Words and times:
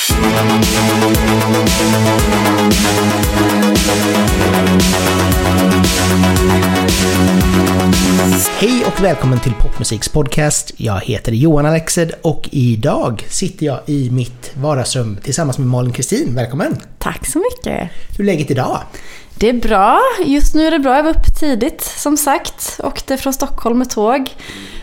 Hej 0.00 0.12
och 8.86 9.04
välkommen 9.04 9.40
till 9.40 9.52
Popmusiks 9.54 10.08
podcast. 10.08 10.72
Jag 10.76 11.00
heter 11.00 11.32
Johan 11.32 11.66
Alexed 11.66 12.12
och 12.22 12.48
idag 12.52 13.24
sitter 13.28 13.66
jag 13.66 13.80
i 13.86 14.10
mitt 14.10 14.52
vardagsrum 14.56 15.18
tillsammans 15.22 15.58
med 15.58 15.66
Malin 15.66 15.92
Kristin. 15.92 16.34
Välkommen! 16.34 16.76
Tack 16.98 17.26
så 17.26 17.38
mycket. 17.38 17.90
Hur 18.16 18.20
är 18.20 18.26
läget 18.26 18.50
idag? 18.50 18.80
Det 19.34 19.48
är 19.48 19.52
bra. 19.52 20.00
Just 20.26 20.54
nu 20.54 20.66
är 20.66 20.70
det 20.70 20.78
bra. 20.78 20.96
Jag 20.96 21.02
var 21.02 21.10
uppe 21.10 21.30
tidigt 21.40 21.82
som 21.82 22.16
sagt. 22.16 22.80
Åkte 22.84 23.16
från 23.16 23.32
Stockholm 23.32 23.78
med 23.78 23.90
tåg. 23.90 24.30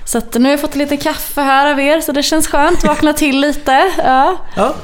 Så 0.08 0.18
att 0.18 0.34
nu 0.34 0.44
har 0.44 0.50
jag 0.50 0.60
fått 0.62 0.76
lite 0.76 0.98
kaffe 0.98 1.42
här 1.42 1.72
av 1.72 1.80
er 1.80 2.02
så 2.02 2.12
det 2.12 2.24
känns 2.24 2.48
skönt. 2.48 2.84
Vakna 2.84 3.14
till 3.14 3.40
lite. 3.40 3.82
Ja, 3.98 4.38
Ja, 4.56 4.76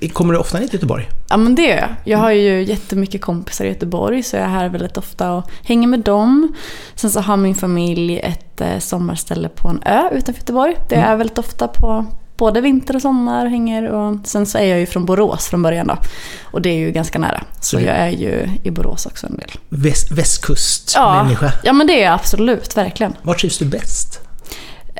eh, 0.00 0.08
kommer 0.10 0.34
du 0.34 0.40
ofta 0.40 0.58
ner 0.58 0.66
till 0.66 0.74
Göteborg? 0.74 1.08
ja 1.28 1.36
men 1.36 1.54
det 1.54 1.62
gör 1.62 1.76
jag. 1.76 1.88
Jag 2.04 2.18
har 2.18 2.30
ju 2.30 2.62
jättemycket 2.64 3.20
kompisar 3.20 3.64
i 3.64 3.68
Göteborg 3.68 4.22
så 4.22 4.36
jag 4.36 4.44
är 4.44 4.48
här 4.48 4.68
väldigt 4.68 4.96
ofta 4.96 5.32
och 5.32 5.50
hänger 5.64 5.88
med 5.88 6.00
dem. 6.00 6.54
Sen 6.94 7.10
så 7.10 7.20
har 7.20 7.36
min 7.36 7.54
familj 7.54 8.20
ett 8.20 8.60
eh, 8.60 8.78
sommarställe 8.78 9.48
på 9.48 9.68
en 9.68 9.82
ö 9.86 10.08
utanför 10.12 10.40
Göteborg. 10.40 10.76
Det 10.88 10.94
är 10.94 11.10
jag 11.10 11.16
väldigt 11.16 11.38
ofta 11.38 11.68
på 11.68 12.06
både 12.36 12.60
vinter 12.60 12.96
och 12.96 13.02
sommar 13.02 13.46
hänger 13.46 13.90
och 13.90 14.16
sen 14.24 14.46
så 14.46 14.58
är 14.58 14.64
jag 14.64 14.80
ju 14.80 14.86
från 14.86 15.06
Borås 15.06 15.46
från 15.46 15.62
början 15.62 15.86
då. 15.86 15.98
Och 16.42 16.62
det 16.62 16.68
är 16.68 16.78
ju 16.78 16.90
ganska 16.90 17.18
nära. 17.18 17.44
Så 17.60 17.80
jag 17.80 17.96
är 17.96 18.08
ju 18.08 18.48
i 18.62 18.70
Borås 18.70 19.06
också 19.06 19.26
en 19.26 19.36
del. 19.36 19.50
Väst, 19.68 20.12
västkustmänniska. 20.12 21.52
ja, 21.64 21.72
men 21.72 21.86
det 21.86 21.92
är 21.92 22.04
jag 22.04 22.14
absolut, 22.14 22.76
verkligen. 22.76 23.16
Var 23.22 23.34
trivs 23.34 23.58
du 23.58 23.64
bäst? 23.64 24.20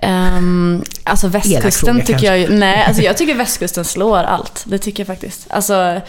Um, 0.03 0.85
alltså 1.05 1.29
västkusten 1.29 1.95
fråga, 1.95 2.07
tycker 2.07 2.27
jag 2.27 2.39
ju, 2.39 2.49
nej, 2.49 2.85
alltså 2.85 3.03
jag 3.03 3.17
tycker 3.17 3.35
västkusten 3.35 3.85
slår 3.85 4.19
allt. 4.19 4.65
Det 4.67 4.79
tycker 4.79 5.01
jag 5.01 5.07
faktiskt. 5.07 5.47
Alltså 5.51 6.01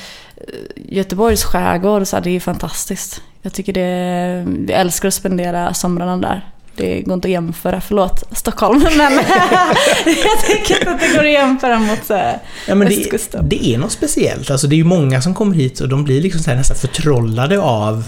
Göteborgs 0.75 1.43
skärgård, 1.43 2.07
så 2.07 2.15
här, 2.15 2.23
det 2.23 2.29
är 2.29 2.33
ju 2.33 2.39
fantastiskt. 2.39 3.21
Jag 3.41 3.53
tycker 3.53 3.73
det, 3.73 4.71
jag 4.71 4.79
älskar 4.81 5.07
att 5.07 5.13
spendera 5.13 5.73
somrarna 5.73 6.17
där. 6.17 6.49
Det 6.77 7.01
går 7.01 7.13
inte 7.13 7.27
att 7.27 7.31
jämföra, 7.31 7.81
förlåt 7.81 8.23
Stockholm, 8.37 8.79
men 8.97 9.13
jag 10.05 10.45
tycker 10.47 10.79
inte 10.79 10.91
att 10.91 10.99
det 10.99 11.13
går 11.17 11.25
att 11.25 11.31
jämföra 11.31 11.79
mot 11.79 12.09
eh, 12.09 12.17
Ja, 12.67 12.75
men 12.75 12.89
det, 12.89 12.95
västkusten. 12.95 13.49
det 13.49 13.65
är 13.67 13.77
något 13.77 13.91
speciellt. 13.91 14.51
Alltså, 14.51 14.67
det 14.67 14.75
är 14.75 14.77
ju 14.77 14.83
många 14.83 15.21
som 15.21 15.33
kommer 15.33 15.55
hit 15.55 15.79
och 15.79 15.89
de 15.89 16.03
blir 16.03 16.21
liksom 16.21 16.41
så 16.41 16.51
nästan 16.53 16.77
förtrollade 16.77 17.59
av 17.59 18.03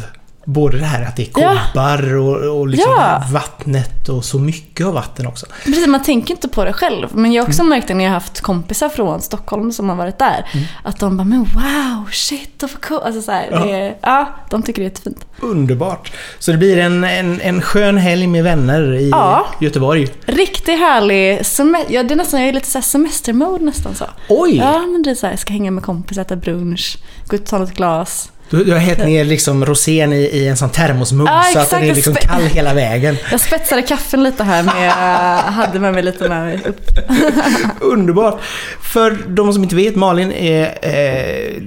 både 0.50 0.78
det 0.78 0.86
här 0.86 1.04
att 1.06 1.16
det 1.16 1.24
är 1.38 1.42
Ja. 1.42 1.58
kobbar 1.74 2.16
och, 2.16 2.60
och 2.60 2.68
liksom 2.68 2.92
Ja. 2.98 3.24
vattnet 3.32 4.10
och 4.10 4.26
så 4.26 4.40
mycket 4.40 4.86
av 4.88 4.94
vatten 4.94 5.28
också. 5.28 5.46
Precis, 5.66 5.88
man 5.88 6.04
tänker 6.04 6.34
inte 6.34 6.48
på 6.48 6.64
det 6.66 6.74
själv. 6.74 7.08
Men 7.14 7.34
jag 7.34 7.42
har 7.42 7.46
Mm. 7.46 7.52
också 7.52 7.64
märkt 7.64 7.88
det 7.88 7.94
när 7.94 8.04
jag 8.04 8.12
har 8.12 8.14
haft 8.20 8.42
kompisar 8.42 8.90
från 8.90 9.22
Stockholm 9.22 9.72
som 9.72 9.90
har 9.90 9.96
varit 9.96 10.20
där. 10.20 10.50
Att 10.84 11.00
de 11.00 11.18
bara, 11.18 11.24
men 11.24 11.40
wow, 11.44 12.10
shit, 12.12 12.50
vad 12.62 12.82
cool. 12.82 13.00
Alltså 13.06 13.22
så 13.22 13.32
här, 13.32 13.48
Ja. 13.52 13.60
det 13.60 13.96
ja, 14.02 14.30
de 14.50 14.64
tycker 14.64 14.82
det 14.82 14.86
är 14.86 14.90
jättefint. 14.90 15.26
Underbart! 15.40 16.12
Så 16.40 16.52
det 16.52 16.58
blir 16.58 16.78
en, 16.78 17.04
en, 17.04 17.42
en 17.42 17.62
skön 17.62 17.98
helg 17.98 18.28
med 18.28 18.44
vänner 18.44 18.94
i 18.94 19.10
Ja. 19.10 19.48
Göteborg. 19.62 20.08
Riktigt 20.26 20.80
härlig 20.80 21.46
semester. 21.46 21.94
Ja, 21.94 22.04
det 22.04 22.14
är 22.14 22.16
nästan, 22.16 22.40
jag 22.40 22.50
är 22.50 22.54
lite 22.54 22.68
så 22.70 22.82
semestermode 22.82 23.66
nästan 23.66 23.96
så. 23.96 24.06
Oj! 24.30 24.58
Ja, 24.58 24.80
men 24.88 25.04
det 25.04 25.10
är 25.12 25.16
så 25.16 25.26
här, 25.26 25.34
jag 25.34 25.40
ska 25.40 25.54
hänga 25.54 25.72
med 25.72 25.84
kompisar, 25.84 26.22
äta 26.22 26.36
brunch, 26.36 26.98
gå 27.28 27.36
ut 27.36 27.42
och 27.42 27.48
ta 27.48 27.58
något 27.58 27.74
glas. 27.74 28.32
Du, 28.50 28.64
du 28.64 28.72
har 28.72 28.80
hällt 28.80 29.00
ner 29.00 29.26
liksom 29.26 29.66
rosén 29.66 30.14
i, 30.14 30.18
i 30.18 30.48
en 30.48 30.58
sån 30.58 30.70
termosmugg 30.70 31.28
Ja, 31.28 31.44
så 31.54 31.60
att 31.60 31.70
den 31.70 31.84
är 31.84 31.96
liksom 31.96 32.16
kall 32.16 32.42
hela 32.42 32.74
vägen. 32.74 33.18
Jag 33.32 33.40
spetsade 33.40 33.82
kaffen 33.82 34.24
lite 34.24 34.44
här 34.44 34.64
med, 34.64 34.92
hade 35.54 35.80
med 35.80 35.94
mig 35.94 36.04
lite 36.04 36.30
med 36.30 36.44
mig 36.46 36.60
upp. 36.66 36.90
Underbart! 37.80 38.42
För 38.82 39.18
de 39.28 39.54
som 39.54 39.64
inte 39.64 39.76
vet, 39.76 39.96
Malin 39.96 40.32
är 40.32 40.78
eh, 40.82 41.62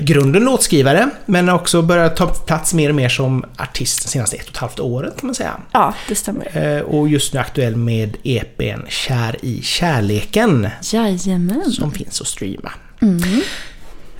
grunden 0.00 0.44
låtskrivare 0.44 1.10
men 1.26 1.48
har 1.48 1.54
också 1.54 1.82
börjat 1.82 2.16
ta 2.16 2.26
plats 2.26 2.74
mer 2.74 2.88
och 2.88 2.94
mer 2.94 3.08
som 3.08 3.44
artist 3.56 4.02
de 4.02 4.08
senaste 4.08 4.36
ett 4.36 4.42
och 4.44 4.50
ett 4.50 4.56
halvt 4.56 4.80
året 4.80 5.20
kan 5.20 5.26
man 5.26 5.34
säga. 5.34 5.56
Ja, 5.72 5.94
det 6.08 6.14
stämmer. 6.14 6.76
Eh, 6.76 6.82
och 6.82 7.08
just 7.08 7.34
nu 7.34 7.40
aktuell 7.40 7.76
med 7.76 8.16
EPn 8.22 8.80
Kär 8.88 9.36
i 9.42 9.62
kärleken 9.62 10.68
Jajamän. 10.92 11.72
som 11.72 11.92
finns 11.92 12.20
att 12.20 12.26
streama. 12.26 12.72
Mm. 13.02 13.40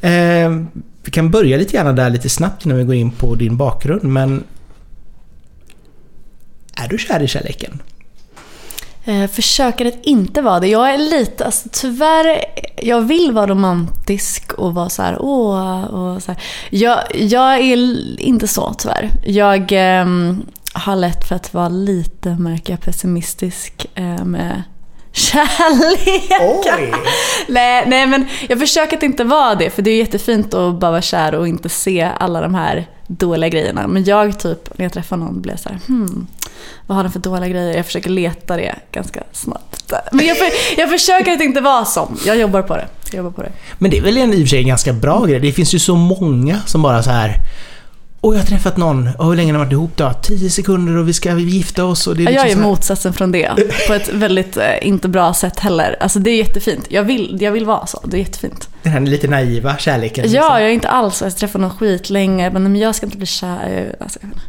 Eh, 0.01 0.67
vi 1.05 1.11
kan 1.11 1.31
börja 1.31 1.57
lite 1.57 1.77
gärna 1.77 1.93
där 1.93 2.11
lite 2.11 2.29
snabbt 2.29 2.65
innan 2.65 2.79
vi 2.79 2.85
går 2.85 2.95
in 2.95 3.11
på 3.11 3.35
din 3.35 3.57
bakgrund 3.57 4.05
men 4.05 4.45
är 6.77 6.89
du 6.89 6.99
kär 6.99 7.23
i 7.23 7.29
kärleken? 7.29 7.83
Eh, 9.05 9.27
försöker 9.27 9.87
att 9.87 9.99
inte 10.03 10.43
vara 10.43 10.61
det. 10.61 10.69
Jag 10.69 10.95
är 10.95 10.99
lite, 10.99 11.45
alltså 11.45 11.69
tyvärr, 11.73 12.45
jag 12.83 13.01
vill 13.01 13.33
vara 13.33 13.47
romantisk 13.47 14.53
och 14.53 14.75
vara 14.75 14.89
så 14.89 15.03
här, 15.03 15.17
åh, 15.21 15.85
och 15.85 16.23
så 16.23 16.33
här. 16.33 16.43
Jag, 16.71 16.99
jag 17.15 17.55
är 17.55 17.77
inte 18.21 18.49
så 18.49 18.75
tyvärr. 18.79 19.11
Jag 19.25 19.73
eh, 19.73 20.07
har 20.73 20.97
lätt 20.97 21.29
för 21.29 21.35
att 21.37 21.55
vara 21.55 21.69
lite, 21.69 22.37
märker 22.37 22.73
jag, 22.73 22.81
pessimistisk 22.81 23.87
eh, 23.95 24.25
med 24.25 24.63
kärlek. 25.15 26.31
Nej, 27.49 27.85
nej, 27.87 28.07
men 28.07 28.27
jag 28.49 28.59
försöker 28.61 28.97
att 28.97 29.03
inte 29.03 29.25
vara 29.25 29.55
det, 29.55 29.71
för 29.71 29.83
det 29.83 29.91
är 29.91 29.97
jättefint 29.97 30.55
att 30.55 30.75
bara 30.75 30.91
vara 30.91 31.03
kär 31.03 31.35
och 31.35 31.49
inte 31.49 31.69
se 31.69 32.11
alla 32.21 32.41
de 32.41 32.55
här 32.55 32.87
dåliga 33.07 33.49
grejerna. 33.49 33.87
Men 33.87 34.05
jag 34.05 34.39
typ, 34.39 34.79
när 34.79 34.85
jag 34.85 34.93
träffar 34.93 35.17
någon 35.17 35.43
blir 35.43 35.53
jag 35.53 35.61
så 35.61 35.69
här, 35.69 35.79
hmm, 35.87 36.27
vad 36.87 36.97
har 36.97 37.03
den 37.05 37.13
för 37.13 37.21
dåliga 37.21 37.49
grejer? 37.49 37.77
Jag 37.77 37.87
försöker 37.87 38.11
leta 38.11 38.57
det 38.57 38.75
ganska 38.93 39.23
snabbt. 39.33 39.93
Men 40.13 40.27
jag, 40.27 40.37
för, 40.37 40.47
jag 40.77 40.91
försöker 40.91 41.33
att 41.33 41.41
inte 41.41 41.61
vara 41.61 41.85
sån. 41.85 42.19
Jag 42.27 42.37
jobbar 42.37 42.63
på 42.63 42.77
det. 42.77 42.87
Jag 43.11 43.17
jobbar 43.17 43.31
på 43.31 43.43
det. 43.43 43.53
Men 43.79 43.91
det 43.91 43.99
är 43.99 44.03
väl 44.03 44.17
en 44.17 44.33
i 44.33 44.37
och 44.37 44.41
för 44.41 44.47
sig 44.47 44.59
en 44.59 44.69
ganska 44.69 44.93
bra 44.93 45.25
grej. 45.25 45.41
Det 45.41 45.53
finns 45.53 45.75
ju 45.75 45.79
så 45.79 45.97
många 45.97 46.61
som 46.67 46.83
bara 46.83 47.03
så 47.03 47.11
här 47.11 47.37
och 48.25 48.35
jag 48.35 48.39
har 48.39 48.47
träffat 48.47 48.77
någon, 48.77 49.09
och 49.19 49.27
hur 49.27 49.37
länge 49.37 49.53
har 49.53 49.59
ni 49.59 49.65
varit 49.65 49.73
ihop 49.73 49.97
då? 49.97 50.13
10 50.23 50.51
sekunder 50.51 50.97
och 50.97 51.09
vi 51.09 51.13
ska 51.13 51.39
gifta 51.39 51.85
oss 51.85 52.07
och 52.07 52.17
det 52.17 52.23
är 52.23 52.25
Jag 52.25 52.33
liksom 52.33 52.49
är 52.49 52.53
så 52.53 52.59
här- 52.59 52.67
motsatsen 52.69 53.13
från 53.13 53.33
det. 53.33 53.51
På 53.89 53.95
ett 53.95 54.09
väldigt 54.13 54.57
eh, 54.57 54.65
inte 54.89 55.09
bra 55.09 55.35
sätt 55.35 55.61
heller. 55.61 55.97
Alltså 56.01 56.19
det 56.19 56.31
är 56.31 56.37
jättefint. 56.37 56.87
Jag 56.89 57.03
vill, 57.03 57.39
jag 57.41 57.53
vill 57.53 57.65
vara 57.65 57.87
så. 57.87 58.01
Det 58.07 58.17
är 58.17 58.19
jättefint. 58.19 58.69
Den 58.83 58.93
här 58.93 59.01
lite 59.01 59.29
naiva 59.29 59.77
kärleken. 59.77 60.23
liksom. 60.23 60.41
Ja, 60.43 60.61
jag 60.61 60.69
är 60.69 60.73
inte 60.73 60.89
alls. 60.89 61.23
Jag 61.23 61.37
träffar 61.37 61.59
någon 61.59 61.71
skit 61.71 62.11
länge. 62.11 62.51
Men 62.51 62.63
men 62.63 62.77
jag 62.77 62.95
ska 62.95 63.07
inte 63.07 63.19
bli 63.19 63.27
kär. 63.27 63.97
Alltså, 64.01 64.19
jag 64.23 64.29
vet 64.29 64.37
inte. 64.37 64.47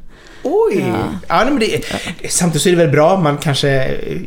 Oj! 0.47 0.85
Ja. 0.89 0.95
Ja. 1.27 1.43
nej, 1.43 1.45
men 1.53 1.59
det, 1.59 1.81
samtidigt 2.29 2.61
så 2.61 2.69
är 2.69 2.71
det 2.71 2.77
väl 2.77 2.89
bra, 2.91 3.17
man 3.19 3.37
kanske 3.37 3.69
eh, 3.85 4.17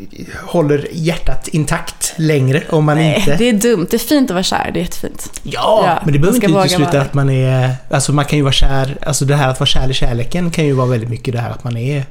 håller 0.45 0.87
hjärtat 0.93 1.49
intakt 1.49 2.15
längre 2.17 2.63
om 2.71 2.85
man 2.85 2.97
Nej, 2.97 3.19
inte... 3.19 3.37
det 3.37 3.49
är 3.49 3.53
dumt. 3.53 3.87
Det 3.91 3.97
är 3.97 3.99
fint 3.99 4.31
att 4.31 4.35
vara 4.35 4.43
kär. 4.43 4.71
Det 4.75 4.81
är 4.81 4.83
jättefint. 4.83 5.41
Ja, 5.43 5.85
Ja, 5.87 5.99
men 6.05 6.13
det 6.13 6.19
behöver 6.19 6.37
inte 6.45 6.59
utesluta 6.59 6.91
vara 6.93 7.03
att 7.03 7.15
man 7.15 7.31
är... 7.31 7.75
Alltså 7.91 8.13
man 8.13 8.25
kan 8.25 8.37
ju 8.39 8.43
vara 8.43 8.53
kär, 8.53 8.97
alltså 9.07 9.25
det 9.25 9.37
här 9.37 9.49
att 9.49 9.61
vara 9.61 9.67
kär 9.67 9.91
i 9.91 9.95
kärleken 9.95 10.51
kan 10.51 10.65
ju 10.67 10.73
vara 10.73 10.87
väldigt 10.87 11.11
mycket 11.11 11.35
det 11.35 11.41
här 11.41 11.51
att 11.51 11.65
man 11.65 11.77
är... 11.77 12.05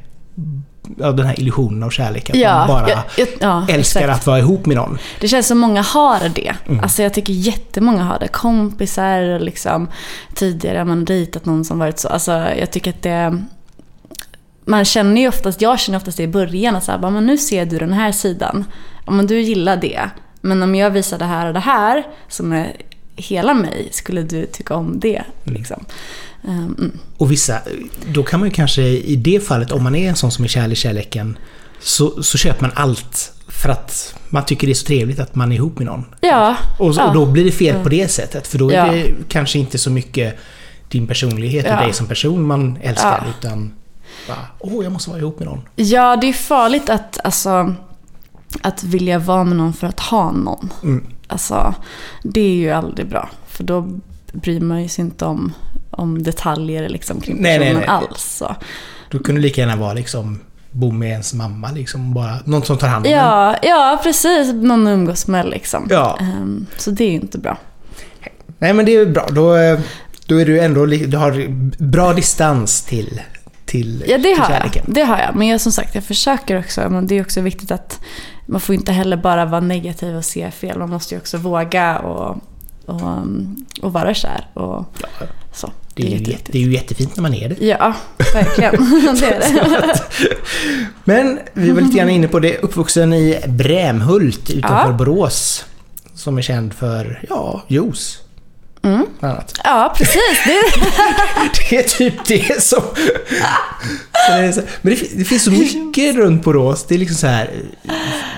Ja, 1.00 1.12
den 1.12 1.26
här 1.26 1.40
illusionen 1.40 1.84
av 1.84 1.90
kärlek. 1.90 2.30
Att 2.30 2.36
man 2.36 2.68
bara 2.68 2.90
jag- 2.90 3.00
jag- 3.18 3.28
ja, 3.40 3.66
älskar 3.70 4.02
exakt. 4.02 4.20
att 4.22 4.28
vara 4.28 4.40
ihop 4.40 4.66
med 4.66 4.78
någon. 4.78 4.98
Det 5.20 5.28
känns 5.28 5.48
som 5.48 5.58
många 5.58 5.82
har 5.82 6.30
det. 6.36 6.54
Mm. 6.68 6.80
Alltså 6.84 7.04
jag 7.04 7.14
tycker 7.14 7.34
jättemånga 7.34 8.04
har 8.04 8.20
det. 8.20 8.28
Kompisar 8.28 9.22
och 9.22 9.42
liksom 9.42 9.88
tidigare 10.36 10.78
har 10.78 10.86
man 10.86 11.06
dejtat 11.06 11.46
någon 11.46 11.66
som 11.66 11.80
varit 11.80 12.00
så. 12.00 12.08
Alltså 12.08 12.32
jag 12.60 12.72
tycker 12.72 12.90
att 12.92 13.02
det... 13.02 13.44
Man 14.68 14.86
känner 14.86 15.22
ju 15.22 15.28
oftast, 15.28 15.62
jag 15.62 15.80
känner 15.80 15.98
oftast 15.98 16.18
det 16.18 16.24
i 16.24 16.28
början 16.28 16.76
att 16.76 16.84
så 16.84 16.92
här, 16.92 17.00
bara, 17.00 17.12
men 17.12 17.26
nu 17.26 17.38
ser 17.38 17.66
du 17.66 17.78
den 17.78 17.94
här 17.94 18.12
sidan. 18.12 18.66
Ja, 19.06 19.12
men 19.12 19.28
du 19.28 19.42
gillar 19.42 19.78
det. 19.78 20.10
Men 20.42 20.64
om 20.64 20.76
jag 20.76 20.92
visar 20.92 21.18
det 21.18 21.26
här 21.26 21.48
och 21.48 21.54
det 21.54 21.60
här 21.60 22.04
som 22.30 22.54
är 22.54 22.76
hela 23.16 23.54
mig, 23.54 23.90
skulle 23.92 24.22
du 24.22 24.46
tycka 24.46 24.76
om 24.76 25.00
det? 25.00 25.24
Liksom. 25.44 25.86
Ehm, 26.48 26.76
mm. 26.80 27.00
Och 27.18 27.32
vissa, 27.32 27.60
då 28.14 28.24
kan 28.24 28.40
man 28.40 28.50
ju 28.50 28.54
kanske 28.56 28.82
i 28.82 29.16
det 29.16 29.48
fallet, 29.48 29.72
om 29.72 29.84
man 29.84 29.96
är 29.96 30.10
en 30.10 30.16
sån 30.16 30.32
som 30.32 30.44
är 30.44 30.50
kär 30.50 30.72
i 30.72 30.76
kärleken, 30.76 31.38
så, 31.80 32.24
så 32.24 32.38
köper 32.38 32.62
man 32.62 32.72
allt 32.76 33.34
för 33.48 33.70
att 33.70 34.16
man 34.30 34.46
tycker 34.46 34.68
det 34.68 34.74
är 34.74 34.76
så 34.76 34.86
trevligt 34.86 35.20
att 35.20 35.36
man 35.36 35.52
är 35.52 35.56
ihop 35.56 35.78
med 35.78 35.86
någon. 35.86 36.06
Ja, 36.22 36.56
Och, 36.80 36.96
så, 36.96 37.02
ja. 37.02 37.08
och 37.08 37.14
då 37.14 37.26
blir 37.26 37.46
det 37.46 37.52
fel 37.52 37.84
på 37.84 37.90
det 37.90 38.08
sättet, 38.08 38.48
för 38.48 38.58
då 38.58 38.70
är 38.70 38.74
Ja. 38.76 38.92
det 38.92 39.14
kanske 39.28 39.60
inte 39.60 39.78
så 39.78 39.90
mycket 39.90 40.38
din 40.90 41.08
personlighet 41.08 41.66
och 41.66 41.72
Ja. 41.72 41.80
dig 41.82 41.94
som 41.94 42.08
person 42.08 42.42
man 42.48 42.78
älskar, 42.82 43.24
utan 43.40 43.72
åh, 44.60 44.84
jag 44.84 44.94
måste 44.94 45.10
vara 45.10 45.20
ihop 45.20 45.40
med 45.40 45.48
någon. 45.48 45.62
Ja, 45.76 46.16
det 46.16 46.30
är 46.30 46.34
farligt 46.34 46.90
att, 46.90 47.20
alltså, 47.24 47.76
att 48.62 48.84
vilja 48.84 49.20
vara 49.20 49.44
med 49.44 49.58
någon 49.58 49.74
för 49.74 49.88
att 49.88 50.00
ha 50.00 50.32
någon. 50.32 50.70
Mm. 50.84 51.08
Alltså, 51.28 51.76
det 52.24 52.42
är 52.42 52.56
ju 52.56 52.72
aldrig 52.72 53.08
bra. 53.08 53.30
För 53.48 53.64
då 53.64 53.88
bryr 54.32 54.60
man 54.60 54.82
ju 54.82 54.90
sig 54.90 55.06
inte 55.06 55.26
om, 55.26 55.54
om 55.92 56.24
detaljer 56.24 56.90
liksom, 56.90 57.22
kring 57.22 57.42
Nej, 57.42 57.60
personen 57.60 57.76
nej, 57.78 57.86
nej. 57.88 58.08
alls. 58.10 58.38
Så. 58.38 58.56
Då 59.12 59.20
kunde 59.20 59.42
lika 59.42 59.62
gärna 59.62 59.76
vara 59.76 59.94
liksom 59.94 60.40
bo 60.72 60.92
med 60.92 61.10
ens 61.10 61.34
mamma 61.34 61.72
liksom, 61.72 62.14
bara 62.14 62.36
någon 62.46 62.64
som 62.64 62.78
tar 62.78 62.88
hand 62.88 63.08
om 63.08 63.14
en. 63.14 63.18
Ja, 63.18 63.56
ja, 63.62 64.00
precis. 64.04 64.54
Någon 64.54 64.88
att 64.88 64.92
umgås 64.92 65.28
med 65.28 65.46
liksom. 65.46 65.88
Ja. 65.90 66.18
Ehm, 66.22 66.66
så 66.78 66.92
det 66.92 67.04
är 67.04 67.10
ju 67.10 67.16
inte 67.16 67.38
bra. 67.38 67.58
Nej 68.60 68.74
men 68.74 68.86
det 68.86 68.96
är 68.96 69.06
bra, 69.06 69.28
då, 69.32 69.56
eh, 69.56 69.80
då 70.26 70.42
är 70.42 70.46
du 70.46 70.60
ändå, 70.60 70.86
du 70.86 71.18
har 71.18 71.48
bra 71.84 72.14
distans 72.14 72.82
till, 72.82 73.22
till, 73.68 74.04
Ja, 74.08 74.18
det 74.18 74.24
till 74.24 74.38
har 74.38 74.50
jag. 74.50 74.58
kärleken. 74.60 74.86
Det 74.88 75.02
har 75.02 75.18
jag. 75.18 75.36
Men 75.36 75.48
jag, 75.48 75.62
som 75.62 75.72
sagt, 75.72 75.96
jag 75.96 76.04
försöker 76.04 76.60
också. 76.60 76.90
Men 76.90 77.08
det 77.08 77.16
är 77.18 77.22
också 77.22 77.42
viktigt 77.42 77.72
att 77.72 78.00
man 78.46 78.62
får 78.62 78.76
inte 78.76 78.92
heller 78.92 79.18
bara 79.18 79.46
vara 79.46 79.62
negativ 79.62 80.16
och 80.16 80.26
se 80.26 80.52
fel. 80.52 80.80
Man 80.80 80.90
måste 80.90 81.16
ju 81.16 81.20
också 81.22 81.38
våga 81.38 82.00
och 82.00 82.38
och, 82.86 83.02
och 83.82 83.94
vara 83.94 84.14
kär. 84.14 84.48
Och 84.54 84.86
så. 85.54 85.72
Det 85.94 86.04
är, 86.04 86.08
ju, 86.08 86.12
jätteviktigt. 86.16 86.52
det 86.52 86.58
är 86.58 86.62
ju 86.62 86.74
jättefint 86.74 87.16
när 87.16 87.22
man 87.22 87.34
är 87.34 87.50
det. 87.50 87.66
Ja, 87.66 87.94
verkligen. 88.34 88.72
det 89.20 89.26
är 89.26 89.40
det. 89.40 90.02
Men 91.04 91.40
vi 91.54 91.72
var 91.72 91.82
lite 91.82 91.98
grann 91.98 92.10
inne 92.10 92.28
på 92.28 92.40
det, 92.40 92.58
uppvuxen 92.58 93.14
i 93.14 93.40
Brämhult 93.48 94.50
utanför 94.50 94.92
Ja. 94.92 94.98
Borås. 94.98 95.66
Som 96.14 96.38
är 96.38 96.42
känd 96.42 96.74
för, 96.74 97.26
ja, 97.30 97.64
juice. 97.68 98.20
Mm. 98.94 99.06
Ja, 99.64 99.94
precis. 99.98 100.44
Det, 100.46 100.62
Det 101.70 101.76
är 101.78 101.84
typ 101.84 102.26
det 102.28 102.64
som... 102.64 102.82
Men 104.82 104.92
det, 104.92 104.96
fin- 104.96 105.10
det 105.18 105.24
finns 105.26 105.44
så 105.44 105.52
mycket 105.52 106.16
runt 106.16 106.44
Borås. 106.44 106.86
Det 106.88 106.96
är 106.96 107.00
liksom 107.00 107.18
så 107.18 107.28
här 107.28 107.52
eh, 107.84 107.92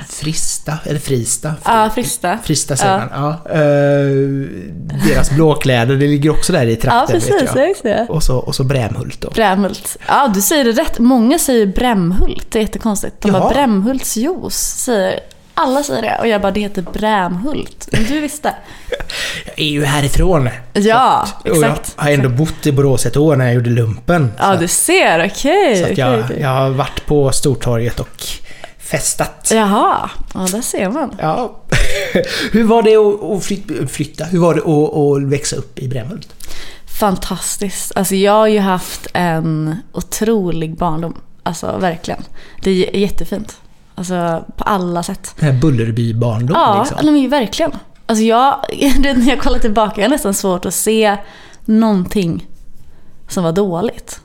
Frista, 0.09 0.77
eller 0.85 0.99
Frista. 0.99 1.53
ja, 1.65 1.89
Frista. 1.95 2.37
Frista 2.43 2.75
säger 2.75 2.93
Ja. 2.93 2.99
man. 2.99 3.35
Ja. 3.45 3.51
Eh, 3.53 5.07
deras 5.07 5.31
blåkläder, 5.31 5.95
det 5.95 6.07
ligger 6.07 6.29
också 6.29 6.53
där 6.53 6.65
i 6.65 6.73
Ja, 6.73 6.81
trakten 6.81 7.19
vet 7.19 7.29
precis. 7.29 7.49
jag. 7.55 7.69
Just 7.69 7.83
det. 7.83 8.05
Och 8.09 8.23
så, 8.23 8.37
och 8.37 8.55
så 8.55 8.63
Brämhult 8.63 9.21
då. 9.21 9.29
Brämhult. 9.29 9.97
Ja, 10.07 10.31
du 10.33 10.41
säger 10.41 10.63
det 10.65 10.71
rätt. 10.71 10.99
Många 10.99 11.39
säger 11.39 11.65
Brämhult. 11.65 12.51
Det 12.51 12.59
är 12.59 12.63
jättekonstigt. 12.63 13.15
De 13.21 13.27
Jaha. 13.31 13.39
bara 13.39 13.53
Brämhultsjuice. 13.53 14.55
Säger, 14.85 15.19
alla 15.59 15.83
säger 15.83 16.01
det. 16.01 16.17
Och 16.19 16.27
jag 16.27 16.41
bara, 16.41 16.51
det 16.51 16.59
heter 16.59 16.81
Brämhult. 16.81 17.89
Men 17.91 18.03
du 18.03 18.19
visste? 18.19 18.55
Jag 19.45 19.59
är 19.59 19.69
ju 19.69 19.85
härifrån. 19.85 20.49
Ja, 20.73 21.27
jag 21.43 21.55
exakt. 21.55 21.93
har 21.95 22.11
ändå 22.11 22.29
bott 22.29 22.65
i 22.65 22.71
Borås 22.71 23.05
ett 23.05 23.17
år 23.17 23.35
när 23.35 23.45
jag 23.45 23.53
gjorde 23.53 23.69
lumpen. 23.69 24.31
Ja, 24.37 24.53
Så 24.53 24.61
du 24.61 24.67
ser. 24.67 25.25
Okej. 25.25 25.75
Så 25.77 25.83
att 25.85 25.91
okej, 25.91 25.99
jag, 26.05 26.19
okej. 26.25 26.39
jag 26.41 26.49
har 26.49 26.69
varit 26.69 27.05
på 27.05 27.31
Stortorget 27.31 27.99
och 27.99 28.23
festat. 28.79 29.51
Jaha, 29.53 30.09
ja 30.33 30.39
där 30.51 30.61
ser 30.61 30.89
man. 30.89 31.15
Ja. 31.21 31.59
Hur 32.51 32.63
var 32.63 32.81
det 32.83 32.95
att, 32.95 33.23
att 33.37 33.43
flyt- 33.45 33.87
flytta? 33.89 34.23
Hur 34.25 34.39
var 34.39 34.53
det 34.53 34.61
att, 34.61 35.31
växa 35.31 35.55
upp 35.55 35.79
i 35.79 35.87
Brämhult? 35.87 36.29
Fantastiskt. 36.99 37.91
Alltså 37.97 38.15
jag 38.15 38.31
har 38.31 38.47
ju 38.47 38.59
haft 38.59 39.07
en 39.13 39.75
otrolig 39.93 40.77
barndom. 40.77 41.15
Alltså 41.43 41.77
verkligen. 41.77 42.23
Det 42.63 42.71
är 42.71 42.99
jättefint. 42.99 43.57
Alltså 43.99 44.45
på 44.57 44.63
alla 44.63 45.03
sätt. 45.03 45.35
Den 45.39 45.53
här 45.53 45.61
Bullerby-barndom 45.61 46.55
Ja, 46.55 46.79
liksom. 46.79 46.97
eller 46.97 47.11
men 47.11 47.29
verkligen. 47.29 47.71
Alltså 48.05 48.23
jag, 48.23 48.65
när 48.99 49.29
jag 49.29 49.41
kollar 49.41 49.59
tillbaka, 49.59 50.01
jag 50.01 50.07
har 50.07 50.11
nästan 50.11 50.33
svårt 50.33 50.65
att 50.65 50.73
se 50.73 51.17
någonting 51.65 52.47
som 53.27 53.43
var 53.43 53.51
dåligt. 53.51 54.21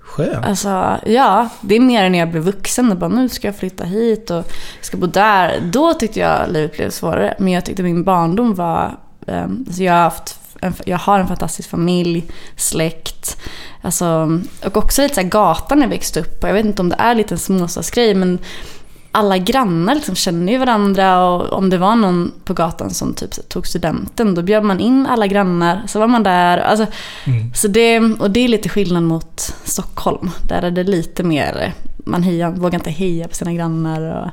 Skönt. 0.00 0.46
Alltså, 0.46 0.96
ja, 1.06 1.48
det 1.60 1.76
är 1.76 1.80
mer 1.80 2.10
när 2.10 2.18
jag 2.18 2.30
blev 2.30 2.42
vuxen 2.42 2.90
och 2.90 2.98
bara 2.98 3.10
nu 3.10 3.28
ska 3.28 3.48
jag 3.48 3.56
flytta 3.56 3.84
hit 3.84 4.30
och 4.30 4.52
ska 4.80 4.96
bo 4.96 5.06
där. 5.06 5.60
Då 5.72 5.94
tyckte 5.94 6.20
jag 6.20 6.52
livet 6.52 6.76
blev 6.76 6.90
svårare. 6.90 7.34
Men 7.38 7.52
jag 7.52 7.64
tyckte 7.64 7.82
min 7.82 8.04
barndom 8.04 8.54
var... 8.54 8.98
Um, 9.26 9.64
alltså 9.66 9.82
jag, 9.82 9.92
har 9.92 10.00
haft 10.00 10.38
en, 10.60 10.74
jag 10.84 10.98
har 10.98 11.18
en 11.18 11.28
fantastisk 11.28 11.70
familj, 11.70 12.24
släkt. 12.56 13.40
Alltså, 13.82 14.40
och 14.64 14.76
också 14.76 15.02
lite 15.02 15.14
så 15.14 15.20
här 15.20 15.28
gatan 15.28 15.82
jag 15.82 15.88
växte 15.88 16.20
upp 16.20 16.40
på. 16.40 16.46
Jag 16.46 16.54
vet 16.54 16.66
inte 16.66 16.82
om 16.82 16.88
det 16.88 16.96
är 16.98 17.14
lite 17.14 17.34
en 17.34 17.38
småstadsgrej 17.38 18.14
men 18.14 18.38
alla 19.16 19.38
grannar 19.38 19.94
liksom 19.94 20.14
känner 20.14 20.52
ju 20.52 20.58
varandra 20.58 21.24
och 21.24 21.52
om 21.52 21.70
det 21.70 21.78
var 21.78 21.96
någon 21.96 22.32
på 22.44 22.54
gatan 22.54 22.90
som 22.90 23.14
typ 23.14 23.48
tog 23.48 23.66
studenten 23.66 24.34
då 24.34 24.42
bjöd 24.42 24.64
man 24.64 24.80
in 24.80 25.06
alla 25.06 25.26
grannar, 25.26 25.82
så 25.86 25.98
var 25.98 26.06
man 26.06 26.22
där. 26.22 26.58
Alltså, 26.58 26.86
Mm. 27.26 27.54
så 27.54 27.68
det, 27.68 27.98
och 28.00 28.30
det 28.30 28.40
är 28.40 28.48
lite 28.48 28.68
skillnad 28.68 29.02
mot 29.02 29.54
Stockholm. 29.64 30.30
Där 30.48 30.62
är 30.62 30.70
det 30.70 30.84
lite 30.84 31.22
mer, 31.22 31.72
man 31.96 32.22
hejar, 32.22 32.50
vågar 32.50 32.78
inte 32.78 32.90
heja 32.90 33.28
på 33.28 33.34
sina 33.34 33.52
grannar 33.52 34.00
och 34.22 34.30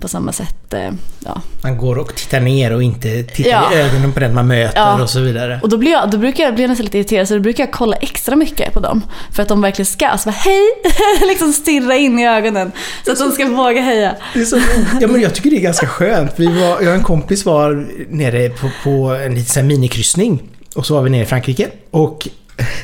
på 0.00 0.08
samma 0.08 0.32
sätt. 0.32 0.74
eh, 0.74 0.90
Ja. 1.24 1.40
Man 1.62 1.76
går 1.78 1.98
och 1.98 2.14
tittar 2.14 2.40
ner 2.40 2.72
och 2.72 2.82
inte 2.82 3.22
tittar 3.22 3.50
Ja. 3.50 3.72
i 3.72 3.76
ögonen 3.76 4.12
på 4.12 4.20
den 4.20 4.34
man 4.34 4.46
möter 4.46 4.80
Ja. 4.80 5.02
och 5.02 5.10
så 5.10 5.20
vidare. 5.20 5.60
Och 5.62 5.68
då, 5.68 5.76
blir 5.78 5.90
jag, 5.92 6.10
då 6.10 6.18
brukar 6.18 6.44
jag 6.44 6.54
bli 6.54 6.66
nästan 6.68 6.84
lite 6.84 6.98
irriterad 6.98 7.28
så 7.28 7.34
då 7.34 7.40
brukar 7.40 7.64
jag 7.64 7.72
kolla 7.72 7.96
extra 7.96 8.36
mycket 8.36 8.74
på 8.74 8.80
dem. 8.80 9.02
För 9.32 9.42
att 9.42 9.48
de 9.48 9.60
verkligen 9.60 9.86
ska, 9.86 10.18
så 10.18 10.28
bara, 10.28 10.32
hej! 10.36 10.64
liksom 11.28 11.52
stirra 11.52 11.96
in 11.96 12.18
i 12.18 12.28
ögonen. 12.28 12.72
Så 13.06 13.12
att 13.12 13.18
de 13.18 13.30
ska 13.32 13.46
våga 13.48 13.80
heja. 13.80 14.16
Så, 14.46 14.60
ja, 15.00 15.08
men 15.08 15.20
jag 15.20 15.34
tycker 15.34 15.50
det 15.50 15.56
är 15.56 15.60
ganska 15.60 15.86
skönt. 15.86 16.32
Vi 16.36 16.46
var, 16.46 16.66
jag 16.68 16.88
och 16.88 16.94
en 16.94 17.02
kompis 17.02 17.44
var 17.44 17.88
nere 18.08 18.48
på, 18.48 18.70
på 18.84 18.90
en 19.14 19.34
liten 19.34 19.66
minikryssning. 19.66 20.42
Och 20.74 20.86
så 20.86 20.94
var 20.94 21.02
vi 21.02 21.10
nere 21.10 21.22
i 21.22 21.26
Frankrike. 21.26 21.68
Och 21.90 22.28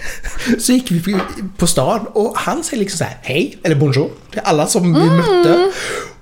så 0.60 0.72
gick 0.72 0.90
vi 0.90 1.00
på- 1.12 1.18
på 1.56 1.66
stan 1.66 2.06
och 2.12 2.32
han 2.36 2.62
säger 2.64 2.80
liksom 2.80 2.98
så 2.98 3.04
här 3.04 3.16
hej 3.22 3.58
eller 3.62 3.74
bonjour 3.76 4.10
till 4.30 4.40
alla 4.44 4.66
som 4.66 4.94
vi 4.94 5.00
Mm. 5.00 5.16
mötte. 5.16 5.70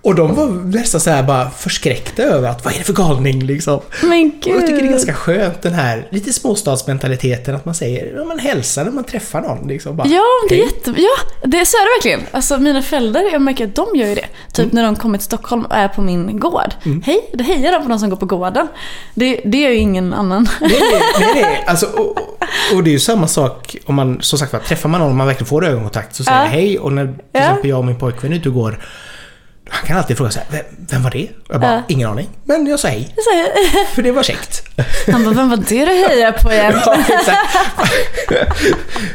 Och 0.05 0.15
de 0.15 0.35
var 0.35 0.47
nästan 0.49 1.01
så 1.01 1.11
här 1.11 1.23
bara 1.23 1.51
förskräckta 1.51 2.23
över 2.23 2.49
att 2.49 2.65
vad 2.65 2.75
är 2.75 2.79
det 2.79 2.85
för 2.85 2.93
galning 2.93 3.43
liksom. 3.47 3.81
Men 4.03 4.11
Och 4.41 4.47
jag 4.47 4.61
tycker 4.61 4.67
det 4.67 4.79
är 4.79 4.83
gud. 4.83 4.91
ganska 4.91 5.15
skönt 5.15 5.63
den 5.63 5.75
här 5.75 6.07
lite 6.11 6.33
småstadsmentaliteten 6.33 7.55
att 7.55 7.65
man 7.65 7.75
säger, 7.75 8.15
ja 8.17 8.25
man 8.25 8.39
hälsar 8.39 8.85
när 8.85 8.91
man 8.93 9.05
träffar 9.05 9.41
någon 9.41 9.69
liksom. 9.69 9.97
Bara, 9.97 10.09
Ja, 10.09 10.23
det 10.49 10.55
är 10.55 10.59
hej. 10.59 10.67
jätte... 10.75 10.91
Ja, 11.01 11.47
det, 11.49 11.67
så 11.67 11.77
är 11.77 11.81
det 11.85 11.97
verkligen. 11.99 12.21
Alltså 12.31 12.59
mina 12.59 12.83
föräldrar, 12.83 13.23
jag 13.33 13.43
märker 13.43 13.65
att 13.65 13.75
de 13.75 13.87
gör 13.95 14.09
ju 14.09 14.15
det. 14.15 14.27
Typ 14.53 14.59
Mm. 14.65 14.75
när 14.75 14.83
de 14.85 14.97
kommer 14.97 15.19
till 15.19 15.25
Stockholm 15.25 15.65
och 15.65 15.75
är 15.77 15.89
på 15.89 16.01
min 16.03 16.41
gård. 16.41 16.75
Hej, 17.05 17.31
då 17.33 17.45
hejar 17.45 17.73
de 17.73 17.83
på 17.83 17.89
de 17.89 17.99
som 17.99 18.11
går 18.11 18.17
på 18.17 18.27
gården. 18.27 18.69
Det, 19.15 19.41
det 19.45 19.59
gör 19.61 19.71
ju 19.71 19.77
ingen 19.77 20.13
annan. 20.15 20.49
Nej, 20.61 20.71
nej, 21.21 21.31
nej. 21.35 21.65
Alltså, 21.67 21.87
och, 21.87 22.17
och- 22.75 22.83
det 22.85 22.91
är 22.91 22.93
ju 22.93 22.99
samma 22.99 23.29
sak 23.29 23.77
om 23.87 23.95
man, 23.95 24.19
som 24.23 24.39
sagt 24.39 24.53
var, 24.53 24.61
träffar 24.61 24.89
man 24.89 25.01
någon 25.01 25.11
och 25.11 25.17
man 25.17 25.27
verkligen 25.27 25.47
får 25.49 25.65
ögonkontakt 25.67 26.15
så 26.17 26.25
säger 26.25 26.39
Ja. 26.41 26.45
hej 26.47 26.79
och 26.79 26.93
när 26.93 27.07
till 27.07 27.15
Ja. 27.33 27.41
exempel 27.41 27.71
jag 27.71 27.79
och 27.79 27.85
min 27.85 27.99
pojkvän 27.99 28.33
är 28.33 28.37
ute 28.37 28.49
och 28.49 28.55
går 28.55 28.79
han 29.75 29.87
kan 29.87 29.97
alltid 29.99 30.17
fråga 30.17 30.31
så 30.31 30.39
här, 30.39 30.47
vem, 30.51 30.65
vem 30.91 31.03
var 31.03 31.11
det? 31.11 31.29
Och 31.49 31.55
jag 31.55 31.61
bara, 31.61 31.73
Ja. 31.75 31.83
ingen 31.89 32.09
aning. 32.09 32.29
Men 32.45 32.67
jag 32.67 32.81
sa 32.81 32.89
hej, 32.89 33.15
Så 33.17 33.31
här, 33.31 33.87
för 33.95 34.03
det 34.03 34.13
var 34.13 34.23
käckt. 34.23 34.63
Han 35.13 35.25
bara, 35.25 35.35
vem 35.35 35.51
var 35.51 35.57
det 35.57 35.85
du 35.85 35.93
hejar 36.09 36.33
på 36.33 36.53
igen? 36.53 36.75
Ja, 36.87 38.47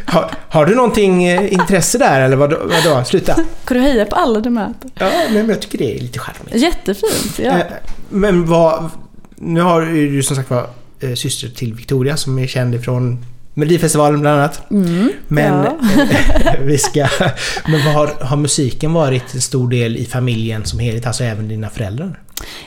har, 0.05 0.31
har 0.49 0.65
du 0.65 0.75
någonting 0.75 1.23
eh, 1.23 1.53
intresse 1.53 1.97
där 1.97 2.21
eller 2.21 2.35
vad, 2.35 2.53
vadå? 2.53 3.03
Sluta. 3.05 3.33
Kan 3.65 3.77
du 3.77 3.83
heja 3.83 4.05
på 4.05 4.15
alla 4.15 4.39
du 4.39 4.49
möter? 4.49 4.89
Ja, 4.95 5.09
men 5.31 5.49
jag 5.49 5.61
tycker 5.61 5.77
det 5.77 5.95
är 5.95 5.99
lite 5.99 6.19
charmigt. 6.19 6.55
Jättefint, 6.55 7.39
ja. 7.39 7.51
Eh, 7.51 7.63
Men 8.09 8.45
vad... 8.45 8.89
Nu 9.35 9.61
har 9.61 9.81
du 9.81 10.23
som 10.23 10.35
sagt 10.35 10.49
var 10.49 10.69
eh, 10.99 11.13
syster 11.13 11.47
till 11.49 11.73
Victoria 11.73 12.17
som 12.17 12.39
är 12.39 12.47
känd 12.47 12.75
ifrån 12.75 13.25
Melodifestivalen 13.57 14.21
bland 14.21 14.39
annat. 14.39 14.71
Mm, 14.71 15.11
Men 15.27 15.63
ja. 15.63 15.77
vi 16.61 16.77
ska... 16.77 17.07
Men 17.67 17.81
har, 17.81 18.25
har 18.25 18.37
musiken 18.37 18.93
varit 18.93 19.33
en 19.33 19.41
stor 19.41 19.69
del 19.69 19.97
i 19.97 20.05
familjen 20.05 20.65
som 20.65 20.79
helhet? 20.79 21.07
Alltså 21.07 21.23
även 21.23 21.47
dina 21.47 21.69
föräldrar? 21.69 22.19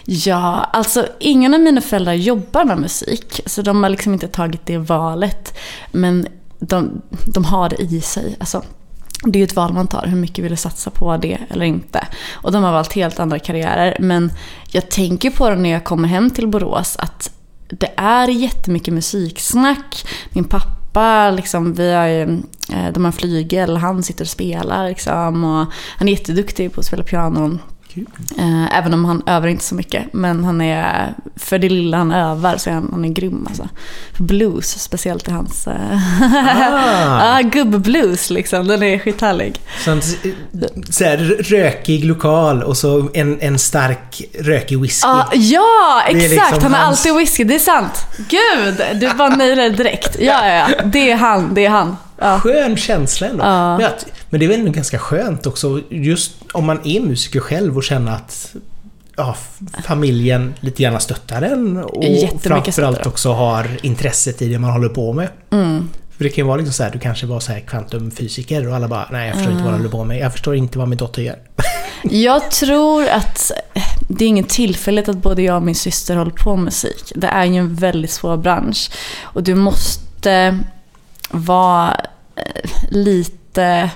Ja, 0.05 0.71
alltså 0.73 1.07
ingen 1.21 1.55
av 1.55 1.61
mina 1.61 1.81
föräldrar 1.81 2.13
jobbar 2.13 2.65
med 2.65 2.79
musik. 2.79 3.41
Så 3.47 3.63
de 3.63 3.83
har 3.83 3.91
liksom 3.91 4.13
inte 4.13 4.29
tagit 4.29 4.67
det 4.67 4.79
valet. 4.79 5.59
Men 5.93 6.27
de, 6.59 7.03
de 7.27 7.45
har 7.45 7.69
det 7.69 7.83
i 7.83 8.01
sig. 8.01 8.37
Alltså, 8.41 8.63
det 9.25 9.39
är 9.39 9.41
ju 9.41 9.45
ett 9.45 9.57
val 9.57 9.73
man 9.73 9.87
tar, 9.87 10.07
hur 10.07 10.17
mycket 10.17 10.45
vill 10.45 10.51
du 10.51 10.57
satsa 10.57 10.91
på 10.91 11.17
det 11.17 11.39
eller 11.51 11.65
inte. 11.65 12.07
Och 12.33 12.53
de 12.53 12.63
har 12.63 12.73
valt 12.73 12.93
helt 12.93 13.21
andra 13.21 13.39
karriärer. 13.39 13.97
Men 14.01 14.33
jag 14.71 14.91
tänker 14.91 15.31
på 15.31 15.51
det 15.51 15.57
när 15.57 15.71
jag 15.71 15.85
kommer 15.85 16.09
hem 16.09 16.31
till 16.31 16.49
Borås 16.49 16.97
att 16.99 17.31
det 17.69 17.91
är 17.97 18.29
jättemycket 18.29 18.95
musiksnack. 18.95 20.07
Min 20.31 20.45
pappa, 20.45 20.80
liksom, 21.31 21.75
vi 21.75 21.93
har 21.93 22.07
ju, 22.07 22.23
eh, 22.73 22.93
de 22.95 23.05
har 23.05 23.07
en 23.07 23.13
flygel, 23.13 23.77
han 23.77 24.03
sitter 24.03 24.25
och 24.25 24.29
spelar. 24.29 24.89
Liksom, 24.89 25.45
och 25.45 25.67
han 25.99 26.09
är 26.09 26.13
jätteduktig 26.13 26.75
på 26.75 26.81
att 26.81 26.87
spela 26.87 27.03
piano. 27.03 27.59
Kul. 27.95 28.07
Eh, 28.39 28.79
Även 28.79 28.95
om 28.95 29.05
han 29.05 29.23
övar 29.27 29.49
inte 29.49 29.65
så 29.65 29.75
mycket. 29.75 30.05
Men 30.13 30.45
han 30.45 30.61
är, 30.61 31.15
för 31.37 31.59
det 31.59 31.69
lilla 31.69 31.97
han 31.97 32.13
övar 32.13 32.57
så 32.57 32.71
är 32.71 32.75
han, 32.75 32.89
han 32.93 33.05
är 33.05 33.09
grym 33.09 33.47
alltså. 33.49 33.69
Blues, 34.19 34.83
speciellt 34.83 35.29
i 35.29 35.31
hans... 35.31 35.69
Ah. 35.69 35.73
Ah. 37.23 37.41
gubb-blues 37.43 38.31
liksom. 38.31 38.67
Den 38.67 38.83
är 38.83 38.99
skithärlig. 38.99 39.61
Sånt, 39.85 40.05
så 40.91 41.05
här, 41.05 41.17
rökig 41.43 42.05
lokal 42.05 42.63
och 42.63 42.77
så 42.77 43.09
en, 43.15 43.41
en 43.41 43.59
stark 43.59 44.23
rökig 44.41 44.81
whisky. 44.81 45.09
Ah, 45.09 45.27
ja, 45.35 46.03
är 46.09 46.17
exakt! 46.17 46.31
liksom 46.31 46.63
han 46.63 46.73
har 46.75 46.81
hans- 46.81 46.99
alltid 47.07 47.15
whisky, 47.17 47.45
det 47.45 47.55
är 47.55 47.59
sant. 47.59 47.93
Gud, 48.17 49.01
du 49.01 49.15
bara 49.15 49.29
nailade 49.29 49.71
direkt. 49.71 50.17
Ja, 50.21 50.47
ja, 50.49 50.55
ja. 50.69 50.85
Det 50.85 51.11
är 51.11 51.17
han, 51.17 51.55
det 51.55 51.65
är 51.67 51.71
han. 51.71 51.97
Ja. 52.21 52.41
Skön 52.41 52.77
känsla 52.77 53.27
ändå. 53.27 53.45
Ja. 53.45 53.77
Men, 53.79 53.87
att, 53.87 54.07
men 54.31 54.41
det 54.41 54.47
är 54.47 54.49
väl 54.49 54.61
ändå 54.61 54.73
ganska 54.73 54.99
skönt 54.99 55.47
också 55.47 55.81
just 55.91 56.33
om 56.53 56.65
man 56.65 56.81
är 56.85 57.01
musiker 57.01 57.41
själv 57.41 57.77
och 57.77 57.85
känna 57.85 58.15
att 58.15 58.55
ja, 59.17 59.37
familjen 59.85 60.55
lite 60.61 60.83
grann 60.83 61.01
stöttar 61.01 61.43
en 61.43 61.77
och 61.77 62.05
framförallt 62.43 63.07
också 63.07 63.33
har 63.33 63.69
intresset 63.83 64.43
i 64.43 64.49
det 64.49 64.59
man 64.59 64.71
håller 64.71 64.89
på 64.89 65.13
med. 65.13 65.29
Mm. 65.51 65.89
För 66.17 66.25
det 66.25 66.31
kan 66.31 66.45
ju 66.45 66.47
vara 66.47 66.57
liksom 66.57 66.73
så 66.73 66.83
här, 66.83 66.91
du 66.91 66.99
kanske 66.99 67.27
var 67.27 67.41
så 67.41 67.53
här 67.53 67.61
kvantumfysiker 67.61 68.69
och 68.69 68.77
alla 68.77 68.89
bara 68.89 69.09
nej 69.11 69.29
jag 69.29 69.37
förstår 69.37 69.53
inte 69.53 69.65
vad 69.65 69.73
du 69.73 69.77
håller 69.77 69.91
på 69.91 70.05
med. 70.05 70.19
Jag 70.19 70.33
förstår 70.33 70.55
inte 70.57 70.79
vad 70.79 70.89
min 70.89 70.99
dotter 70.99 71.23
gör. 71.23 71.39
Jag 72.03 72.51
tror 72.51 73.09
att 73.09 73.51
det 74.09 74.25
är 74.25 74.29
ingen 74.29 74.45
tillfällighet 74.45 75.09
att 75.09 75.17
både 75.17 75.43
jag 75.43 75.57
och 75.57 75.63
min 75.63 75.75
syster 75.75 76.17
håller 76.17 76.31
på 76.31 76.57
med 76.57 76.65
musik. 76.65 77.13
Det 77.15 77.27
är 77.27 77.45
ju 77.45 77.57
en 77.57 77.75
väldigt 77.75 78.11
svår 78.11 78.37
bransch. 78.37 78.91
Och 79.21 79.43
du 79.43 79.55
måste 79.55 80.59
vara 81.31 81.97
eh, 82.37 82.71
lite 82.91 83.91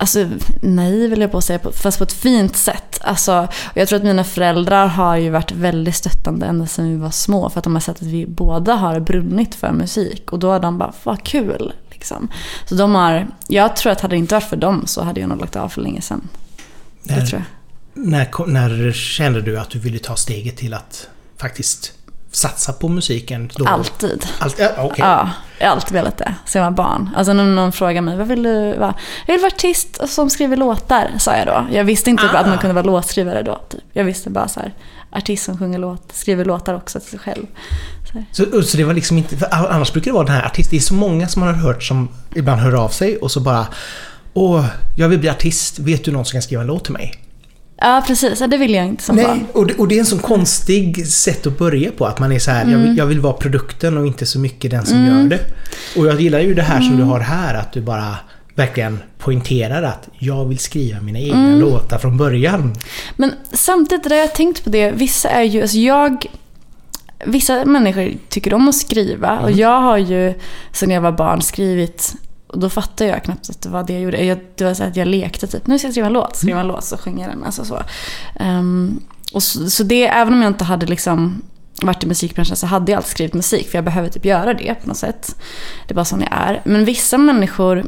Alltså 0.00 0.28
nej 0.62 1.08
vill 1.08 1.20
jag 1.20 1.30
på 1.30 1.38
att 1.38 1.44
säga, 1.44 1.60
fast 1.72 1.98
på 1.98 2.04
ett 2.04 2.12
fint 2.12 2.56
sätt. 2.56 2.98
Alltså, 3.00 3.48
jag 3.74 3.88
tror 3.88 3.96
att 3.96 4.04
mina 4.04 4.24
föräldrar 4.24 4.86
har 4.86 5.16
ju 5.16 5.30
varit 5.30 5.52
väldigt 5.52 5.94
stöttande 5.94 6.46
ända 6.46 6.66
sedan 6.66 6.90
vi 6.90 6.96
var 6.96 7.10
små. 7.10 7.50
För 7.50 7.60
att 7.60 7.64
de 7.64 7.74
har 7.74 7.80
sett 7.80 7.96
att 7.96 8.02
vi 8.02 8.26
båda 8.26 8.74
har 8.74 9.00
brunnit 9.00 9.54
för 9.54 9.72
musik. 9.72 10.32
Och 10.32 10.38
då 10.38 10.50
har 10.50 10.60
de 10.60 10.78
bara, 10.78 10.92
vad 11.04 11.22
kul. 11.22 11.72
Liksom. 11.90 12.28
Så 12.66 12.74
de 12.74 12.94
har, 12.94 13.26
jag 13.48 13.76
tror 13.76 13.92
att 13.92 14.00
hade 14.00 14.14
det 14.14 14.18
inte 14.18 14.34
varit 14.34 14.44
för 14.48 14.56
dem 14.56 14.86
så 14.86 15.02
hade 15.02 15.20
jag 15.20 15.28
nog 15.28 15.40
lagt 15.40 15.56
av 15.56 15.68
för 15.68 15.80
länge 15.80 16.00
sedan. 16.00 16.28
Det 17.02 17.16
När, 17.16 17.26
tror 17.26 17.42
jag. 17.94 18.06
när, 18.06 18.46
när 18.46 18.92
kände 18.92 19.40
du 19.40 19.58
att 19.58 19.70
du 19.70 19.78
ville 19.78 19.98
ta 19.98 20.16
steget 20.16 20.56
till 20.56 20.74
att 20.74 21.08
faktiskt 21.36 21.92
satsa 22.30 22.72
på 22.72 22.88
musiken? 22.88 23.50
Då? 23.56 23.66
Alltid. 23.66 24.26
Allt, 24.38 24.58
ja, 24.58 24.68
okej. 24.78 24.96
Ja, 24.98 25.30
jag 25.58 25.66
har 25.68 25.74
alltid 25.74 25.92
velat 25.92 26.18
det 26.18 26.34
sen 26.46 26.62
jag 26.62 26.70
var 26.70 26.76
barn. 26.76 27.10
Alltså 27.16 27.32
när 27.32 27.44
någon 27.44 27.72
frågar 27.72 28.00
mig, 28.02 28.16
vad 28.16 28.26
vill 28.28 28.42
du 28.42 28.76
vara? 28.78 28.94
Jag 29.26 29.34
vill 29.34 29.40
vara 29.42 29.52
artist 29.54 30.08
som 30.08 30.30
skriver 30.30 30.56
låtar, 30.56 31.10
sa 31.18 31.36
jag 31.36 31.46
då. 31.46 31.66
Jag 31.72 31.84
visste 31.84 32.10
inte 32.10 32.30
Ah. 32.34 32.38
att 32.38 32.48
man 32.48 32.58
kunde 32.58 32.74
vara 32.74 32.86
låtskrivare 32.86 33.42
då. 33.42 33.60
Typ. 33.68 33.80
Jag 33.92 34.04
visste 34.04 34.30
bara 34.30 34.48
så 34.48 34.60
här, 34.60 34.74
artist 35.12 35.44
som 35.44 35.58
sjunger 35.58 35.78
låt, 35.78 36.12
skriver 36.12 36.44
låtar 36.44 36.74
också 36.74 37.00
till 37.00 37.08
sig 37.10 37.18
själv. 37.18 37.46
Så, 38.32 38.62
så 38.62 38.76
det 38.76 38.84
var 38.84 38.94
liksom 38.94 39.18
inte... 39.18 39.46
Annars 39.50 39.92
brukar 39.92 40.10
det 40.10 40.14
vara 40.14 40.24
den 40.26 40.34
här 40.34 40.46
artist... 40.46 40.70
Det 40.70 40.76
är 40.76 40.80
så 40.80 40.94
många 40.94 41.28
som 41.28 41.40
man 41.40 41.54
har 41.54 41.60
hört 41.62 41.82
som 41.82 42.08
ibland 42.34 42.60
hör 42.60 42.72
av 42.84 42.88
sig 42.88 43.16
och 43.16 43.30
så 43.30 43.40
bara... 43.40 43.66
Åh, 44.34 44.64
jag 44.96 45.08
vill 45.08 45.18
bli 45.18 45.28
artist. 45.28 45.78
Vet 45.78 46.04
du 46.04 46.10
någon 46.12 46.24
som 46.24 46.32
kan 46.32 46.42
skriva 46.42 46.62
en 46.62 46.66
låt 46.68 46.84
till 46.84 46.92
mig? 46.92 47.14
Ja, 47.80 48.04
precis. 48.06 48.40
Ja, 48.40 48.46
det 48.46 48.56
vill 48.56 48.74
jag 48.74 48.86
inte 48.86 49.02
som 49.02 49.16
Nej, 49.16 49.26
barn. 49.26 49.46
och 49.52 49.66
det, 49.66 49.74
och 49.74 49.88
det 49.88 49.94
är 49.94 49.98
en 50.00 50.06
sån 50.06 50.18
konstig 50.18 51.06
sätt 51.06 51.46
att 51.46 51.58
börja 51.58 51.90
på. 51.90 52.06
Att 52.06 52.18
man 52.18 52.32
är 52.32 52.38
så 52.38 52.50
här, 52.50 52.66
jag, 52.70 52.78
vill, 52.78 52.98
jag 52.98 53.06
vill 53.06 53.20
vara 53.20 53.32
produkten 53.32 53.98
och 53.98 54.06
inte 54.06 54.26
så 54.26 54.38
mycket 54.38 54.70
den 54.70 54.86
som 54.86 55.06
gör 55.06 55.24
det. 55.24 55.40
Och 55.96 56.06
jag 56.06 56.20
gillar 56.20 56.40
ju 56.40 56.54
det 56.54 56.62
här 56.62 56.80
som 56.80 56.96
du 56.96 57.02
har 57.02 57.20
här, 57.20 57.54
att 57.54 57.72
du 57.72 57.80
bara 57.80 58.16
verkligen 58.54 58.98
poängterar 59.18 59.82
att 59.82 60.08
jag 60.18 60.44
vill 60.44 60.58
skriva 60.58 61.00
mina 61.00 61.18
egna 61.18 61.56
låtar 61.56 61.98
från 61.98 62.16
början. 62.16 62.72
Men 63.16 63.32
samtidigt, 63.52 64.04
där 64.08 64.16
jag 64.16 64.22
har 64.22 64.28
tänkt 64.28 64.64
på 64.64 64.70
det, 64.70 64.90
vissa 64.90 65.28
är 65.28 65.42
ju, 65.42 65.62
alltså 65.62 65.78
jag 65.78 66.26
Vissa 67.24 67.64
människor 67.64 68.12
tycker 68.28 68.54
om 68.54 68.68
att 68.68 68.74
skriva 68.74 69.38
och 69.38 69.50
jag 69.50 69.80
har 69.80 69.98
ju 69.98 70.34
sen 70.72 70.90
jag 70.90 71.00
var 71.00 71.12
barn 71.12 71.42
skrivit 71.42 72.14
och 72.48 72.58
då 72.58 72.70
fattade 72.70 73.10
jag 73.10 73.24
knappt 73.24 73.50
att 73.50 73.62
det 73.62 73.68
var 73.68 73.82
det 73.82 73.92
jag 73.92 74.02
gjorde. 74.02 74.24
Jag, 74.24 74.38
det 74.54 74.64
var 74.64 74.74
så 74.74 74.84
att 74.84 74.96
jag 74.96 75.08
lekte 75.08 75.46
typ, 75.46 75.66
nu 75.66 75.78
ska 75.78 75.86
jag 75.86 75.94
skriva 75.94 76.06
en 76.06 76.12
låt, 76.12 76.36
skriva 76.36 76.60
en 76.60 76.66
låt 76.66 76.84
så 76.84 76.96
sjunger 76.96 77.22
jag 77.28 77.36
den. 77.36 77.44
Alltså 77.44 77.64
så. 77.64 77.82
Ehm, 78.40 79.00
och 79.32 79.42
så, 79.42 79.70
så 79.70 79.82
det, 79.82 80.06
även 80.06 80.32
om 80.34 80.42
jag 80.42 80.50
inte 80.50 80.64
hade 80.64 80.86
liksom 80.86 81.42
varit 81.82 82.04
i 82.04 82.06
musikbranschen 82.06 82.56
så 82.56 82.66
hade 82.66 82.92
jag 82.92 82.96
alltid 82.96 83.10
skrivit 83.10 83.34
musik 83.34 83.70
för 83.70 83.78
jag 83.78 83.84
behöver 83.84 84.08
typ 84.08 84.24
göra 84.24 84.54
det 84.54 84.74
på 84.82 84.88
något 84.88 84.96
sätt. 84.96 85.36
Det 85.86 85.92
är 85.92 85.94
bara 85.94 86.04
sån 86.04 86.20
jag 86.20 86.32
är. 86.32 86.62
Men 86.64 86.84
vissa 86.84 87.18
människor 87.18 87.86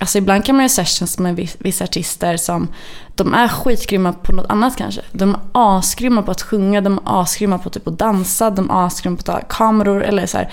Alltså 0.00 0.18
ibland 0.18 0.44
kan 0.44 0.56
man 0.56 0.62
göra 0.62 0.68
sessions 0.68 1.18
med 1.18 1.36
vis- 1.36 1.56
vissa 1.58 1.84
artister 1.84 2.36
som 2.36 2.68
de 3.14 3.34
är 3.34 3.48
skitgrymma 3.48 4.12
på 4.12 4.32
något 4.32 4.50
annat 4.50 4.76
kanske. 4.76 5.00
De 5.12 5.34
är 5.34 5.40
asgrymma 5.52 6.22
på 6.22 6.30
att 6.30 6.42
sjunga, 6.42 6.80
de 6.80 6.92
är 6.98 7.02
asgrymma 7.04 7.58
på 7.58 7.70
typ 7.70 7.88
att 7.88 7.98
dansa, 7.98 8.50
de 8.50 8.70
är 8.70 8.86
asgrymma 8.86 9.16
på 9.16 9.20
att 9.20 9.40
ta 9.40 9.46
kameror 9.48 10.02
eller 10.02 10.26
så 10.26 10.38
här. 10.38 10.52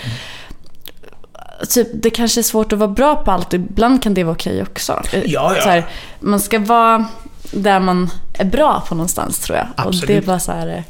Typ, 1.70 1.88
det 1.94 2.10
kanske 2.10 2.42
är 2.42 2.44
svårt 2.44 2.74
att 2.74 2.80
vara 2.80 2.90
bra 2.90 3.16
på 3.16 3.32
allt, 3.32 3.54
ibland 3.54 4.04
kan 4.04 4.14
det 4.14 4.24
vara 4.24 4.34
okej 4.36 4.62
också. 4.62 5.02
Ja, 5.14 5.22
ja. 5.26 5.62
Så 5.62 5.70
här, 5.70 5.86
man 6.20 6.40
ska 6.40 6.60
vara 6.60 7.06
där 7.52 7.80
man 7.80 8.10
är 8.34 8.46
bra 8.46 8.84
på 8.88 8.96
någonstans 8.96 9.40
tror 9.40 9.58
jag. 9.58 9.68
Och 9.78 9.80
Absolut. 9.86 10.08
det 10.08 10.18
är 10.18 10.22
bara 10.22 10.40
så 10.40 10.52
här, 10.52 10.68
eh, 10.68 10.84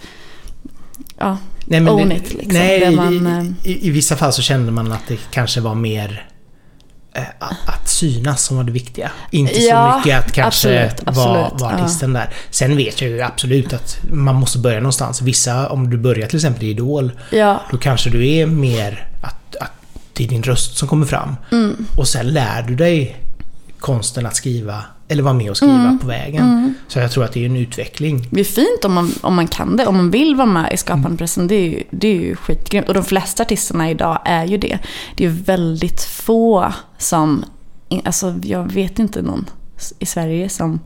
ja, 1.17 1.37
Nej, 1.65 1.79
men 1.79 1.93
Own 1.93 2.09
det- 2.09 2.15
it, 2.15 2.33
liksom. 2.33 2.53
Nej, 2.53 2.95
man, 2.95 3.27
eh, 3.27 3.45
i, 3.63 3.73
i, 3.73 3.87
i 3.87 3.89
vissa 3.89 4.15
fall 4.15 4.33
så 4.33 4.41
kände 4.41 4.71
man 4.71 4.91
att 4.91 5.07
det 5.07 5.17
kanske 5.31 5.61
var 5.61 5.75
mer 5.75 6.27
eh, 7.15 7.23
att, 7.39 7.89
synas 7.89 8.43
som 8.43 8.57
var 8.57 8.63
det 8.63 8.71
viktiga. 8.71 9.11
Inte 9.31 9.59
Ja, 9.59 9.91
så 9.91 9.97
mycket 9.97 10.19
att 10.19 10.31
kanske 10.31 10.83
absolut, 10.83 11.17
vara 11.17 11.45
absolut, 11.45 11.61
var 11.61 11.71
ja. 11.71 11.83
artisten 11.83 12.13
där. 12.13 12.29
Sen 12.49 12.77
vet 12.77 13.01
jag 13.01 13.09
ju 13.11 13.21
absolut 13.21 13.73
att 13.73 13.97
man 14.11 14.35
måste 14.35 14.59
börja 14.59 14.79
någonstans. 14.79 15.21
Vissa, 15.21 15.69
om 15.69 15.89
du 15.89 15.97
börjar 15.97 16.27
till 16.27 16.37
exempel 16.37 16.63
i 16.63 16.69
Idol, 16.69 17.11
ja, 17.31 17.61
då 17.71 17.77
kanske 17.77 18.09
du 18.09 18.27
är 18.27 18.45
mer 18.45 19.07
att 19.21 19.35
det 20.19 20.25
är 20.25 20.27
din 20.27 20.43
röst 20.43 20.77
som 20.77 20.87
kommer 20.87 21.05
fram. 21.05 21.35
Mm. 21.51 21.85
Och 21.97 22.07
sen 22.07 22.27
lär 22.27 22.61
du 22.61 22.75
dig 22.75 23.15
konsten 23.79 24.25
att 24.25 24.35
skriva, 24.35 24.83
eller 25.07 25.23
vara 25.23 25.33
med 25.33 25.49
och 25.49 25.57
skriva 25.57 25.73
Mm. 25.73 25.99
på 25.99 26.07
vägen. 26.07 26.75
Så 26.87 26.99
jag 26.99 27.11
tror 27.11 27.23
att 27.23 27.33
det 27.33 27.41
är 27.41 27.45
en 27.45 27.55
utveckling. 27.55 28.27
Det 28.31 28.39
är 28.39 28.43
fint 28.43 28.85
om 28.85 28.93
man, 28.93 29.11
om 29.21 29.35
man 29.35 29.47
kan 29.47 29.77
det. 29.77 29.85
Om 29.85 29.97
man 29.97 30.11
vill 30.11 30.35
vara 30.35 30.47
med 30.47 30.73
i 30.73 30.77
skapande 30.77 31.27
Mm. 31.37 31.47
Det 31.47 31.55
är, 31.55 31.69
ju, 31.69 31.83
det 31.91 32.07
är 32.07 32.15
ju 32.21 32.35
skitgrymt. 32.35 32.87
Och 32.87 32.93
de 32.93 33.03
flesta 33.03 33.43
artisterna 33.43 33.89
idag 33.89 34.19
är 34.25 34.45
ju 34.45 34.57
det. 34.57 34.79
Det 35.15 35.25
är 35.25 35.29
väldigt 35.29 36.01
få 36.03 36.73
som... 36.97 37.45
Alltså 38.05 38.35
jag 38.43 38.71
vet 38.71 38.99
inte 38.99 39.21
någon 39.21 39.49
i 39.99 40.05
Sverige 40.05 40.49
som... 40.49 40.79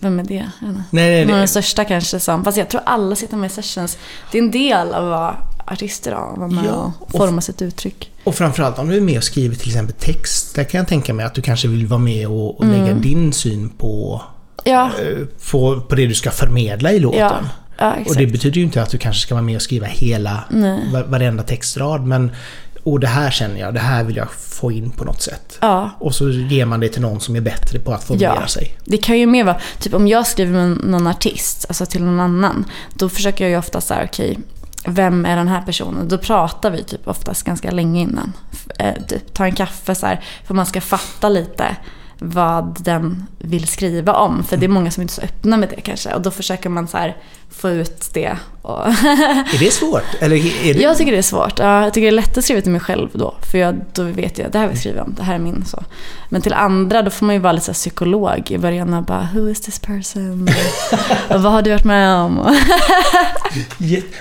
Vem 0.00 0.18
är 0.18 0.24
det? 0.24 0.50
Nej, 0.60 0.74
nej, 0.90 1.24
Någon 1.26 1.34
av 1.34 1.40
de 1.40 1.46
största 1.46 1.84
kanske 1.84 2.20
som... 2.20 2.44
Fast 2.44 2.58
jag 2.58 2.68
tror 2.68 2.80
alla 2.86 3.16
sitter 3.16 3.36
med 3.36 3.50
i 3.50 3.54
sessions. 3.54 3.98
Det 4.32 4.38
är 4.38 4.42
en 4.42 4.50
del 4.50 4.88
av 4.94 5.04
att 5.04 5.10
vara 5.10 5.36
artist 5.66 6.06
idag. 6.06 6.32
Att 6.32 6.38
vara 6.38 6.48
med 6.48 6.64
Ja, 6.64 6.92
och 7.00 7.14
och- 7.14 7.18
forma 7.20 7.40
sitt 7.40 7.62
uttryck. 7.62 8.10
Och 8.24 8.34
framförallt 8.34 8.78
om 8.78 8.88
du 8.88 8.96
är 8.96 9.00
med 9.00 9.16
och 9.18 9.24
skriver 9.24 9.56
till 9.56 9.68
exempel 9.68 9.94
text. 9.98 10.54
Där 10.54 10.64
kan 10.64 10.78
jag 10.78 10.88
tänka 10.88 11.14
mig 11.14 11.26
att 11.26 11.34
du 11.34 11.42
kanske 11.42 11.68
vill 11.68 11.86
vara 11.86 11.98
med 12.00 12.26
och, 12.28 12.58
och 12.58 12.64
Mm. 12.64 12.80
lägga 12.82 12.94
din 12.94 13.32
syn 13.32 13.68
på, 13.68 14.22
Ja, 14.64 14.90
eh, 15.00 15.26
på, 15.50 15.80
på 15.80 15.94
det 15.94 16.06
du 16.06 16.14
ska 16.14 16.30
förmedla 16.30 16.92
i 16.92 16.98
låten. 17.00 17.20
ja, 17.20 17.40
ja 17.78 17.94
och 18.08 18.16
det 18.16 18.26
betyder 18.26 18.56
ju 18.56 18.62
inte 18.62 18.82
att 18.82 18.90
du 18.90 18.98
kanske 18.98 19.22
ska 19.22 19.34
vara 19.34 19.42
med 19.44 19.56
och 19.56 19.62
skriva 19.62 19.86
hela, 19.86 20.44
Nej. 20.50 20.80
varenda 21.08 21.42
textrad. 21.42 22.02
Men 22.06 22.30
och 22.82 23.00
det 23.00 23.06
här 23.06 23.30
känner 23.30 23.60
jag, 23.60 23.74
det 23.74 23.80
här 23.80 24.04
vill 24.04 24.16
jag 24.16 24.30
få 24.32 24.72
in 24.72 24.90
på 24.90 25.04
något 25.04 25.22
sätt. 25.22 25.58
Ja. 25.60 25.90
Och 26.00 26.14
så 26.14 26.30
ger 26.30 26.64
man 26.66 26.80
det 26.80 26.88
till 26.88 27.02
någon 27.02 27.20
som 27.20 27.36
är 27.36 27.40
bättre 27.40 27.78
på 27.78 27.92
att 27.92 28.04
formulera 28.04 28.38
Ja. 28.40 28.46
sig. 28.46 28.74
Det 28.84 28.96
kan 28.96 29.18
ju 29.18 29.26
mer 29.26 29.44
vara, 29.44 29.60
typ 29.80 29.94
om 29.94 30.08
jag 30.08 30.26
skriver 30.26 30.52
med 30.52 30.84
någon 30.84 31.06
artist, 31.06 31.64
alltså 31.68 31.86
till 31.86 32.04
någon 32.04 32.20
annan, 32.20 32.64
då 32.94 33.08
försöker 33.08 33.44
jag 33.44 33.50
ju 33.50 33.58
ofta 33.58 33.80
så 33.80 33.94
här, 33.94 34.04
okej, 34.12 34.38
vem 34.86 35.26
är 35.26 35.36
den 35.36 35.48
här 35.48 35.62
personen? 35.62 36.08
Då 36.08 36.18
pratar 36.18 36.70
vi 36.70 36.84
typ 36.84 37.08
oftast 37.08 37.42
ganska 37.42 37.70
länge 37.70 38.00
innan. 38.00 38.32
Eh, 38.78 38.94
typ, 39.08 39.34
ta 39.34 39.44
en 39.44 39.54
kaffe 39.54 39.94
så 39.94 40.06
här, 40.06 40.24
för 40.46 40.54
man 40.54 40.66
ska 40.66 40.80
fatta 40.80 41.28
lite 41.28 41.76
vad 42.18 42.76
den 42.80 43.26
vill 43.38 43.68
skriva 43.68 44.12
om. 44.12 44.44
För 44.44 44.56
det 44.56 44.66
är 44.66 44.68
många 44.68 44.90
som 44.90 45.02
inte 45.02 45.12
är 45.12 45.14
så 45.14 45.22
öppna 45.22 45.56
med 45.56 45.68
det 45.68 45.80
kanske. 45.80 46.14
Och 46.14 46.22
då 46.22 46.30
försöker 46.30 46.68
man 46.68 46.88
så 46.88 47.12
få 47.50 47.70
ut 47.70 48.10
det. 48.12 48.36
Och 48.62 48.86
Är 49.54 49.58
det 49.58 49.72
svårt? 49.72 50.04
Eller 50.20 50.36
är 50.36 50.74
det... 50.74 50.80
jag 50.80 50.96
tycker 50.96 51.12
det 51.12 51.18
är 51.18 51.22
svårt. 51.22 51.58
Ja, 51.58 51.84
jag 51.84 51.94
tycker 51.94 52.06
det 52.06 52.10
är 52.10 52.12
lätt 52.12 52.38
att 52.38 52.44
skriva 52.44 52.60
till 52.60 52.72
mig 52.72 52.80
själv 52.80 53.08
då. 53.12 53.34
För 53.50 53.58
jag, 53.58 53.80
då 53.92 54.02
vet 54.02 54.38
jag, 54.38 54.52
det 54.52 54.58
här 54.58 54.66
vill 54.66 54.74
jag 54.74 54.80
skriva 54.80 55.02
om, 55.02 55.14
det 55.16 55.22
här 55.22 55.34
är 55.34 55.38
min 55.38 55.64
så. 55.64 55.82
Men 56.28 56.42
till 56.42 56.52
andra, 56.52 57.02
då 57.02 57.10
får 57.10 57.26
man 57.26 57.34
ju 57.34 57.40
vara 57.40 57.52
lite 57.52 57.66
så 57.66 57.72
psykolog 57.72 58.50
i 58.50 58.58
början 58.58 58.94
och 58.94 59.02
bara 59.02 59.28
Who 59.34 59.48
is 59.48 59.60
this 59.60 59.78
person? 59.78 60.48
och 61.28 61.42
vad 61.42 61.52
har 61.52 61.62
du 61.62 61.70
varit 61.70 61.84
med 61.84 62.16
om? 62.16 62.34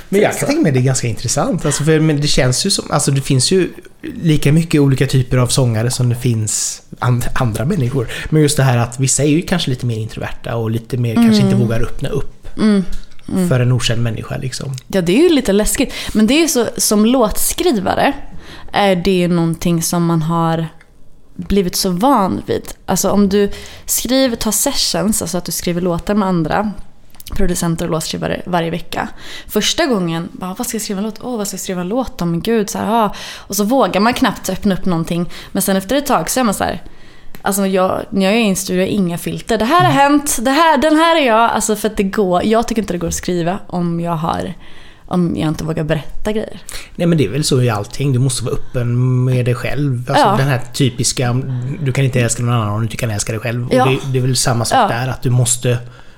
Men 0.10 0.22
jag 0.22 0.38
kan 0.38 0.48
tänka 0.48 0.62
mig 0.62 0.72
det 0.72 0.80
är 0.80 0.84
ganska 0.84 1.08
intressant. 1.08 1.66
Alltså 1.66 1.84
för, 1.84 2.00
men 2.00 2.22
det 2.22 2.28
känns 2.28 2.66
ju 2.66 2.70
som... 2.70 2.92
Alltså 2.92 3.12
det 3.12 3.22
finns 3.22 3.52
ju 3.52 3.70
lika 4.02 4.52
mycket 4.52 4.82
olika 4.82 5.08
typer 5.08 5.38
av 5.38 5.48
sångare 5.48 5.92
som 5.92 6.10
det 6.10 6.16
finns 6.16 6.82
and, 7.00 7.25
andra 7.34 7.66
människor. 7.66 8.08
Men 8.30 8.42
just 8.42 8.58
det 8.58 8.64
här 8.64 8.78
att 8.78 9.00
vissa 9.00 9.24
är 9.24 9.28
ju 9.28 9.42
kanske 9.42 9.70
lite 9.70 9.86
mer 9.86 9.98
introverta 9.98 10.56
och 10.56 10.72
lite 10.72 10.98
mer 10.98 11.16
kanske 11.16 11.44
inte 11.44 11.56
vågar 11.56 11.82
öppna 11.82 12.10
upp 12.10 12.32
Mm. 12.58 13.50
för 13.50 13.60
en 13.60 13.72
okänd 13.72 14.02
människa 14.04 14.38
liksom. 14.38 14.74
Ja, 14.88 15.02
det 15.02 15.18
är 15.20 15.30
ju 15.30 15.36
lite 15.36 15.52
läskigt. 15.54 15.94
Men 16.14 16.28
det 16.28 16.34
är 16.34 16.42
ju 16.42 16.48
så, 16.48 16.68
som 16.78 17.06
låtskrivare 17.06 18.14
är 18.72 18.96
det 18.96 19.12
ju 19.18 19.28
någonting 19.28 19.82
som 19.84 20.06
man 20.06 20.22
har 20.22 20.68
blivit 21.36 21.75
så 21.75 21.90
van 21.90 22.42
vid. 22.46 22.64
Alltså 22.86 23.10
om 23.10 23.30
du 23.30 23.50
skriver, 23.86 24.36
tar 24.36 24.52
sessions, 24.52 25.22
alltså 25.22 25.38
att 25.38 25.46
du 25.46 25.52
skriver 25.52 25.82
låtar 25.82 26.14
med 26.16 26.28
andra 26.28 26.72
producenter 27.34 27.86
och 27.86 27.91
låtskrivare 27.91 28.41
varje 28.46 28.70
vecka. 28.70 29.08
Första 29.48 29.86
gången, 29.86 30.29
bara, 30.32 30.53
vad 30.58 30.67
ska 30.67 30.75
jag 30.75 30.82
skriva 30.82 30.98
en 31.00 31.05
låt? 31.05 31.20
Åh, 31.22 31.38
vad 31.38 31.48
ska 31.48 31.55
jag 31.55 31.62
skriva 31.62 31.82
en 31.82 31.88
låt 31.88 32.22
om? 32.22 32.41
Gud, 32.41 32.70
så 32.70 32.77
här, 32.77 33.05
ah. 33.05 33.13
Och 33.38 33.55
så 33.55 33.63
vågar 33.63 34.01
man 34.01 34.13
knappt 34.13 34.50
öppna 34.50 34.74
upp 34.75 34.86
någonting. 34.86 35.29
Men 35.51 35.62
sen 35.62 35.75
efter 35.77 35.96
ett 35.96 36.05
tag 36.05 36.29
så 36.29 36.39
är 36.39 36.44
man 36.44 36.53
så 36.53 36.63
här, 36.63 36.82
Alltså 37.41 37.67
jag, 37.67 38.01
när 38.10 38.25
jag 38.25 38.34
är 38.34 38.38
i 38.38 38.50
en 38.50 38.55
studio, 38.55 38.86
inga 38.86 39.17
filter. 39.17 39.58
Det 39.58 39.65
här 39.65 39.86
har 39.86 39.91
hänt, 39.91 40.38
det 40.41 40.51
här, 40.51 40.77
den 40.77 40.96
här 40.96 41.15
är 41.22 41.25
jag. 41.27 41.51
Alltså 41.51 41.75
för 41.75 41.88
att 41.89 41.98
det 41.98 42.03
går, 42.03 42.46
jag 42.46 42.67
tycker 42.67 42.82
inte 42.82 42.94
det 42.94 42.98
går 42.98 43.08
att 43.08 43.13
skriva 43.13 43.60
om 43.67 44.00
jag 44.00 44.12
har, 44.15 44.53
om 45.05 45.36
jag 45.38 45.48
inte 45.48 45.63
vågar 45.63 45.84
berätta 45.84 46.32
grejer. 46.32 46.60
Nej 46.96 47.08
men 47.08 47.17
det 47.17 47.25
är 47.25 47.29
väl 47.29 47.44
så 47.44 47.62
i 47.62 47.70
allting. 47.70 48.13
Du 48.13 48.20
måste 48.20 48.44
vara 48.46 48.55
öppen 48.55 49.24
med 49.25 49.46
dig 49.46 49.55
själv. 49.55 50.05
Alltså 50.10 50.25
Ja. 50.25 50.36
den 50.38 50.48
här 50.48 50.62
typiska, 50.74 51.41
du 51.82 51.91
kan 51.91 52.05
inte 52.05 52.20
älska 52.22 52.44
någon 52.44 52.53
annan 52.55 52.70
om 52.70 52.79
du 52.79 52.86
inte 52.86 52.98
kan 52.98 53.12
älska 53.12 53.32
dig 53.32 53.41
själv. 53.41 53.67
Ja. 53.72 53.84
Och 53.84 53.89
det, 53.89 53.98
det 54.12 54.17
är 54.17 54.22
väl 54.22 54.36
samma 54.36 54.65
sak 54.65 54.91
Ja. 54.91 54.98
där, 54.98 55.08
att 55.08 55.22
du 55.22 55.29
måste 55.29 55.77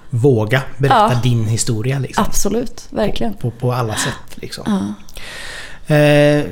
våga 0.09 0.61
berätta 0.77 1.09
Ja. 1.13 1.19
din 1.23 1.45
historia 1.47 1.99
liksom. 1.99 2.23
Absolut, 2.23 2.87
verkligen. 2.89 3.33
På, 3.33 3.51
på 3.51 3.73
alla 3.73 3.95
sätt 3.95 4.35
liksom. 4.41 4.95
Ja. 5.87 5.95
Eh, 5.95 6.45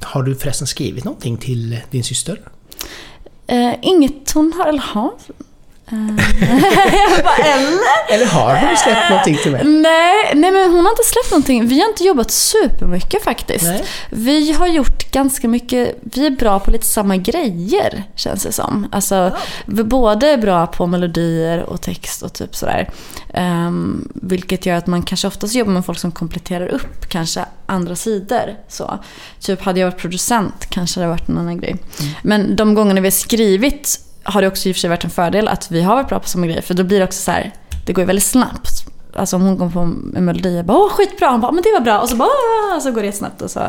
har 0.00 0.22
du 0.22 0.34
förresten 0.36 0.66
skrivit 0.66 1.04
någonting 1.04 1.36
till 1.36 1.80
din 1.90 2.04
syster? 2.04 2.40
Eh, 3.46 3.72
inget 3.82 4.32
hon 4.32 4.52
har, 4.58 4.66
eller 4.66 4.82
har? 4.82 5.12
jag 5.90 7.24
bara, 7.24 7.36
eller? 7.36 7.78
Eller 8.10 8.26
har 8.26 8.56
hon 8.56 8.76
släppt 8.76 9.10
någonting 9.10 9.38
till 9.42 9.52
mig? 9.52 9.64
Nej, 9.64 10.32
nej, 10.34 10.50
men 10.50 10.70
hon 10.70 10.84
har 10.84 10.92
inte 10.92 11.04
släppt 11.04 11.30
någonting. 11.30 11.66
Vi 11.66 11.80
har 11.80 11.88
inte 11.88 12.04
jobbat 12.04 12.30
supermycket 12.30 13.24
faktiskt. 13.24 13.64
Nej. 13.64 13.84
Vi 14.10 14.52
har 14.52 14.66
gjort 14.66 15.10
ganska 15.10 15.48
mycket, 15.48 15.98
vi 16.02 16.26
är 16.26 16.30
bra 16.30 16.60
på 16.60 16.70
lite 16.70 16.86
samma 16.86 17.16
grejer 17.16 18.04
känns 18.14 18.42
det 18.42 18.52
som. 18.52 18.88
Alltså, 18.92 19.36
vi 19.66 19.82
båda 19.84 20.26
är 20.26 20.36
bra 20.36 20.66
på 20.66 20.86
melodier 20.86 21.62
och 21.62 21.80
text 21.80 22.22
och 22.22 22.32
typ 22.32 22.56
sådär. 22.56 22.90
Um, 23.34 24.08
vilket 24.14 24.66
gör 24.66 24.76
att 24.76 24.86
man 24.86 25.02
kanske 25.02 25.26
oftast 25.26 25.54
jobbar 25.54 25.72
med 25.72 25.86
folk 25.86 25.98
som 25.98 26.12
kompletterar 26.12 26.66
upp 26.66 27.08
kanske 27.08 27.44
andra 27.66 27.96
sidor. 27.96 28.54
Så. 28.68 28.98
Typ 29.40 29.62
hade 29.62 29.80
jag 29.80 29.86
varit 29.86 30.00
producent 30.00 30.66
kanske 30.70 31.00
det 31.00 31.04
hade 31.04 31.16
varit 31.16 31.28
en 31.28 31.38
annan 31.38 31.60
grej. 31.60 31.76
Men 32.22 32.56
de 32.56 32.74
gångerna 32.74 33.00
vi 33.00 33.06
har 33.06 33.10
skrivit 33.10 34.05
har 34.26 34.40
det 34.40 34.48
också 34.48 34.68
i 34.68 34.72
och 34.72 34.76
för 34.76 34.80
sig 34.80 34.90
varit 34.90 35.04
en 35.04 35.10
fördel 35.10 35.48
att 35.48 35.70
vi 35.70 35.82
har 35.82 35.94
varit 35.94 36.08
bra 36.08 36.20
på 36.20 36.28
samma 36.28 36.46
grej. 36.46 36.62
För 36.62 36.74
då 36.74 36.84
blir 36.84 36.98
det 36.98 37.04
också 37.04 37.22
så 37.22 37.30
här, 37.30 37.52
det 37.86 37.92
går 37.92 38.02
ju 38.02 38.06
väldigt 38.06 38.24
snabbt. 38.24 38.86
Alltså 39.16 39.36
om 39.36 39.42
hon 39.42 39.58
kom 39.58 39.72
på 39.72 39.80
en 40.16 40.24
melodi, 40.24 40.56
jag 40.56 40.66
bara 40.66 40.78
åh 40.78 40.90
skitbra, 40.90 41.28
han 41.28 41.40
bara 41.40 41.52
men 41.52 41.62
det 41.62 41.72
var 41.72 41.80
bra 41.80 42.00
och 42.00 42.08
så 42.08 42.16
bara 42.16 42.80
så 42.82 42.90
går 42.90 43.00
det 43.00 43.06
jättesnabbt 43.06 43.42
och 43.42 43.50
så. 43.50 43.60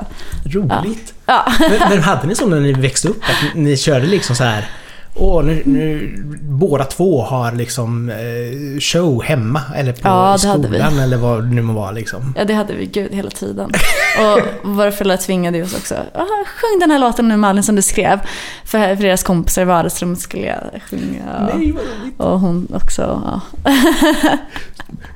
Roligt. 0.46 1.14
Ja. 1.26 1.46
Men, 1.60 1.90
men 1.90 2.04
hade 2.04 2.28
ni 2.28 2.36
så 2.36 2.46
när 2.46 2.60
ni 2.60 2.74
växte 2.74 3.08
upp? 3.08 3.24
Att 3.24 3.56
ni 3.56 3.78
körde 3.78 4.06
liksom 4.06 4.36
så 4.36 4.44
här 4.44 4.70
Åh, 5.20 5.44
nu, 5.44 5.62
nu, 5.66 6.16
båda 6.42 6.84
två 6.84 7.22
har 7.22 7.52
liksom 7.52 8.10
eh, 8.10 8.80
show 8.80 9.24
hemma 9.24 9.62
eller 9.76 9.92
på 9.94 10.00
Ja, 10.04 10.38
skolan 10.38 11.00
eller 11.00 11.18
vad 11.18 11.48
nu 11.52 11.62
må 11.62 11.74
vara 11.74 11.92
liksom. 11.92 12.34
Ja, 12.38 12.44
det 12.46 12.54
hade 12.54 12.74
vi 12.74 12.86
gud 12.86 13.12
hela 13.14 13.30
tiden. 13.30 13.72
Och 14.20 14.70
våra 14.76 14.92
föräldrar 14.92 15.18
tvingade 15.18 15.64
oss 15.64 15.74
också. 15.76 15.96
"Ah, 16.14 16.26
Sjung 16.46 16.80
den 16.80 16.92
här 16.92 17.00
låten 17.00 17.28
nu 17.28 17.38
Malin 17.38 17.64
som 17.64 17.76
du 17.76 17.82
skrev. 17.82 18.20
För, 18.66 18.96
för 18.96 19.04
deras 19.04 19.24
kompisar 19.24 19.62
i 19.62 19.66
vardagsrummet 19.66 20.20
skulle 20.20 20.46
jag 20.46 20.82
sjunga. 20.90 21.50
Nej, 21.56 21.76
vad. 22.18 22.28
Och 22.34 22.40
hon 22.40 22.68
också. 22.74 23.22
Ja. 23.26 23.72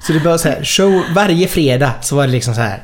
Så 0.01 0.13
det 0.13 0.19
var 0.19 0.37
så 0.37 0.49
här, 0.49 0.63
show 0.63 1.01
varje 1.15 1.47
fredag 1.47 1.91
så 2.01 2.15
var 2.15 2.25
det 2.27 2.31
liksom 2.31 2.55
så 2.55 2.61
här. 2.61 2.83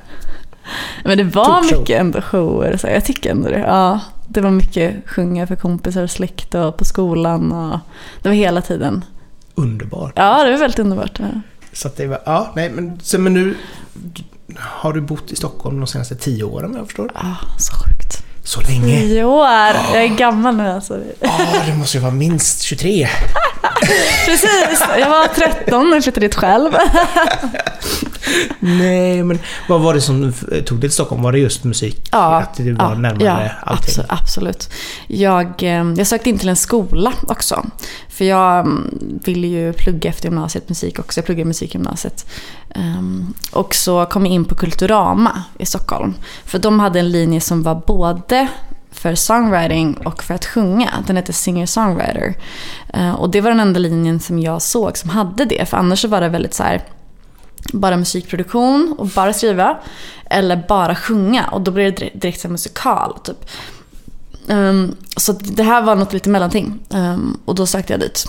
Men 1.03 1.17
det 1.17 1.23
var 1.23 1.61
mycket 1.63 1.99
ändå 2.01 2.21
shower. 2.21 2.77
Så 2.77 2.87
jag 2.87 3.05
tycker 3.05 3.31
ändå 3.31 3.49
det. 3.49 3.59
Ja, 3.59 3.99
det 4.27 4.41
var 4.41 4.51
mycket 4.51 4.95
sjunga 5.05 5.47
för 5.47 5.55
kompisar 5.55 6.03
och 6.03 6.11
släkt 6.11 6.55
och 6.55 6.77
på 6.77 6.85
skolan. 6.85 7.51
Och 7.51 7.79
det 8.21 8.29
var 8.29 8.35
hela 8.35 8.61
tiden. 8.61 9.05
Underbart. 9.55 10.13
Ja, 10.15 10.43
det 10.43 10.51
var 10.51 10.57
väldigt 10.59 10.79
underbart. 10.79 11.19
Ja. 11.19 11.41
Så 11.73 11.89
det 11.95 12.07
var, 12.07 12.19
ja, 12.25 12.51
nej 12.55 12.69
men, 12.69 12.99
så, 12.99 13.19
men 13.19 13.33
nu 13.33 13.55
har 14.57 14.93
du 14.93 15.01
bott 15.01 15.31
i 15.31 15.35
Stockholm 15.35 15.77
de 15.77 15.87
senaste 15.87 16.15
tio 16.15 16.43
åren 16.43 16.71
vad 16.71 16.79
jag 16.79 16.87
förstår. 16.87 17.11
Ah, 17.15 17.35
så 17.59 17.73
sjukt. 17.73 17.96
Så 18.47 18.61
länge. 18.61 18.99
Tio 18.99 19.23
år! 19.23 19.47
Jag 19.93 20.03
är 20.03 20.07
gammal 20.15 20.55
nu 20.55 20.69
alltså. 20.69 20.99
Ja, 21.19 21.37
det 21.65 21.73
måste 21.73 21.97
ju 21.97 22.01
vara 22.01 22.13
minst 22.13 22.61
23. 22.61 23.07
Precis! 24.25 24.83
Jag 24.99 25.09
var 25.09 25.27
13 25.27 25.89
när 25.89 25.95
jag 25.95 26.03
flyttade 26.03 26.25
dit 26.27 26.35
själv. 26.35 26.71
Nej, 28.59 29.23
men 29.23 29.39
vad 29.69 29.81
var 29.81 29.93
det 29.93 30.01
som 30.01 30.33
tog 30.65 30.77
dig 30.77 30.89
till 30.89 30.91
Stockholm? 30.91 31.21
Var 31.21 31.31
det 31.31 31.39
just 31.39 31.63
musik? 31.63 32.09
Ja, 32.11 32.37
att 32.37 32.57
du 32.57 32.73
var 32.73 32.95
närmare 32.95 33.25
ja, 33.25 33.71
allting? 33.71 34.03
abso- 34.03 34.05
absolut. 34.09 34.69
Jag, 35.07 35.63
eh, 35.63 35.93
jag 35.97 36.07
sökte 36.07 36.29
in 36.29 36.39
till 36.39 36.49
en 36.49 36.55
skola 36.55 37.13
också. 37.27 37.65
För 38.17 38.25
jag 38.25 38.59
mm, 38.59 39.19
ville 39.25 39.47
ju 39.47 39.73
plugga 39.73 40.09
efter 40.09 40.25
gymnasiet 40.25 40.69
musik 40.69 40.99
också. 40.99 41.19
Jag 41.19 41.25
pluggade 41.25 41.47
musikgymnasiet. 41.47 42.25
Um, 42.75 43.33
och 43.51 43.75
så 43.75 44.05
kom 44.05 44.25
jag 44.25 44.35
in 44.35 44.45
på 44.45 44.55
Kulturama 44.55 45.43
i 45.59 45.65
Stockholm. 45.65 46.13
För 46.45 46.59
de 46.59 46.79
hade 46.79 46.99
en 46.99 47.11
linje 47.11 47.41
som 47.41 47.63
var 47.63 47.81
både 47.87 48.47
för 48.91 49.15
songwriting 49.15 49.93
och 49.93 50.23
för 50.23 50.33
att 50.33 50.45
sjunga. 50.45 51.03
Den 51.07 51.15
hette 51.15 51.33
singer-songwriter. 51.33 52.27
Uh, 52.27 52.33
ehm, 52.93 53.15
och 53.15 53.29
det 53.29 53.41
var 53.41 53.49
den 53.49 53.59
enda 53.59 53.79
linjen 53.79 54.19
som 54.19 54.39
jag 54.39 54.61
såg 54.61 54.97
som 54.97 55.09
hade 55.09 55.45
det. 55.45 55.69
För 55.69 55.77
annars 55.77 56.01
så 56.01 56.07
var 56.07 56.21
det 56.21 56.29
väldigt 56.29 56.53
så 56.53 56.63
här 56.63 56.83
bara 57.73 57.97
musikproduktion 57.97 58.95
och 58.97 59.07
bara 59.07 59.33
skriva. 59.33 59.77
Eller 60.29 60.63
bara 60.67 60.95
sjunga 60.95 61.47
och 61.47 61.61
då 61.61 61.71
blir 61.71 61.85
det 61.85 61.91
direkt, 61.91 62.21
direkt 62.21 62.49
musikal. 62.49 63.19
Typ. 63.23 63.49
Ehm, 64.47 64.95
så 65.17 65.31
det 65.31 65.63
här 65.63 65.81
var 65.81 65.95
något 65.95 66.13
lite 66.13 66.29
mellanting. 66.29 66.79
Ehm, 66.93 67.37
och 67.45 67.55
då 67.55 67.65
sökte 67.65 67.93
jag 67.93 67.99
dit. 67.99 68.25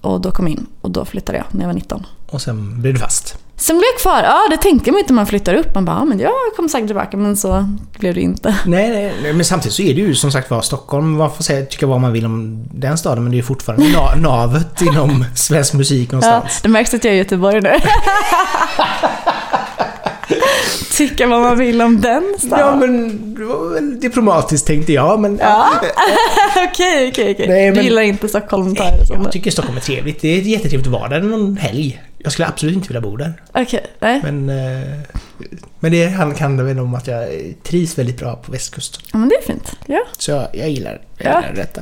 Och 0.00 0.20
då 0.20 0.30
kom 0.30 0.46
jag 0.46 0.52
in 0.58 0.66
och 0.80 0.90
då 0.90 1.04
flyttade 1.04 1.38
jag 1.38 1.46
när 1.50 1.60
jag 1.60 1.66
var 1.66 1.74
19. 1.74 2.06
Och 2.30 2.42
sen 2.42 2.80
blev 2.82 2.94
du 2.94 3.00
fast. 3.00 3.38
Sen 3.56 3.76
blev 3.78 3.84
jag 3.94 4.00
kvar. 4.02 4.22
Ja, 4.22 4.40
det 4.50 4.56
tänkte 4.56 4.90
man 4.90 4.98
inte 5.00 5.12
när 5.12 5.16
man 5.16 5.26
flyttar 5.26 5.54
upp. 5.54 5.74
Man 5.74 5.84
bara, 5.84 5.96
ja, 5.96 6.04
men 6.04 6.18
jag 6.18 6.32
kommer 6.56 6.68
säkert 6.68 6.86
tillbaka. 6.88 7.16
Men 7.16 7.36
så 7.36 7.68
blev 7.98 8.14
det 8.14 8.20
inte. 8.20 8.56
Nej, 8.66 8.90
nej, 8.90 9.14
nej, 9.22 9.32
men 9.32 9.44
samtidigt 9.44 9.74
så 9.74 9.82
är 9.82 9.94
det 9.94 10.00
ju 10.00 10.14
som 10.14 10.32
sagt 10.32 10.50
var 10.50 10.62
Stockholm. 10.62 11.16
Man 11.16 11.34
får 11.34 11.42
säga, 11.44 11.66
tycka 11.66 11.86
vad 11.86 12.00
man 12.00 12.12
vill 12.12 12.24
om 12.26 12.64
den 12.74 12.98
staden, 12.98 13.22
men 13.24 13.32
det 13.32 13.38
är 13.38 13.42
fortfarande 13.42 13.86
na- 13.86 14.16
navet 14.20 14.82
inom 14.82 15.24
svensk 15.34 15.72
musik 15.74 16.08
Ja, 16.12 16.16
någonstans. 16.16 16.60
det 16.62 16.68
märks 16.68 16.94
att 16.94 17.04
jag 17.04 17.10
är 17.10 17.14
i 17.14 17.18
Göteborg 17.18 17.60
nu. 17.60 17.72
Tycka 20.96 21.26
vad 21.26 21.40
man 21.40 21.58
vill 21.58 21.82
om 21.82 22.00
den 22.00 22.24
Ja, 22.32 22.38
staden. 22.46 22.78
men 22.78 23.34
det 23.34 23.44
var 23.44 23.74
väl 23.74 24.00
diplomatiskt 24.00 24.66
tänkte 24.66 24.92
jag, 24.92 25.20
men... 25.20 25.38
Ja. 25.42 25.68
Okej, 26.70 27.08
okej, 27.08 27.32
okej. 27.34 27.70
Du 27.74 27.82
gillar 27.82 28.02
inte 28.02 28.28
Stockholm 28.28 28.76
som 28.76 29.22
Jag 29.22 29.32
tycker 29.32 29.50
Stockholm 29.50 29.76
är 29.76 29.80
trevligt. 29.80 30.20
Det 30.20 30.28
är 30.28 30.40
jättetrevligt 30.40 30.86
att 30.86 30.92
vara 30.92 31.08
där 31.08 31.20
någon 31.20 31.56
helg. 31.56 32.02
Jag 32.18 32.32
skulle 32.32 32.48
absolut 32.48 32.74
inte 32.74 32.88
vilja 32.88 33.00
bo 33.00 33.16
där. 33.16 33.42
Okej, 33.54 33.86
nej. 34.00 34.20
Men, 34.24 34.48
eh, 34.48 34.98
men 35.80 35.92
det 35.92 36.06
han- 36.06 36.36
handlar 36.36 36.64
väl 36.64 36.78
om 36.78 36.94
att 36.94 37.06
jag 37.06 37.28
trivs 37.62 37.98
väldigt 37.98 38.18
bra 38.18 38.36
på 38.36 38.52
västkusten. 38.52 39.02
Ja, 39.12 39.18
men 39.18 39.28
det 39.28 39.34
är 39.34 39.42
fint. 39.42 39.72
Ja. 39.86 40.00
Så 40.18 40.30
jag, 40.30 40.46
jag 40.52 40.70
gillar, 40.70 41.00
jag 41.18 41.32
Ja. 41.32 41.40
gillar 41.40 41.54
detta. 41.54 41.80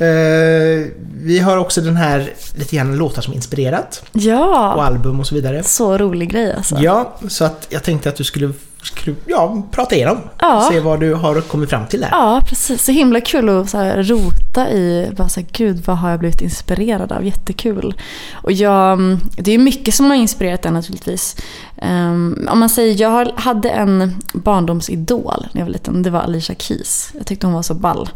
Eh, 0.00 0.86
vi 1.22 1.38
har 1.38 1.56
också 1.56 1.80
den 1.80 1.96
här 1.96 2.30
lite 2.56 2.76
grann 2.76 2.96
låtar 2.96 3.22
som 3.22 3.34
inspirerat. 3.34 4.02
Och 4.12 4.20
Ja. 4.20 4.82
album 4.82 5.20
och 5.20 5.26
så 5.26 5.34
vidare. 5.34 5.62
Så 5.62 5.98
rolig 5.98 6.30
grej 6.30 6.52
alltså. 6.52 6.76
Ja, 6.80 7.16
så 7.28 7.44
att 7.44 7.66
jag 7.70 7.82
tänkte 7.84 8.08
att 8.08 8.16
du 8.16 8.24
skulle, 8.24 8.52
skulle 8.82 9.16
ja, 9.26 9.62
prata 9.70 9.94
igenom. 9.94 10.18
Ja. 10.38 10.68
Se 10.72 10.80
vad 10.80 11.00
du 11.00 11.14
har 11.14 11.40
kommit 11.40 11.70
fram 11.70 11.86
till 11.86 12.00
där. 12.00 12.08
Ja, 12.12 12.42
precis. 12.48 12.84
Så 12.84 12.92
himla 12.92 13.20
kul 13.20 13.48
att 13.48 13.70
så 13.70 13.78
här, 13.78 14.02
rota 14.02 14.70
i, 14.70 15.12
bara 15.16 15.28
så 15.28 15.40
här, 15.40 15.46
gud 15.52 15.82
vad 15.86 15.98
har 15.98 16.10
jag 16.10 16.18
blivit 16.18 16.40
inspirerad 16.40 17.12
av? 17.12 17.24
Jättekul. 17.24 18.00
Och 18.42 18.52
jag, 18.52 18.92
mm, 18.92 19.18
det 19.36 19.52
är 19.52 19.58
mycket 19.58 19.94
som 19.94 20.06
har 20.06 20.14
inspirerat 20.14 20.64
en 20.66 20.74
naturligtvis. 20.74 21.36
Um, 21.82 22.48
om 22.50 22.58
man 22.58 22.68
säger, 22.68 23.00
jag 23.00 23.32
hade 23.36 23.70
en 23.70 24.14
barndomsidol 24.34 25.46
när 25.52 25.60
jag 25.60 25.66
var 25.66 25.72
liten. 25.72 26.02
Det 26.02 26.10
var 26.10 26.20
Alicia 26.20 26.56
Keys. 26.58 27.10
Jag 27.14 27.26
tyckte 27.26 27.46
hon 27.46 27.54
var 27.54 27.62
så 27.62 27.74
ball. 27.74 28.08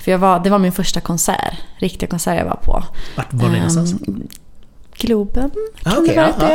För 0.00 0.10
jag 0.10 0.18
var, 0.18 0.40
det 0.40 0.50
var 0.50 0.58
min 0.58 0.72
första 0.72 1.00
konsert, 1.00 1.54
riktiga 1.78 2.08
konsert 2.08 2.38
jag 2.38 2.44
var 2.44 2.60
på. 2.64 2.84
Vart 3.16 3.32
var 3.32 3.48
det 3.48 3.56
någonstans? 3.56 3.92
Ehm, 3.92 4.28
Globen, 4.96 5.50
Ah, 5.84 5.90
kan 5.90 5.98
okej, 6.02 6.14
det 6.14 6.20
vara 6.20 6.34
ja, 6.40 6.46
det? 6.46 6.52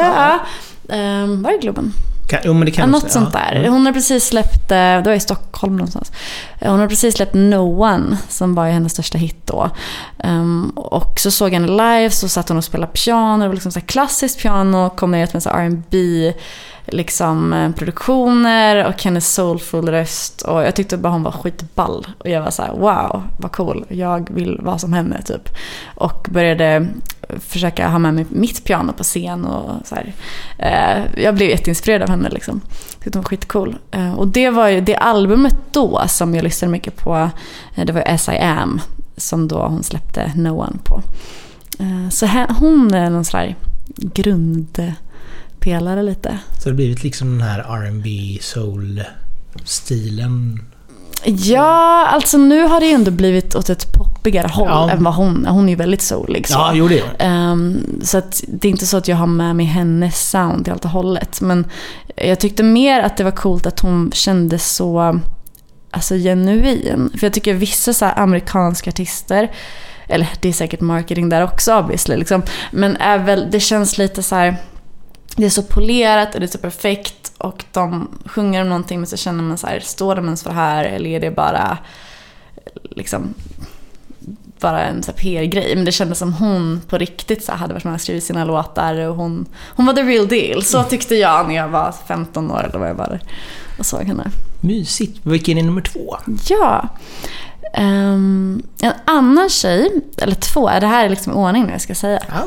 ja. 0.93 0.95
Ehm, 0.95 1.41
var 1.41 1.51
det 1.51 1.57
Globen? 1.57 1.93
Kan, 2.29 2.39
jo, 2.43 2.53
men 2.53 2.65
det 2.65 2.71
Ja, 2.71 2.75
kan 2.75 2.91
något 2.91 3.11
sånt 3.11 3.33
där. 3.33 3.55
Mm. 3.55 3.73
Hon 3.73 3.85
har 3.85 3.93
precis 3.93 4.25
släppt, 4.27 4.71
eh, 4.71 4.77
det 4.77 5.03
var 5.05 5.13
i 5.13 5.19
Stockholm 5.19 5.75
någonstans. 5.75 6.11
Eh, 6.59 6.71
Hon 6.71 6.79
har 6.79 6.87
precis 6.87 7.15
släppt 7.15 7.33
No 7.33 7.83
One 7.83 8.17
som 8.29 8.55
var 8.55 8.67
hennes 8.67 8.91
största 8.91 9.17
hit 9.17 9.37
då. 9.45 9.69
Ehm, 10.23 10.69
och 10.75 11.19
så 11.19 11.31
såg 11.31 11.47
jag 11.49 11.53
henne 11.53 11.67
live, 11.67 12.09
så 12.09 12.29
satt 12.29 12.49
hon 12.49 12.57
och 12.57 12.63
spelade 12.63 12.91
piano. 12.91 13.41
Det 13.43 13.47
var 13.47 13.53
liksom 13.53 13.71
så 13.71 13.81
klassiskt 13.81 14.39
piano 14.41 14.89
kombinerat 14.89 15.33
med 15.33 15.45
R&B 15.47 16.33
liksom 16.87 17.53
eh, 17.53 17.71
produktioner 17.71 18.85
och 18.85 19.03
hennes 19.03 19.33
soulful 19.33 19.89
röst. 19.89 20.41
Och 20.41 20.63
jag 20.63 20.75
tyckte 20.75 20.97
bara 20.97 21.13
hon 21.13 21.23
var 21.23 21.31
skitball. 21.31 22.07
Och 22.19 22.29
jag 22.29 22.41
var 22.41 22.51
så 22.51 22.61
här: 22.61 22.73
wow, 22.73 23.23
vad 23.39 23.51
cool. 23.51 23.85
Jag 23.89 24.27
vill 24.31 24.59
vara 24.61 24.77
som 24.77 24.93
henne 24.93 25.21
typ. 25.21 25.49
Och 25.95 26.27
började 26.31 26.87
försöka 27.39 27.87
ha 27.87 27.99
med 27.99 28.13
mig 28.13 28.25
mitt 28.29 28.63
piano 28.63 28.93
på 28.93 29.03
scen 29.03 29.45
och 29.45 29.87
så 29.87 29.95
här. 29.95 30.13
Eh, 30.57 31.23
jag 31.23 31.35
blev 31.35 31.49
jätteinspirerad 31.49 32.01
av 32.01 32.09
henne 32.09 32.29
liksom. 32.29 32.61
Tyckte 33.03 33.17
hon 33.17 33.23
var 33.23 33.29
skitcool. 33.29 33.75
Eh, 33.91 34.13
och 34.13 34.27
det 34.27 34.49
var 34.49 34.67
ju 34.67 34.81
det 34.81 34.95
albumet 34.95 35.57
då 35.71 36.01
som 36.07 36.35
jag 36.35 36.43
lyssnade 36.43 36.71
mycket 36.71 36.97
på. 36.97 37.29
Det 37.75 37.91
var 37.91 38.03
As 38.07 38.29
I 38.29 38.37
Am 38.37 38.81
som 39.17 39.47
då 39.47 39.67
hon 39.67 39.83
släppte 39.83 40.31
No 40.35 40.49
One 40.49 40.77
på. 40.83 41.01
Så 42.11 42.25
här, 42.25 42.47
hon 42.59 42.93
är 42.93 43.09
någon 43.09 43.25
sån 43.25 43.39
här 43.39 43.55
grundpelare 45.65 46.03
lite. 46.03 46.37
Så 46.59 46.63
det 46.63 46.69
har 46.69 46.75
blivit 46.75 47.03
liksom 47.03 47.37
den 47.37 47.47
här 47.47 47.59
R&B 47.59 48.37
soul-stilen. 48.41 49.05
Ja, 51.25 52.05
alltså 52.07 52.37
nu 52.37 52.63
har 52.63 52.79
det 52.79 52.85
ju 52.85 52.93
ändå 52.93 53.11
blivit 53.11 53.55
åt 53.55 53.69
ett 53.69 53.93
poppigare 53.93 54.47
håll 54.47 54.67
Ja. 54.69 54.89
än 54.91 55.03
vad 55.03 55.13
hon 55.13 55.45
är. 55.45 55.49
Hon 55.51 55.65
är 55.65 55.69
ju 55.69 55.75
väldigt 55.75 56.01
soulig. 56.01 56.47
Så. 56.47 56.53
Ja, 56.53 56.71
jo 56.73 56.87
det 56.87 56.95
det. 56.95 57.23
Ehm, 57.23 57.99
så 58.03 58.17
att 58.17 58.43
det 58.47 58.67
är 58.67 58.69
inte 58.69 58.85
så 58.85 58.97
att 58.97 59.07
jag 59.07 59.15
har 59.15 59.27
med 59.27 59.55
mig 59.55 59.65
hennes 59.65 60.29
sound 60.29 60.67
helt 60.67 60.85
och 60.85 60.91
hållet. 60.91 61.41
Men 61.41 61.67
jag 62.15 62.39
tyckte 62.39 62.63
mer 62.63 62.99
att 62.99 63.17
det 63.17 63.23
var 63.23 63.31
coolt 63.31 63.65
att 63.65 63.79
hon 63.79 64.11
kändes 64.13 64.75
så 64.75 65.19
alltså, 65.91 66.15
genuin. 66.15 67.09
För 67.19 67.25
jag 67.25 67.33
tycker 67.33 67.53
vissa 67.53 67.93
så 67.93 68.05
amerikanska 68.05 68.89
artister, 68.89 69.51
eller 70.07 70.27
det 70.41 70.49
är 70.49 70.53
säkert 70.53 70.81
marketing 70.81 71.29
där 71.29 71.43
också 71.43 71.79
obviously, 71.79 72.17
liksom, 72.17 72.41
men 72.71 72.95
är 72.97 73.17
väl, 73.17 73.47
det 73.51 73.59
känns 73.59 73.97
lite 73.97 74.23
så 74.23 74.35
här. 74.35 74.55
Det 75.35 75.45
är 75.45 75.49
så 75.49 75.63
polerat 75.63 76.33
och 76.33 76.39
det 76.39 76.45
är 76.45 76.47
så 76.47 76.57
perfekt 76.57 77.31
och 77.37 77.65
de 77.71 78.07
sjunger 78.25 78.61
om 78.61 78.69
någonting 78.69 78.99
men 78.99 79.07
så 79.07 79.17
känner 79.17 79.43
man 79.43 79.57
så 79.57 79.67
här, 79.67 79.79
står 79.79 80.15
de 80.15 80.25
ens 80.25 80.43
för 80.43 80.49
det 80.49 80.55
här 80.55 80.85
eller 80.85 81.09
är 81.09 81.19
det 81.19 81.31
bara 81.31 81.77
liksom 82.83 83.33
bara 84.59 84.81
en 84.81 85.01
PR-grej. 85.01 85.75
Men 85.75 85.85
det 85.85 85.91
kändes 85.91 86.19
som 86.19 86.33
hon 86.33 86.81
på 86.89 86.97
riktigt 86.97 87.43
så 87.43 87.51
hade 87.51 87.73
varit 87.73 87.83
med 87.83 87.93
och 87.93 88.01
skrivit 88.01 88.23
sina 88.23 88.45
låtar. 88.45 88.95
Och 88.95 89.15
hon, 89.15 89.45
hon 89.75 89.85
var 89.85 89.93
the 89.93 90.01
real 90.03 90.27
deal. 90.27 90.63
Så 90.63 90.83
tyckte 90.83 91.15
jag 91.15 91.47
när 91.47 91.55
jag 91.55 91.67
var 91.67 91.93
15 92.07 92.51
år 92.51 92.65
eller 92.69 92.79
vad 92.79 92.89
jag 92.89 92.95
var 92.95 93.19
och 93.79 93.85
såg 93.85 94.03
henne. 94.03 94.31
Mysigt. 94.61 95.19
Vilken 95.23 95.57
är 95.57 95.63
nummer 95.63 95.81
två? 95.81 96.17
Ja. 96.49 96.89
Ehm, 97.73 98.63
en 98.81 98.93
annan 99.05 99.49
tjej, 99.49 100.01
eller 100.17 100.35
två, 100.35 100.69
det 100.69 100.87
här 100.87 101.05
är 101.05 101.09
liksom 101.09 101.33
i 101.33 101.35
ordning 101.35 101.65
nu 101.65 101.71
jag 101.71 101.81
ska 101.81 101.95
säga. 101.95 102.19
Ja, 102.27 102.43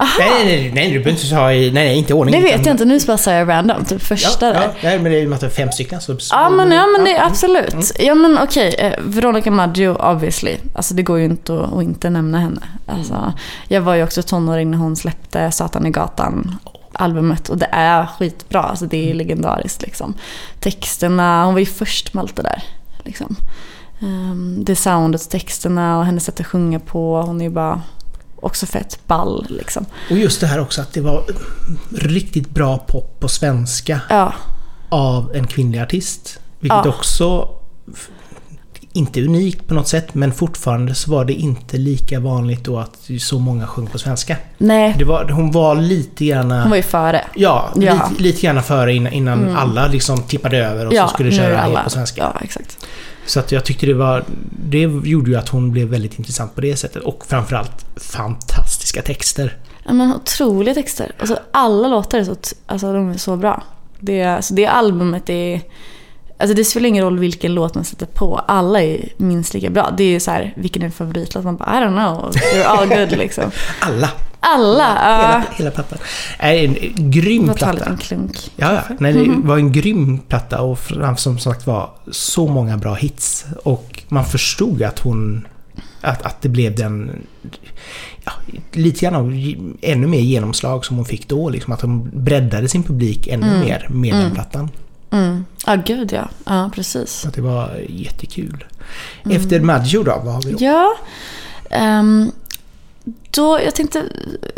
okej. 0.00 0.26
Nej, 0.44 0.44
nej, 0.44 0.72
nej, 0.74 0.86
du 0.92 0.98
behöver 0.98 1.10
inte 1.10 1.30
ta 1.30 1.52
i... 1.52 1.70
Nej, 1.70 1.84
nej, 1.84 1.98
inte 1.98 2.12
i 2.12 2.14
ordning. 2.14 2.42
Det 2.42 2.46
vet 2.48 2.66
jag 2.66 2.74
inte, 2.74 2.84
nu 2.84 3.00
bara 3.06 3.18
säger 3.18 3.38
jag 3.38 3.48
random, 3.48 3.84
typ 3.84 4.02
första 4.02 4.46
Ja, 4.46 4.52
där. 4.52 4.60
ja, 4.62 4.70
nej, 4.82 4.98
men 4.98 5.12
det 5.12 5.18
är 5.18 5.22
ju 5.22 5.34
att 5.34 5.40
det 5.40 5.46
är 5.46 5.50
fem 5.50 5.72
stycken. 5.72 6.00
Så, 6.00 6.16
Ja 6.30 6.48
men, 6.50 6.72
ja, 6.72 6.86
men 6.86 7.04
det 7.04 7.10
är 7.16 7.24
absolut. 7.26 7.72
Mm. 7.72 7.84
Ja 7.98 8.14
men 8.14 8.38
okej, 8.42 8.74
eh, 8.78 8.92
Veronica 8.98 9.50
Maggio 9.50 9.96
obviously. 10.12 10.56
Alltså 10.74 10.94
det 10.94 11.02
går 11.02 11.18
ju 11.18 11.24
inte 11.24 11.54
att, 11.60 11.72
att 11.72 11.82
inte 11.82 12.10
nämna 12.10 12.38
henne. 12.40 12.62
Alltså, 12.86 13.14
Mm. 13.14 13.30
jag 13.68 13.80
var 13.80 13.94
ju 13.94 14.02
också 14.04 14.22
tonåring 14.22 14.70
när 14.70 14.78
hon 14.78 14.96
släppte 14.96 15.50
Satan 15.50 15.86
i 15.86 15.90
gatan 15.90 16.56
albumet 16.92 17.48
och 17.48 17.58
det 17.58 17.68
är 17.72 18.06
skitbra. 18.18 18.62
Alltså 18.62 18.86
det 18.86 18.96
Mm. 18.98 19.10
är 19.10 19.14
legendariskt 19.14 19.82
liksom. 19.82 20.14
Texterna, 20.60 21.44
hon 21.44 21.54
var 21.54 21.60
ju 21.60 21.66
först 21.66 22.14
med 22.14 22.22
allt 22.22 22.36
det 22.36 22.42
där. 22.42 22.62
Liksom. 23.04 23.36
Ehm, 24.00 24.64
det 24.64 24.76
soundet, 24.76 25.30
texterna 25.30 25.98
och 25.98 26.04
hennes 26.06 26.24
sätt 26.24 26.40
att 26.40 26.46
sjunga 26.46 26.78
på. 26.80 27.22
Hon 27.22 27.40
är 27.40 27.44
ju 27.44 27.50
bara 27.50 27.82
också 28.40 28.66
fett 28.66 28.98
ball 29.06 29.46
liksom. 29.48 29.86
Och 30.10 30.18
just 30.18 30.40
det 30.40 30.46
här 30.46 30.60
också 30.60 30.80
att 30.80 30.92
det 30.92 31.00
var 31.00 31.24
riktigt 31.98 32.50
bra 32.50 32.78
pop 32.78 33.20
på 33.20 33.28
svenska 33.28 34.00
Ja, 34.08 34.32
av 34.88 35.30
en 35.36 35.46
kvinnlig 35.46 35.78
artist. 35.78 36.40
Vilket 36.60 36.84
Ja. 36.84 36.90
också 36.90 37.48
inte 38.92 39.22
unikt 39.24 39.66
på 39.66 39.74
något 39.74 39.88
sätt 39.88 40.14
men 40.14 40.32
fortfarande 40.32 40.94
så 40.94 41.10
var 41.10 41.24
det 41.24 41.32
inte 41.32 41.76
lika 41.76 42.20
vanligt 42.20 42.64
då 42.64 42.78
att 42.78 43.08
så 43.20 43.38
många 43.38 43.66
sjöng 43.66 43.86
på 43.86 43.98
svenska. 43.98 44.36
nej. 44.58 45.04
Var, 45.04 45.24
hon 45.24 45.50
var 45.50 45.74
lite 45.74 46.24
gärna... 46.24 46.60
Hon 46.62 46.70
var 46.70 46.76
ju 46.76 46.82
före. 46.82 47.24
Ja, 47.34 47.70
Ja. 47.76 47.92
Lite, 48.10 48.22
lite 48.22 48.46
gärna 48.46 48.62
före 48.62 48.92
innan, 48.94 49.12
innan 49.12 49.56
alla 49.56 49.86
liksom 49.86 50.22
tippade 50.22 50.58
över 50.66 50.86
och 50.86 50.92
så 50.94 51.08
skulle 51.08 51.32
köra 51.32 51.60
alla- 51.60 51.72
helt 51.72 51.84
på 51.84 51.90
svenska. 51.90 52.20
Ja, 52.22 52.40
exakt. 52.44 52.78
Så 53.30 53.40
att 53.40 53.52
jag 53.52 53.64
tyckte 53.64 53.86
det 53.86 53.94
var... 53.94 54.24
Det 54.68 54.78
gjorde 55.04 55.30
ju 55.30 55.36
att 55.36 55.48
hon 55.48 55.72
blev 55.72 55.88
väldigt 55.88 56.18
intressant 56.18 56.54
på 56.54 56.60
det 56.60 56.76
sättet. 56.76 57.02
Och 57.02 57.26
framförallt 57.26 57.86
fantastiska 57.96 59.02
texter. 59.02 59.58
Ja, 59.84 59.92
men 59.92 60.14
otroliga 60.14 60.74
texter. 60.74 61.12
Alltså, 61.18 61.38
alla 61.50 61.88
låtar 61.88 62.18
är 62.18 62.24
så, 62.24 62.36
alltså, 62.66 62.92
de 62.92 63.10
är 63.10 63.18
så 63.18 63.36
bra. 63.36 63.62
Det, 64.00 64.22
alltså, 64.22 64.54
det 64.54 64.66
albumet 64.66 65.30
är... 65.30 65.60
Alltså, 66.40 66.54
det 66.54 66.64
spelar 66.64 66.88
ingen 66.88 67.04
roll 67.04 67.18
vilken 67.18 67.54
låt 67.54 67.74
man 67.74 67.84
sätter 67.84 68.06
på. 68.06 68.38
Alla 68.38 68.82
är 68.82 69.08
minst 69.16 69.54
lika 69.54 69.70
bra. 69.70 69.90
Det 69.96 70.04
är 70.04 70.08
ju 70.08 70.20
så 70.20 70.30
här, 70.30 70.52
vilken 70.56 70.82
är 70.82 70.90
favoritlåt? 70.90 71.44
Man 71.44 71.56
bara, 71.56 71.70
I 71.80 71.84
don't 71.84 71.88
know. 72.14 72.32
They're 72.32 72.64
all 72.64 72.88
good 72.88 73.18
liksom. 73.18 73.50
Alla! 73.80 74.10
Alla! 74.40 74.84
Hela, 74.84 75.32
Ja. 75.32 75.42
hela 75.56 75.70
plattan. 75.70 75.98
Nej, 76.42 76.64
en 76.64 77.10
grym 77.10 77.46
Får 77.46 77.54
ta 77.54 77.66
en 77.66 77.76
platta. 77.76 77.90
liten 77.90 77.96
klunk. 77.98 78.50
Ja, 78.56 78.72
ja. 78.74 78.96
Nej, 78.98 79.12
det 79.12 79.30
var 79.48 79.56
en 79.56 79.72
grym 79.72 80.18
platta 80.18 80.60
och 80.62 80.78
som 81.16 81.38
sagt 81.38 81.66
var 81.66 81.90
så 82.10 82.46
många 82.48 82.76
bra 82.76 82.94
hits. 82.94 83.46
Och 83.64 84.02
man 84.08 84.24
förstod 84.24 84.82
att 84.82 84.98
hon... 84.98 85.46
Att, 86.00 86.22
att 86.22 86.42
det 86.42 86.48
blev 86.48 86.74
den... 86.76 87.10
Ja, 88.24 88.32
lite 88.72 89.00
grann 89.00 89.14
av 89.14 89.32
ännu 89.82 90.06
mer 90.06 90.20
genomslag 90.20 90.84
som 90.84 90.96
hon 90.96 91.04
fick 91.04 91.28
då. 91.28 91.48
Liksom 91.50 91.72
att 91.72 91.80
hon 91.80 92.10
breddade 92.24 92.68
sin 92.68 92.82
publik 92.82 93.26
ännu 93.26 93.60
mer 93.60 93.86
med 93.90 94.14
den 94.14 94.34
plattan. 94.34 94.68
Mm. 95.10 95.44
Ja, 95.66 95.76
gud 95.76 96.12
ja. 96.12 96.28
Ja, 96.44 96.70
precis. 96.74 97.24
Att 97.24 97.34
det 97.34 97.42
var 97.42 97.84
jättekul. 97.88 98.64
Efter 99.30 99.60
Maggio 99.60 100.02
då, 100.02 100.20
vad 100.24 100.34
har 100.34 100.42
vi 100.42 100.52
då? 100.52 100.58
Ja. 100.60 100.96
ehm, 101.70 102.32
då, 103.30 103.60
jag 103.64 103.74
tänkte 103.74 104.04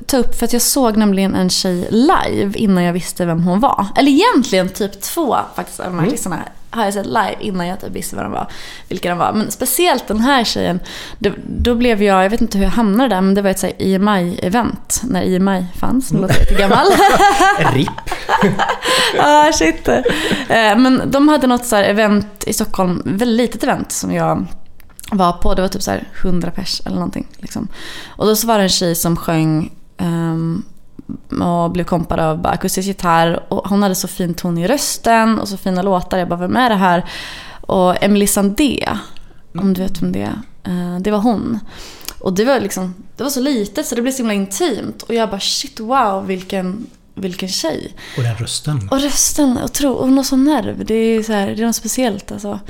ta 0.06 0.16
upp, 0.16 0.34
för 0.34 0.44
att 0.44 0.52
jag 0.52 0.62
såg 0.62 0.96
nämligen 0.96 1.34
en 1.34 1.50
tjej 1.50 1.88
live 1.90 2.58
innan 2.58 2.84
jag 2.84 2.92
visste 2.92 3.24
vem 3.24 3.42
hon 3.42 3.60
var. 3.60 3.86
Eller 3.96 4.10
egentligen 4.10 4.68
typ 4.68 5.00
två 5.00 5.36
faktiskt 5.56 5.80
av 5.80 5.86
de 5.86 5.98
här 5.98 6.06
artisterna 6.06 6.38
har 6.72 6.84
jag 6.84 6.94
sett 6.94 7.06
live 7.06 7.36
innan 7.40 7.66
jag 7.66 7.80
typ 7.80 7.92
visste 7.92 8.16
vad 8.16 8.24
de 8.24 8.32
var, 8.32 8.46
vilka 8.88 9.08
de 9.08 9.18
var. 9.18 9.32
Men 9.32 9.50
speciellt 9.50 10.06
den 10.06 10.20
här 10.20 10.44
tjejen, 10.44 10.80
det, 11.18 11.32
då 11.46 11.74
blev 11.74 12.02
jag, 12.02 12.24
jag 12.24 12.30
vet 12.30 12.40
inte 12.40 12.58
hur 12.58 12.64
jag 12.64 12.70
hamnade 12.70 13.08
där, 13.08 13.20
men 13.20 13.34
det 13.34 13.42
var 13.42 13.50
ett 13.50 13.62
här 13.62 13.72
EMI-event, 13.78 15.00
när 15.02 15.22
EMI 15.22 15.66
fanns, 15.80 16.12
nu 16.12 16.20
låter 16.20 16.34
jag 16.34 16.40
jättegammal. 16.40 16.86
RIP. 17.74 17.88
ah, 19.20 19.52
shit. 19.52 19.88
Eh, 19.88 20.76
Men 20.76 21.10
de 21.10 21.28
hade 21.28 21.46
något 21.46 21.66
så 21.66 21.76
event 21.76 22.44
i 22.46 22.52
Stockholm, 22.52 23.02
väldigt 23.04 23.36
litet 23.36 23.62
event 23.62 23.92
som 23.92 24.12
jag 24.12 24.46
var 25.12 25.32
på. 25.32 25.54
Det 25.54 25.62
var 25.62 25.68
typ 25.68 25.82
så 25.82 25.90
här 25.90 26.08
100 26.22 26.50
pers 26.50 26.80
eller 26.84 26.96
någonting. 26.96 27.26
Liksom. 27.36 27.68
Och 28.08 28.26
då 28.26 28.36
så 28.36 28.46
var 28.46 28.58
det 28.58 28.62
en 28.64 28.68
tjej 28.68 28.94
som 28.94 29.16
sjöng 29.16 29.72
ehm, 29.98 30.62
och 31.42 31.70
blev 31.70 31.84
kompad 31.84 32.20
av 32.20 32.46
akustisk 32.46 32.88
gitarr. 32.88 33.44
Och 33.48 33.68
hon 33.68 33.82
hade 33.82 33.94
så 33.94 34.08
fin 34.08 34.34
ton 34.34 34.58
i 34.58 34.68
rösten 34.68 35.38
och 35.38 35.48
så 35.48 35.56
fina 35.56 35.82
låtar. 35.82 36.18
Jag 36.18 36.28
bara, 36.28 36.40
vem 36.40 36.56
är 36.56 36.68
det 36.68 36.76
här? 36.76 37.04
Och 37.60 38.04
Emily 38.04 38.26
Sandé, 38.26 38.88
om 39.54 39.74
du 39.74 39.82
vet 39.82 40.02
vem 40.02 40.12
det 40.12 40.22
är. 40.22 40.42
Eh, 40.64 41.00
det 41.00 41.10
var 41.10 41.18
hon. 41.18 41.58
Och 42.18 42.32
det 42.32 42.44
var, 42.44 42.60
liksom, 42.60 42.94
det 43.16 43.22
var 43.22 43.30
så 43.30 43.40
litet 43.40 43.86
så 43.86 43.94
det 43.94 44.02
blev 44.02 44.12
så 44.12 44.18
himla 44.18 44.34
intimt. 44.34 45.02
Och 45.02 45.14
jag 45.14 45.30
bara 45.30 45.40
shit 45.40 45.80
wow 45.80 46.26
vilken, 46.26 46.86
vilken 47.14 47.48
tjej. 47.48 47.96
Och 48.16 48.22
den 48.22 48.36
rösten. 48.36 48.88
Och 48.90 49.00
rösten, 49.00 49.58
och 49.58 49.72
tro, 49.72 49.92
och 49.92 50.06
hon 50.06 50.16
har 50.16 50.24
sån 50.24 50.44
nerv. 50.44 50.84
Det 50.84 50.94
är, 50.94 51.22
så 51.22 51.32
här, 51.32 51.46
det 51.46 51.62
är 51.62 51.66
något 51.66 51.76
speciellt 51.76 52.32
alltså. 52.32 52.60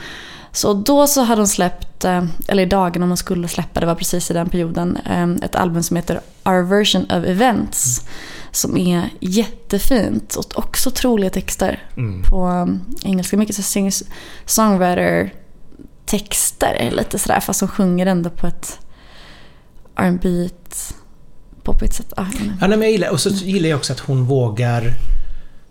Så 0.53 0.75
då 0.75 1.07
så 1.07 1.23
hade 1.23 1.41
hon 1.41 1.49
släppt, 1.49 2.05
eh, 2.05 2.25
eller 2.49 2.62
i 2.62 2.67
om 3.03 3.09
hon 3.09 3.17
skulle 3.17 3.49
släppa, 3.49 3.81
det 3.81 3.87
var 3.87 3.95
precis 3.95 4.31
i 4.31 4.35
den 4.35 4.49
perioden, 4.49 4.97
eh, 4.97 5.45
ett 5.45 5.55
album 5.55 5.83
som 5.83 5.97
heter 5.97 6.21
Our 6.45 6.62
version 6.62 7.05
of 7.05 7.25
events. 7.25 8.07
Som 8.51 8.77
är 8.77 9.11
jättefint 9.21 10.35
och 10.35 10.59
också 10.59 10.88
otroliga 10.88 11.31
texter 11.31 11.83
Mm. 11.97 12.23
på 12.23 12.49
eh, 12.49 13.09
engelska. 13.11 13.37
Mycket 13.37 13.57
så 13.57 13.62
songwriter 14.47 15.35
texter 16.07 16.91
lite 16.93 17.19
sådär 17.19 17.41
fast 17.41 17.61
hon 17.61 17.69
sjunger 17.69 18.07
ändå 18.07 18.31
på 18.31 18.47
ett 18.47 18.79
R&B 19.97 20.49
poppigt 21.62 21.95
sätt. 21.95 22.12
Ah, 22.17 22.27
inte. 22.27 22.57
Ja, 22.61 22.67
nej, 22.67 22.79
men 22.79 22.83
jag 22.83 22.91
gillar, 22.91 23.11
och 23.11 23.21
så 23.21 23.29
gillar 23.29 23.69
jag 23.69 23.77
också 23.77 23.93
att 23.93 24.01
hon 24.01 24.25
vågar 24.25 24.95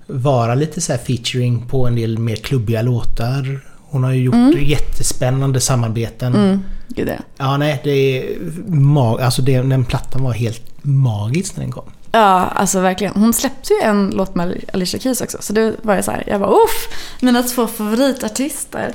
vara 0.07 0.55
lite 0.55 0.81
så 0.81 0.91
här 0.93 0.99
featuring 0.99 1.67
på 1.67 1.87
en 1.87 1.95
del 1.95 2.17
mer 2.17 2.35
klubbiga 2.35 2.81
låtar. 2.81 3.61
Hon 3.91 4.03
har 4.03 4.11
ju 4.11 4.23
gjort 4.23 4.55
jättespännande 4.61 5.59
samarbeten. 5.59 6.35
mm, 6.35 6.63
gud 6.87 7.07
det. 7.07 7.21
Ja, 7.37 7.57
nej, 7.57 7.81
det 7.83 7.91
är... 7.91 8.37
Mag, 8.67 9.21
alltså 9.21 9.41
det, 9.41 9.61
den 9.61 9.85
plattan 9.85 10.23
var 10.23 10.31
helt 10.33 10.63
magisk 10.83 11.55
när 11.55 11.63
den 11.63 11.71
kom. 11.71 11.91
Ja, 12.11 12.45
alltså 12.55 12.79
verkligen. 12.79 13.13
Hon 13.13 13.33
släppte 13.33 13.73
ju 13.73 13.79
en 13.81 14.09
låt 14.15 14.35
med 14.35 14.63
Alicia 14.73 14.99
Keys 14.99 15.21
också. 15.21 15.37
Så 15.41 15.53
det 15.53 15.75
var 15.81 15.95
ju 15.95 16.03
så 16.03 16.11
här, 16.11 16.23
jag 16.27 16.39
bara 16.41 16.51
uff, 16.51 16.87
mina 17.21 17.43
två 17.43 17.67
favoritartister. 17.67 18.93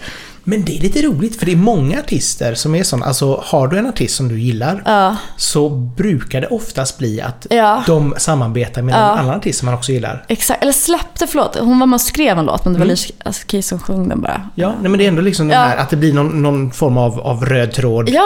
Men 0.48 0.64
det 0.64 0.76
är 0.76 0.80
lite 0.80 1.02
roligt 1.02 1.38
för 1.38 1.46
det 1.46 1.52
är 1.52 1.56
många 1.56 1.98
artister 1.98 2.54
som 2.54 2.74
är 2.74 2.82
såna. 2.82 3.06
Alltså 3.06 3.42
har 3.44 3.68
du 3.68 3.78
en 3.78 3.86
artist 3.86 4.16
som 4.16 4.28
du 4.28 4.40
gillar 4.40 4.82
Ja, 4.84 5.16
så 5.36 5.68
brukar 5.70 6.40
det 6.40 6.46
oftast 6.46 6.98
bli 6.98 7.20
att 7.20 7.46
ja. 7.50 7.82
de 7.86 8.14
samarbetar 8.18 8.82
med 8.82 8.94
Ja. 8.94 9.12
en 9.12 9.18
annan 9.18 9.36
artist 9.36 9.58
som 9.58 9.66
man 9.66 9.74
också 9.74 9.92
gillar. 9.92 10.24
Exakt, 10.28 10.62
eller 10.62 10.72
släppte, 10.72 11.26
förlåt. 11.26 11.56
Hon 11.60 11.78
var 11.78 11.86
med 11.86 11.94
och 11.96 12.00
skrev 12.00 12.38
en 12.38 12.44
låt 12.44 12.64
men 12.64 12.72
det 12.72 12.78
var 12.78 12.86
Alicia 12.86 13.32
Keys 13.46 13.68
som 13.68 13.78
sjöng 13.78 14.08
den 14.08 14.20
bara. 14.20 14.50
Ja, 14.54 14.74
nej, 14.80 14.90
men 14.90 14.98
det 14.98 15.04
är 15.04 15.08
ändå 15.08 15.22
liksom 15.22 15.48
den 15.48 15.58
här, 15.58 15.76
att 15.76 15.90
det 15.90 15.96
blir 15.96 16.12
någon, 16.12 16.42
någon 16.42 16.70
form 16.70 16.98
av, 16.98 17.20
av 17.20 17.44
röd 17.44 17.72
tråd 17.72 18.08
i, 18.08 18.18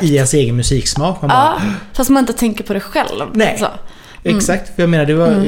i 0.00 0.14
ens 0.14 0.34
egen 0.34 0.56
musiksmak. 0.56 1.20
Man 1.22 1.28
bara, 1.28 1.62
fast 1.92 2.10
man 2.10 2.20
inte 2.20 2.32
tänker 2.32 2.64
på 2.64 2.72
det 2.74 2.80
själv. 2.80 3.26
Nej. 3.32 3.56
Så. 3.58 3.66
Exakt, 4.24 4.74
för 4.74 4.82
jag 4.82 4.90
menar 4.90 5.04
det 5.04 5.14
var... 5.14 5.46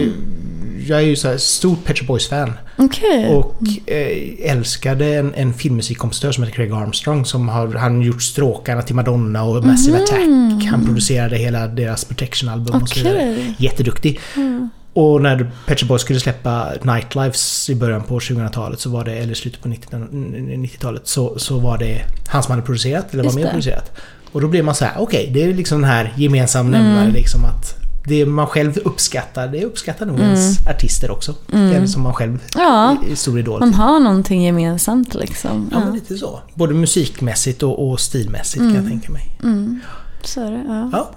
Jag 0.88 0.98
är 0.98 1.04
ju 1.06 1.16
så 1.16 1.28
här 1.28 1.36
stort 1.36 1.84
Pet 1.84 1.98
Shop 1.98 2.06
Boys-fan. 2.06 2.52
Okej. 2.76 3.28
Och 3.28 3.56
eh, 3.86 4.50
älskade 4.50 5.06
en, 5.14 5.34
en 5.34 5.54
filmmusikkompositör 5.54 6.32
som 6.32 6.44
heter 6.44 6.56
Craig 6.56 6.72
Armstrong 6.72 7.24
som 7.24 7.48
har 7.48 7.74
han 7.74 8.02
gjort 8.02 8.22
stråkarna 8.22 8.82
till 8.82 8.94
Madonna 8.94 9.42
och 9.44 9.64
Massive 9.64 9.96
Attack. 10.02 10.64
Han 10.70 10.84
producerade 10.86 11.36
hela 11.36 11.66
deras 11.66 12.04
Protection-album 12.04 12.82
och 12.82 12.88
så 12.88 12.98
vidare. 12.98 13.54
Jätteduktig. 13.58 14.20
Och 14.92 15.22
när 15.22 15.50
Pet 15.66 15.80
Shop 15.80 15.86
Boys 15.86 16.02
skulle 16.02 16.20
släppa 16.20 16.72
Nightlives 16.82 17.70
i 17.70 17.74
början 17.74 18.02
på 18.02 18.18
2000-talet 18.18 18.80
så 18.80 18.90
var 18.90 19.04
det, 19.04 19.12
eller 19.12 19.34
slutet 19.34 19.62
på 19.62 19.68
90 19.68 19.88
90-talet, 19.98 21.02
så, 21.04 21.38
så 21.38 21.58
var 21.58 21.78
det 21.78 22.04
han 22.28 22.42
som 22.42 22.50
hade 22.50 22.62
producerat, 22.62 23.14
eller 23.14 23.24
var 23.24 23.32
med 23.32 23.44
och 23.44 23.50
producerat. 23.50 23.92
Och 24.32 24.40
då 24.40 24.48
blev 24.48 24.64
man 24.64 24.74
så 24.74 24.84
här: 24.84 24.92
okej, 24.98 25.30
det 25.34 25.42
är 25.44 25.54
liksom 25.54 25.80
den 25.80 25.90
här 25.90 26.12
gemensam 26.16 26.70
nämnare 26.70 27.00
Mm. 27.02 27.14
liksom 27.14 27.44
att 27.44 27.76
det 28.06 28.26
man 28.26 28.46
själv 28.46 28.78
uppskattar, 28.84 29.48
det 29.48 29.64
uppskattar 29.64 30.06
nog 30.06 30.20
ens 30.20 30.66
artister 30.66 31.10
också. 31.10 31.34
Eller 31.52 31.86
som 31.86 32.02
man 32.02 32.14
själv 32.14 32.30
Mm. 32.54 32.64
Ja, 32.66 32.96
är 33.10 33.14
stor 33.14 33.38
idol 33.38 33.60
man 33.60 33.74
har 33.74 34.00
någonting 34.00 34.42
gemensamt 34.44 35.14
liksom. 35.14 35.68
Ja, 35.72 35.78
men 35.78 35.88
Ja, 35.88 35.94
lite 35.94 36.16
så. 36.16 36.40
Både 36.54 36.74
musikmässigt 36.74 37.62
och, 37.62 37.90
och 37.90 38.00
stilmässigt 38.00 38.58
kan 38.62 38.74
jag 38.74 38.86
tänka 38.86 39.12
mig. 39.12 39.38
så 40.22 40.40
är 40.46 40.50
det. 40.50 40.64
Ja. 40.68 40.88
Ja, 40.92 41.10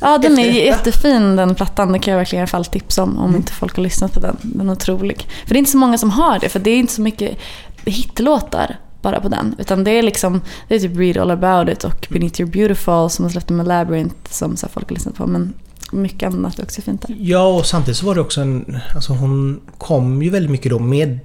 Ja, 0.00 0.18
den 0.18 0.38
är 0.38 0.50
jättefin 0.52 1.36
den 1.36 1.54
plattan. 1.54 1.92
Det 1.92 1.98
kan 1.98 2.12
jag 2.12 2.18
verkligen 2.18 2.40
i 2.40 2.42
alla 2.42 2.46
fall 2.48 2.64
tipsa 2.64 3.02
om 3.02 3.18
om 3.18 3.36
inte 3.36 3.52
folk 3.52 3.76
har 3.76 3.82
lyssnat 3.82 4.12
på 4.12 4.20
den. 4.20 4.36
Den 4.42 4.68
är 4.68 4.72
otrolig. 4.72 5.28
För 5.46 5.54
det 5.54 5.56
är 5.56 5.58
inte 5.58 5.70
så 5.70 5.78
många 5.78 5.98
som 5.98 6.10
har 6.10 6.38
det, 6.38 6.48
för 6.48 6.58
det 6.60 6.70
är 6.70 6.78
inte 6.78 6.92
så 6.92 7.02
mycket 7.02 7.38
hitlåtar 7.84 8.76
bara 9.02 9.20
på 9.20 9.28
den. 9.28 9.54
Utan 9.58 9.84
det 9.84 9.90
är 9.90 10.02
liksom, 10.02 10.40
det 10.68 10.74
är 10.74 10.78
typ 10.80 10.96
Read 10.96 11.16
All 11.16 11.30
About 11.30 11.68
It 11.76 11.84
och 11.84 12.06
Beneath 12.10 12.40
Your 12.40 12.50
Beautiful 12.52 13.10
som 13.10 13.24
hon 13.24 13.30
släppte 13.32 13.52
med 13.52 13.68
Labyrinth 13.68 14.16
som 14.30 14.56
så 14.56 14.68
folk 14.68 14.88
har 14.88 14.94
lyssnat 14.94 15.14
på. 15.14 15.26
Men 15.26 15.52
mycket 15.92 16.26
annat 16.34 16.58
också 16.58 16.82
fint 16.82 17.02
där. 17.06 17.16
Ja, 17.20 17.46
och 17.46 17.66
samtidigt 17.66 17.98
så 17.98 18.06
var 18.06 18.14
det 18.14 18.20
också 18.20 18.40
en... 18.40 18.78
Alltså 18.94 19.12
hon 19.12 19.60
kom 19.78 20.22
ju 20.22 20.30
väldigt 20.30 20.50
mycket 20.50 20.70
då 20.70 20.78
med 20.78 21.18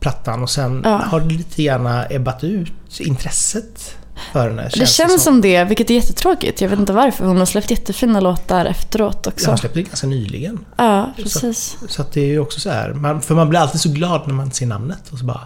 plattan 0.00 0.42
och 0.42 0.50
sen 0.50 0.82
Ja. 0.84 0.90
har 0.90 1.20
det 1.20 1.34
lite 1.34 1.62
gärna 1.62 2.06
ebbat 2.10 2.44
ut 2.44 2.72
intresset 3.00 3.96
för 4.32 4.48
henne. 4.48 4.70
Det 4.74 4.86
känns 4.86 5.22
som 5.22 5.40
det, 5.40 5.64
vilket 5.64 5.90
är 5.90 5.94
jättetråkigt. 5.94 6.60
Jag 6.60 6.68
vet 6.68 6.78
inte 6.78 6.92
varför. 6.92 7.24
Hon 7.24 7.38
har 7.38 7.46
släppt 7.46 7.70
jättefina 7.70 8.20
låtar 8.20 8.64
efteråt 8.64 9.18
Ja, 9.24 9.32
också. 9.32 9.50
hon 9.50 9.58
släppte 9.58 9.78
det 9.78 9.82
ganska 9.82 10.06
nyligen. 10.06 10.58
Ja, 10.76 11.12
precis. 11.16 11.76
Så 11.88 12.02
att 12.02 12.12
det 12.12 12.20
är 12.20 12.26
ju 12.26 12.38
också 12.38 12.60
så 12.60 12.70
här, 12.70 12.92
man, 12.94 13.20
för 13.22 13.34
man 13.34 13.48
blir 13.48 13.60
alltid 13.60 13.80
så 13.80 13.88
glad 13.88 14.22
när 14.26 14.34
man 14.34 14.50
ser 14.50 14.66
namnet 14.66 15.08
och 15.12 15.18
så 15.18 15.24
bara... 15.24 15.40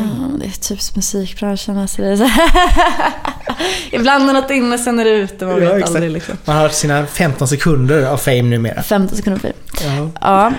Ja, 0.00 0.38
det 0.38 0.46
är 0.46 0.50
typ 0.50 0.96
musikbranschen. 0.96 1.78
Alltså 1.78 2.02
det 2.02 2.16
så 2.16 2.24
Ibland 3.92 4.28
är 4.28 4.32
något 4.32 4.50
inne, 4.50 4.78
sen 4.78 4.98
är 4.98 5.04
det 5.04 5.10
ute. 5.10 5.46
Man 5.46 5.54
Ja, 5.54 5.60
vet 5.60 5.72
exakt. 5.76 5.94
aldrig 5.94 6.10
liksom. 6.12 6.36
Man 6.44 6.56
har 6.56 6.68
sina 6.68 7.06
15 7.06 7.48
sekunder 7.48 8.06
av 8.06 8.16
fame 8.16 8.42
numera. 8.42 8.82
15 8.82 9.16
sekunder 9.16 9.40
för. 9.40 9.52
Ja. 9.84 10.10
Ja. 10.20 10.52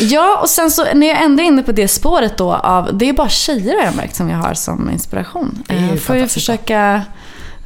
Ja, 0.00 0.38
och 0.42 0.48
sen 0.48 0.70
så 0.70 0.84
när 0.94 1.06
jag 1.06 1.22
ändå 1.22 1.42
är 1.42 1.46
inne 1.46 1.62
på 1.62 1.72
det 1.72 1.88
spåret 1.88 2.36
då 2.36 2.54
av, 2.54 2.98
det 2.98 3.08
är 3.08 3.12
bara 3.12 3.28
tjejer 3.28 3.76
har 3.78 3.84
jag 3.84 3.96
märkt 3.96 4.14
som 4.16 4.28
jag 4.30 4.38
har 4.38 4.54
som 4.54 4.90
inspiration. 4.90 5.62
Är 5.68 5.88
Jag 5.88 6.00
får 6.00 6.16
ju 6.16 6.28
försöka 6.28 7.02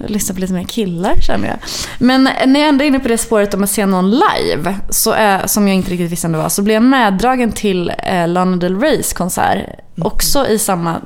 lyssna 0.06 0.34
på 0.34 0.40
lite 0.40 0.52
mer 0.52 0.64
killar 0.64 1.14
känner 1.20 1.48
jag. 1.48 1.56
Men 1.98 2.24
när 2.46 2.60
jag 2.60 2.68
ändå 2.68 2.84
är 2.84 2.88
inne 2.88 2.98
på 3.00 3.08
det 3.08 3.18
spåret 3.18 3.54
om 3.54 3.64
att 3.64 3.70
se 3.70 3.86
någon 3.86 4.10
live, 4.10 4.76
så 4.90 5.12
är, 5.12 5.46
som 5.46 5.68
jag 5.68 5.76
inte 5.76 5.90
riktigt 5.90 6.10
visste 6.12 6.26
om 6.26 6.32
det 6.32 6.38
var, 6.38 6.48
så 6.48 6.62
blev 6.62 6.74
jag 6.74 6.82
meddragen 6.82 7.52
till 7.52 7.92
eh, 8.02 8.28
Lana 8.28 8.56
Del 8.56 8.80
Reys 8.80 9.12
konsert. 9.12 9.58
Också 10.02 10.46
i 10.48 10.58
samma, 10.58 11.00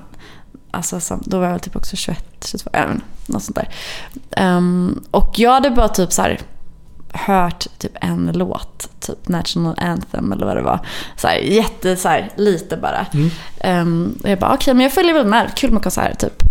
alltså 0.71 1.19
då 1.21 1.39
var 1.39 1.45
jag 1.45 1.53
väl 1.53 1.61
typ 1.61 1.77
också 1.77 1.97
21, 1.97 2.25
22, 2.45 2.71
jag 2.73 3.01
något 3.27 3.43
sånt 3.43 3.57
där. 3.57 3.69
Ehm, 4.31 5.05
och 5.11 5.39
jag 5.39 5.51
hade 5.51 5.71
bara 5.71 5.89
typ 5.89 6.13
så 6.13 6.23
här 6.23 6.41
hört 7.13 7.67
typ 7.79 7.93
en 8.01 8.33
låt, 8.35 8.91
typ 9.01 9.29
National 9.29 9.75
Anthem 9.79 10.33
eller 10.33 10.47
vad 10.47 10.57
det 10.57 10.63
var. 10.63 10.87
Så 11.17 11.29
här, 11.29 11.37
jätte, 11.37 11.97
så 11.97 12.09
här, 12.09 12.31
lite 12.37 12.77
bara. 12.77 13.07
Mm. 13.15 13.31
Ehm, 13.61 14.19
och 14.23 14.31
jag 14.31 14.39
bara, 14.39 14.55
okej, 14.55 14.75
men 14.75 14.83
jag 14.83 14.93
följer 14.93 15.15
väl 15.15 15.27
med. 15.27 15.51
Kul 15.57 15.71
med 15.71 15.83
konserter, 15.83 16.29
typ. 16.29 16.43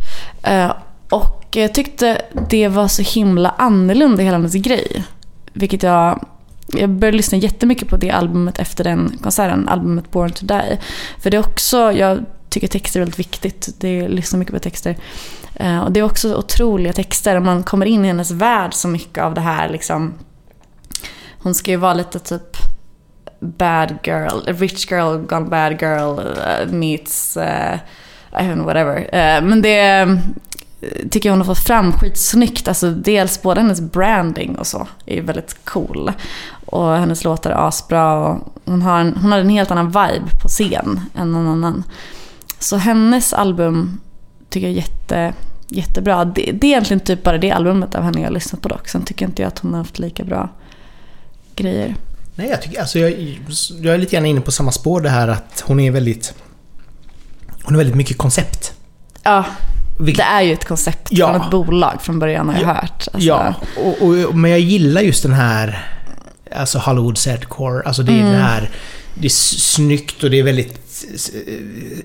Eh, 0.44 0.72
och 1.10 1.48
jag 1.52 1.74
tyckte 1.74 2.22
det 2.50 2.68
var 2.68 2.88
så 2.88 3.02
himla 3.02 3.50
annorlunda 3.50 4.24
hela 4.24 4.38
hennes 4.38 4.54
grej. 4.54 5.04
Vilket 5.54 5.84
jag... 5.84 6.26
Jag 6.74 6.90
började 6.90 7.18
lyssna 7.18 7.38
jättemycket 7.38 7.90
på 7.90 7.98
det 7.98 8.12
albumet 8.12 8.60
efter 8.60 8.84
den 8.84 9.18
konserten, 9.24 9.70
albumet 9.70 10.12
Born 10.12 10.32
to 10.32 10.46
Die. 10.46 10.80
För 11.20 11.32
det 11.32 11.38
är 11.38 11.42
också, 11.42 11.92
jag 11.92 12.26
tycker 12.50 12.68
texter 12.68 13.00
är 13.00 13.02
väldigt 13.02 13.20
viktigt. 13.20 13.70
Det 13.78 13.98
jag 13.98 14.12
lyssnar 14.12 14.40
mycket 14.40 14.54
på 14.54 14.60
texter. 14.60 14.98
Eh, 15.56 15.80
och 15.80 15.92
det 15.92 16.00
är 16.00 16.04
också 16.04 16.36
otroliga 16.36 16.94
texter. 16.94 17.36
Och 17.36 17.42
man 17.42 17.64
kommer 17.64 17.86
in 17.86 18.06
i 18.06 18.08
hennes 18.08 18.32
värld 18.32 18.74
så 18.74 18.88
mycket 18.88 19.24
av 19.24 19.34
det 19.34 19.42
här 19.42 19.70
liksom. 19.70 20.14
Hon 21.42 21.54
ska 21.54 21.72
ju 21.72 21.78
vara 21.78 21.94
lite 21.94 22.20
typ 22.20 22.58
bad 23.40 23.98
girl, 24.04 24.50
a 24.50 24.54
rich 24.54 24.92
girl 24.92 25.18
gone 25.18 25.50
bad 25.50 25.82
girl 25.82 26.20
uh, 26.20 26.74
meets, 26.74 27.38
uh, 27.38 27.76
I 28.32 28.44
don't 28.44 28.54
know, 28.54 28.66
whatever. 28.66 28.98
Uh, 28.98 29.48
men 29.48 29.62
det 29.62 30.08
tycker 31.12 31.30
jag 31.30 31.34
hon 31.34 31.40
har 31.40 31.56
fått 31.56 31.68
fram 31.68 31.92
skitsnyggt. 31.92 32.68
Alltså 32.68 32.92
dels 32.92 33.42
både 33.42 33.62
hennes 33.62 33.82
branding 33.82 34.56
och 34.56 34.68
så 34.68 34.88
är 35.06 35.16
ju 35.16 35.22
väldigt 35.22 35.66
cool. 35.66 36.12
Och 36.66 36.88
hennes 36.94 37.24
låtar 37.24 37.52
är 37.52 37.68
asbra 37.68 38.14
och 38.14 38.54
hon 38.66 38.82
har, 38.82 39.00
en, 39.00 39.18
hon 39.22 39.32
har 39.32 39.40
en 39.40 39.50
helt 39.50 39.72
annan 39.72 39.88
vibe 39.88 40.30
på 40.42 40.48
scen 40.48 41.02
än 41.16 41.32
någon 41.32 41.48
annan. 41.48 41.84
Så 42.60 42.78
hennes 42.78 43.34
album 43.34 44.00
tycker 44.50 44.67
jag 44.67 44.72
är 44.74 44.82
jätte, 44.82 45.34
jättebra. 45.67 46.26
Det, 46.26 46.52
det 46.54 46.67
är 46.67 46.72
egentligen 46.72 47.00
typ 47.00 47.24
bara 47.24 47.38
det 47.38 47.52
albumet 47.52 47.95
av 47.95 48.04
henne 48.04 48.19
jag 48.19 48.28
har 48.28 48.34
lyssnat 48.34 48.62
på 48.62 48.69
dock. 48.69 48.88
Sen 48.88 49.04
tycker 49.06 49.26
inte 49.26 49.41
jag 49.41 49.48
att 49.48 49.60
hon 49.60 49.72
har 49.72 49.78
haft 49.78 50.00
lika 50.00 50.24
bra 50.24 50.50
grejer. 51.56 51.95
Nej, 52.36 52.50
jag, 52.50 52.62
tycker, 52.62 52.82
alltså 52.82 53.00
jag, 53.00 53.12
jag 53.82 53.93
är 53.93 53.98
lite 53.98 54.15
grann 54.15 54.26
inne 54.26 54.41
på 54.41 54.52
samma 54.52 54.72
spår 54.72 55.02
det 55.02 55.10
här 55.10 55.28
att 55.28 55.63
hon 55.67 55.80
är 55.80 55.91
väldigt... 55.91 56.34
Hon 57.63 57.74
är 57.74 57.78
väldigt 57.78 57.95
mycket 57.95 58.17
koncept. 58.17 58.74
Ja, 59.24 59.45
Vilket- 60.00 60.17
det 60.17 60.24
är 60.32 60.41
ju 60.41 60.54
ett 60.54 60.65
koncept 60.65 61.08
Ja. 61.12 61.34
från 61.34 61.41
ett 61.41 61.52
bolag 61.52 62.02
från 62.02 62.19
början 62.19 62.50
har 62.50 62.56
jag 62.56 62.65
hört. 62.67 63.08
Alltså, 63.13 63.28
Ja, 63.28 63.54
och, 63.78 64.02
och, 64.08 64.36
men 64.36 64.52
jag 64.52 64.60
gillar 64.60 65.02
just 65.02 65.24
den 65.24 65.34
här... 65.34 65.88
Alltså 66.56 66.80
Hollywood 66.80 67.17
sadcore. 67.17 67.84
Alltså 67.88 68.04
det 68.04 68.12
är 68.12 68.19
Mm. 68.19 68.32
det 68.32 68.38
här... 68.38 68.69
Det 69.13 69.28
är 69.28 69.30
snyggt 69.30 70.24
och 70.24 70.30
det 70.30 70.39
är 70.39 70.43
väldigt... 70.43 70.80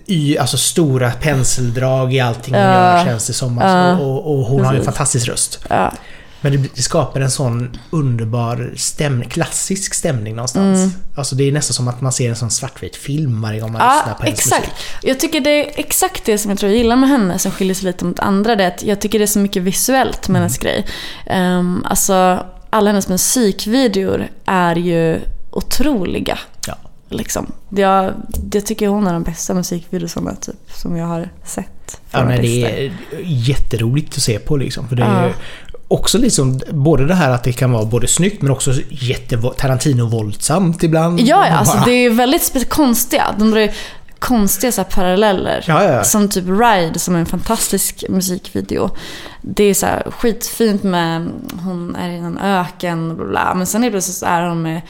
Y, 0.06 0.38
alltså 0.38 0.56
stora 0.56 1.10
penseldrag 1.10 2.14
i 2.14 2.20
allting 2.20 2.54
hon 2.54 2.62
Ja. 2.62 2.98
gör 2.98 3.04
känns 3.04 3.26
det 3.26 3.32
som. 3.32 3.58
Alltså, 3.58 4.04
och, 4.04 4.38
och 4.38 4.44
hon 4.46 4.64
har 4.64 4.72
ju 4.72 4.78
en 4.78 4.84
Precis. 4.84 4.84
fantastisk 4.96 5.28
röst. 5.28 5.58
Ja, 5.68 5.92
Men 6.40 6.52
det, 6.52 6.68
det 6.74 6.82
skapar 6.82 7.20
en 7.20 7.30
sån 7.30 7.76
underbar 7.90 8.72
stämning, 8.76 9.28
klassisk 9.28 9.94
stämning 9.94 10.34
någonstans. 10.36 10.78
Mm. 10.78 10.90
Alltså 11.14 11.34
det 11.34 11.44
är 11.48 11.52
nästan 11.52 11.74
som 11.74 11.88
att 11.88 12.00
man 12.00 12.12
ser 12.12 12.28
en 12.30 12.36
sån 12.36 12.50
svartvit 12.50 12.96
film 12.96 13.42
varje 13.42 13.60
gång 13.60 13.72
man 13.72 13.80
ja 13.82 13.94
lyssnar 13.96 14.14
på 14.14 14.22
hennes 14.22 14.38
exakt. 14.38 14.62
musik. 14.66 14.74
Jag 15.02 15.20
tycker 15.20 15.40
det 15.40 15.50
är 15.50 15.80
exakt 15.80 16.24
det 16.24 16.38
som 16.38 16.50
jag 16.50 16.58
tror 16.58 16.72
jag 16.72 16.78
gillar 16.78 16.96
med 16.96 17.08
henne 17.08 17.38
som 17.38 17.52
skiljer 17.52 17.74
sig 17.74 17.84
lite 17.86 18.04
mot 18.04 18.18
andra. 18.20 18.56
Det 18.56 18.64
är 18.64 18.68
att 18.68 18.82
jag 18.82 19.00
tycker 19.00 19.18
det 19.18 19.24
är 19.24 19.26
så 19.26 19.38
mycket 19.38 19.62
visuellt 19.62 20.28
med 20.28 20.40
hennes 20.40 20.58
grej. 20.58 20.86
Um, 21.30 21.84
alltså, 21.88 22.46
alla 22.70 22.90
hennes 22.90 23.08
musikvideor 23.08 24.28
är 24.46 24.76
ju 24.76 25.20
otroliga. 25.50 26.38
Ja. 26.66 26.74
Liksom. 27.08 27.52
Jag, 27.68 28.12
jag 28.52 28.66
tycker 28.66 28.88
hon 28.88 29.06
är 29.06 29.12
de 29.12 29.22
bästa 29.22 29.54
musikvideorna 29.54 30.34
typ, 30.34 30.72
som 30.74 30.96
jag 30.96 31.06
har 31.06 31.28
sett. 31.44 32.00
Ja, 32.10 32.24
nej, 32.24 32.38
det 32.38 32.64
är 32.64 32.96
jätteroligt 33.22 34.16
att 34.16 34.22
se 34.22 34.38
på 34.38 34.56
liksom. 34.56 34.88
För 34.88 34.96
det 34.96 35.02
är 35.02 35.22
Ja. 35.22 35.26
ju 35.28 35.32
också 35.88 36.18
liksom 36.18 36.60
både 36.70 37.06
det 37.06 37.14
här 37.14 37.30
att 37.30 37.44
det 37.44 37.52
kan 37.52 37.72
vara 37.72 37.84
både 37.84 38.06
snyggt 38.06 38.42
men 38.42 38.50
också 38.50 38.72
Tarantino-våldsamt 39.56 40.82
ibland. 40.84 41.20
Ja, 41.20 41.46
ja 41.46 41.52
alltså 41.54 41.78
det 41.84 41.92
är 41.92 42.10
väldigt 42.10 42.68
konstiga. 42.68 43.34
De 43.38 43.50
drar 43.50 43.70
konstiga 44.18 44.72
så 44.72 44.84
paralleller. 44.84 45.64
Ja, 45.68 45.84
ja. 45.84 46.04
Som 46.04 46.28
typ 46.28 46.44
Ride 46.46 46.98
som 46.98 47.14
är 47.14 47.18
en 47.18 47.26
fantastisk 47.26 48.04
musikvideo. 48.08 48.90
Det 49.40 49.64
är 49.64 49.74
så 49.74 49.86
skitfint 50.10 50.82
med, 50.82 51.30
hon 51.64 51.96
är 51.96 52.08
i 52.08 52.16
en 52.16 52.38
öken 52.38 53.10
och 53.10 53.16
bla 53.16 53.26
bla. 53.26 53.54
Men 53.54 53.66
sen 53.66 53.82
helt 53.82 53.92
plötsligt 53.92 54.16
så 54.16 54.26
är 54.26 54.48
hon 54.48 54.62
med 54.62 54.80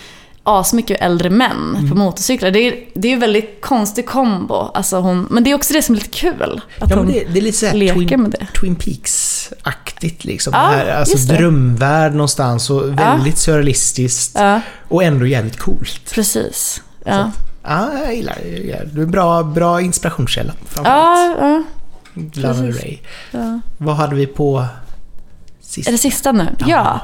asmycket 0.46 1.00
äldre 1.00 1.30
män 1.30 1.74
Mm. 1.76 1.90
på 1.90 1.94
motorcyklar. 1.96 2.50
Det 2.50 2.58
är, 2.60 2.74
det 2.94 3.08
är 3.08 3.10
ju 3.10 3.14
en 3.14 3.20
väldigt 3.20 3.58
konstig 3.60 4.06
kombo. 4.06 4.54
Alltså 4.74 4.96
hon, 5.00 5.26
men 5.30 5.44
det 5.44 5.50
är 5.50 5.54
också 5.54 5.72
det 5.74 5.82
som 5.82 5.94
är 5.94 5.98
lite 5.98 6.18
kul. 6.18 6.60
Att 6.80 6.90
Ja, 6.90 6.96
hon 6.96 7.06
det, 7.06 7.24
det 7.32 7.38
är 7.38 7.42
lite 7.42 7.58
såhär 7.58 7.74
leker 7.74 7.94
Twin, 8.08 8.22
med 8.22 8.30
det. 8.30 8.46
Twin 8.60 8.76
Peaks-aktigt 8.76 10.24
liksom. 10.24 10.52
Ja, 10.56 10.58
här, 10.60 10.86
alltså 11.00 11.18
drömvärld 11.18 12.12
någonstans 12.12 12.70
och 12.70 12.98
väldigt 12.98 13.38
surrealistiskt. 13.38 14.34
Ja, 14.38 14.60
Och 14.88 15.02
ändå 15.02 15.26
jävligt 15.26 15.58
coolt. 15.58 16.10
precis. 16.14 16.82
Ja, 17.04 17.30
Ja, 17.66 17.88
jag 18.04 18.14
gillar 18.16 18.38
det. 18.42 18.82
Du 18.92 19.00
är 19.00 19.04
en 19.04 19.10
bra, 19.10 19.42
bra 19.42 19.80
inspirationskälla 19.80 20.52
ja, 20.76 21.34
ja, 21.40 21.62
Lana. 22.34 22.62
Rey. 22.62 22.98
ja. 23.30 23.60
Vad 23.78 23.96
hade 23.96 24.14
vi 24.14 24.26
på 24.26 24.66
sist? 25.74 25.88
Är 25.88 25.92
det 25.92 25.98
sista 25.98 26.32
nu? 26.32 26.48
Ja. 26.58 26.66
Ja. 26.68 27.00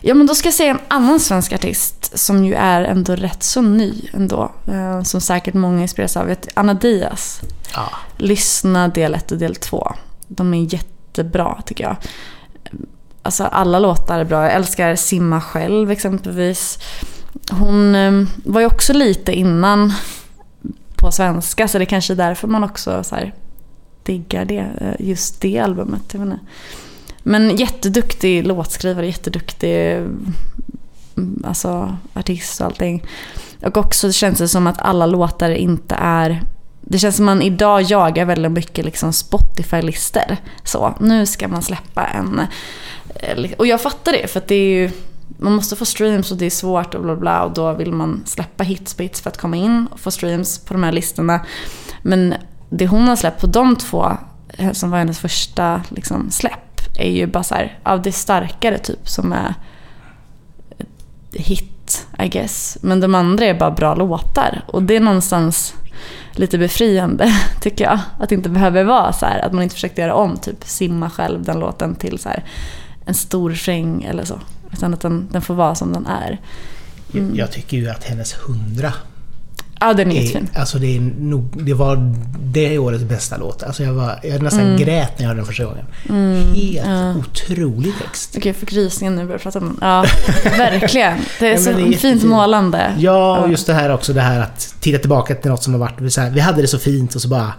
ja. 0.00 0.14
men 0.14 0.26
då 0.26 0.34
ska 0.34 0.46
jag 0.46 0.54
säga 0.54 0.70
en 0.70 0.78
annan 0.88 1.20
svensk 1.20 1.52
artist 1.52 2.18
som 2.18 2.44
ju 2.44 2.54
är 2.54 2.82
ändå 2.84 3.16
rätt 3.16 3.42
så 3.42 3.62
ny 3.62 4.08
ändå. 4.12 4.52
Eh, 4.68 5.02
som 5.02 5.20
säkert 5.20 5.54
många 5.54 5.82
inspireras 5.82 6.16
av. 6.16 6.34
Anna 6.54 6.74
Diaz. 6.74 7.40
Ja. 7.74 7.88
Lyssna 8.16 8.88
del 8.88 9.14
1 9.14 9.32
och 9.32 9.38
del 9.38 9.54
2. 9.54 9.92
De 10.28 10.54
är 10.54 10.74
jättebra 10.74 11.62
tycker 11.66 11.84
jag. 11.84 11.96
Alltså 13.22 13.44
alla 13.44 13.78
låtar 13.78 14.18
är 14.18 14.24
bra. 14.24 14.42
Jag 14.42 14.52
älskar 14.52 14.96
Simma 14.96 15.40
själv 15.40 15.90
exempelvis. 15.90 16.78
Hon 17.50 17.94
eh, 17.94 18.12
var 18.44 18.60
ju 18.60 18.66
också 18.66 18.92
lite 18.92 19.32
innan 19.32 19.92
på 20.96 21.12
svenska 21.12 21.68
så 21.68 21.78
det 21.78 21.84
är 21.84 21.86
kanske 21.86 22.12
är 22.12 22.16
därför 22.16 22.48
man 22.48 22.64
också 22.64 23.04
så 23.04 23.14
här, 23.14 23.34
diggar 24.02 24.44
det. 24.44 24.66
eh, 24.80 25.06
Just 25.08 25.40
det 25.40 25.58
albumet. 25.58 26.02
Jag 26.12 26.20
vet 26.20 26.26
inte. 26.32 26.44
Men 27.22 27.56
jätteduktig 27.56 28.46
låtskrivare, 28.46 29.06
jätteduktig 29.06 29.92
mm, 31.16 31.44
alltså, 31.44 31.96
artist 32.14 32.60
och 32.60 32.66
allting. 32.66 33.06
Och 33.62 33.76
också 33.76 34.12
känns 34.12 34.38
det 34.38 34.48
som 34.48 34.66
att 34.66 34.80
alla 34.80 35.06
låtar 35.06 35.50
inte 35.50 35.94
är... 35.98 36.42
Det 36.80 36.98
känns 36.98 37.16
som 37.16 37.28
att 37.28 37.36
man 37.36 37.42
idag 37.42 37.82
jagar 37.82 38.24
väldigt 38.24 38.52
mycket 38.52 38.84
liksom 38.84 39.12
Spotify-listor. 39.12 40.36
Så, 40.64 40.94
nu 41.00 41.26
ska 41.26 41.48
man 41.48 41.62
släppa 41.62 42.06
en... 42.06 42.40
Eh, 43.14 43.52
och 43.58 43.66
jag 43.66 43.80
fattar 43.80 44.12
det, 44.12 44.26
för 44.30 44.40
att 44.40 44.48
det 44.48 44.54
är 44.54 44.80
ju... 44.80 44.90
Man 45.38 45.52
måste 45.52 45.76
få 45.76 45.84
streams 45.84 46.30
och 46.30 46.36
det 46.36 46.46
är 46.46 46.50
svårt 46.50 46.94
och 46.94 47.02
bla 47.02 47.16
bla 47.16 47.42
och 47.42 47.52
då 47.52 47.72
vill 47.72 47.92
man 47.92 48.22
släppa 48.26 48.64
hits 48.64 48.94
på 48.94 49.02
hits 49.02 49.20
för 49.20 49.30
att 49.30 49.38
komma 49.38 49.56
in 49.56 49.86
och 49.92 50.00
få 50.00 50.10
streams 50.10 50.58
på 50.58 50.74
de 50.74 50.82
här 50.82 50.92
listorna. 50.92 51.46
Men 52.02 52.34
det 52.70 52.86
hon 52.86 53.08
har 53.08 53.16
släppt 53.16 53.40
på 53.40 53.46
de 53.46 53.76
två, 53.76 54.16
eh, 54.48 54.72
som 54.72 54.90
var 54.90 54.98
hennes 54.98 55.18
första 55.18 55.82
liksom, 55.88 56.30
släpp, 56.30 56.71
är 56.98 57.10
ju 57.10 57.26
bara 57.26 57.42
så 57.42 57.54
här, 57.54 57.78
av 57.82 58.02
det 58.02 58.12
starkare 58.12 58.78
typ 58.78 59.08
som 59.08 59.32
är 59.32 59.54
hit, 61.32 62.06
I 62.18 62.28
guess. 62.28 62.78
Men 62.80 63.00
de 63.00 63.14
andra 63.14 63.44
är 63.44 63.54
bara 63.54 63.70
bra 63.70 63.94
låtar. 63.94 64.64
Och 64.66 64.82
det 64.82 64.96
är 64.96 65.00
någonstans... 65.00 65.74
lite 66.32 66.58
befriande, 66.58 67.34
tycker 67.60 67.84
jag. 67.84 67.98
Att 68.18 68.28
det 68.28 68.34
inte 68.34 68.48
behöver 68.48 68.84
vara 68.84 69.12
så 69.12 69.26
här, 69.26 69.40
att 69.40 69.52
man 69.52 69.62
inte 69.62 69.74
försökte 69.74 70.00
göra 70.00 70.14
om, 70.14 70.36
typ 70.36 70.64
simma 70.64 71.10
själv 71.10 71.42
den 71.42 71.60
låten 71.60 71.94
till 71.94 72.18
så 72.18 72.28
här, 72.28 72.44
en 73.06 73.14
stor 73.14 73.50
refräng 73.50 74.02
eller 74.02 74.24
så. 74.24 74.40
Utan 74.72 74.94
att 74.94 75.00
den, 75.00 75.28
den 75.32 75.42
får 75.42 75.54
vara 75.54 75.74
som 75.74 75.92
den 75.92 76.06
är. 76.06 76.40
Jag, 77.12 77.36
jag 77.36 77.52
tycker 77.52 77.76
ju 77.76 77.88
att 77.88 78.04
hennes 78.04 78.34
hundra 78.34 78.92
Ja, 79.86 79.92
den 79.94 80.10
är 80.12 80.14
jättefin. 80.20 80.48
alltså 80.54 80.78
det, 80.78 80.96
är 80.96 81.00
nog, 81.18 81.64
det 81.64 81.74
var 81.74 82.14
det 82.42 82.78
årets 82.78 83.04
bästa 83.04 83.36
låt. 83.36 83.62
Alltså 83.62 83.82
jag, 83.82 83.92
var, 83.92 84.20
jag 84.22 84.42
nästan 84.42 84.76
grät 84.76 85.18
när 85.18 85.22
jag 85.24 85.28
hörde 85.28 85.38
den 85.40 85.46
första 85.46 85.64
gången. 85.64 85.84
Helt 86.02 86.10
Mm. 86.10 86.74
ja. 86.76 87.14
otrolig 87.16 87.92
text. 88.02 88.34
Okej, 88.36 88.48
jag 88.48 88.56
fick 88.56 88.72
rysningen 88.72 89.16
nu 89.16 89.30
jag 89.32 89.40
prata 89.42 89.58
om. 89.58 89.78
Ja, 89.80 90.04
verkligen. 90.44 91.18
Det 91.40 91.46
är 91.46 91.52
Ja, 91.52 91.58
så 91.58 91.72
det 91.72 91.82
är 91.82 91.92
fint 91.92 92.22
målande. 92.24 92.94
Ja, 92.98 93.38
och 93.38 93.50
just 93.50 93.66
det 93.66 93.74
här 93.74 93.92
också, 93.94 94.12
det 94.12 94.20
här 94.20 94.40
att 94.40 94.74
titta 94.80 94.98
tillbaka 94.98 95.34
till 95.34 95.50
något 95.50 95.62
som 95.62 95.72
har 95.72 95.80
varit... 95.80 96.12
Så 96.12 96.20
här, 96.20 96.30
vi 96.30 96.40
hade 96.40 96.62
det 96.62 96.68
så 96.68 96.78
fint 96.78 97.14
och 97.14 97.22
så 97.22 97.28
bara... 97.28 97.52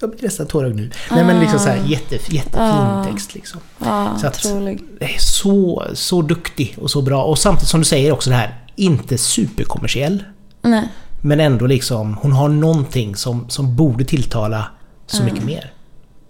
Jag 0.00 0.10
blir 0.10 0.22
nästan 0.22 0.46
tårögd 0.46 0.76
nu. 0.76 0.90
Nej 1.10 1.24
men 1.24 1.40
liksom 1.40 1.58
så 1.58 1.68
här, 1.68 1.80
jätte, 1.86 2.14
jättefin 2.14 2.60
Ah. 2.60 3.04
text 3.04 3.34
liksom. 3.34 3.60
Ja, 3.84 4.16
Så 4.20 4.26
att- 4.26 4.46
otrolig. 4.46 4.82
Det 4.98 5.04
är 5.04 5.18
så, 5.18 5.84
så 5.94 6.22
duktig 6.22 6.76
och 6.80 6.90
så 6.90 7.02
bra. 7.02 7.24
Och 7.24 7.38
samtidigt 7.38 7.68
som 7.68 7.80
du 7.80 7.84
säger 7.84 8.12
också 8.12 8.30
det 8.30 8.36
här, 8.36 8.54
inte 8.76 9.18
superkommersiell. 9.18 10.24
Nej. 10.62 10.88
Men 11.20 11.40
ändå 11.40 11.66
liksom, 11.66 12.16
hon 12.22 12.32
har 12.32 12.48
någonting 12.48 13.16
som, 13.16 13.48
som 13.48 13.76
borde 13.76 14.04
tilltala 14.04 14.66
så 15.06 15.22
mycket 15.22 15.44
mer. 15.44 15.72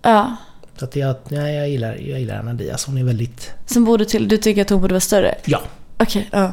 Ja. 0.03 0.37
Så 0.79 0.85
att 0.85 0.97
jag, 0.97 1.17
ja, 1.29 1.49
jag, 1.49 1.69
gillar, 1.69 1.95
jag 1.95 2.21
gillar 2.21 2.39
Anna 2.39 2.55
Diaz. 2.55 2.85
Hon 2.87 2.99
är 2.99 3.05
väldigt... 3.05 3.51
Som 3.67 3.85
borde 3.85 4.05
till, 4.05 4.29
du 4.29 4.39
tycker 4.39 4.63
att 4.63 4.71
hon 4.71 4.81
borde 4.81 4.95
vara 4.95 5.01
större? 5.01 5.35
Ja, 5.45 5.61
Okej, 5.99 6.29
ja. 6.33 6.53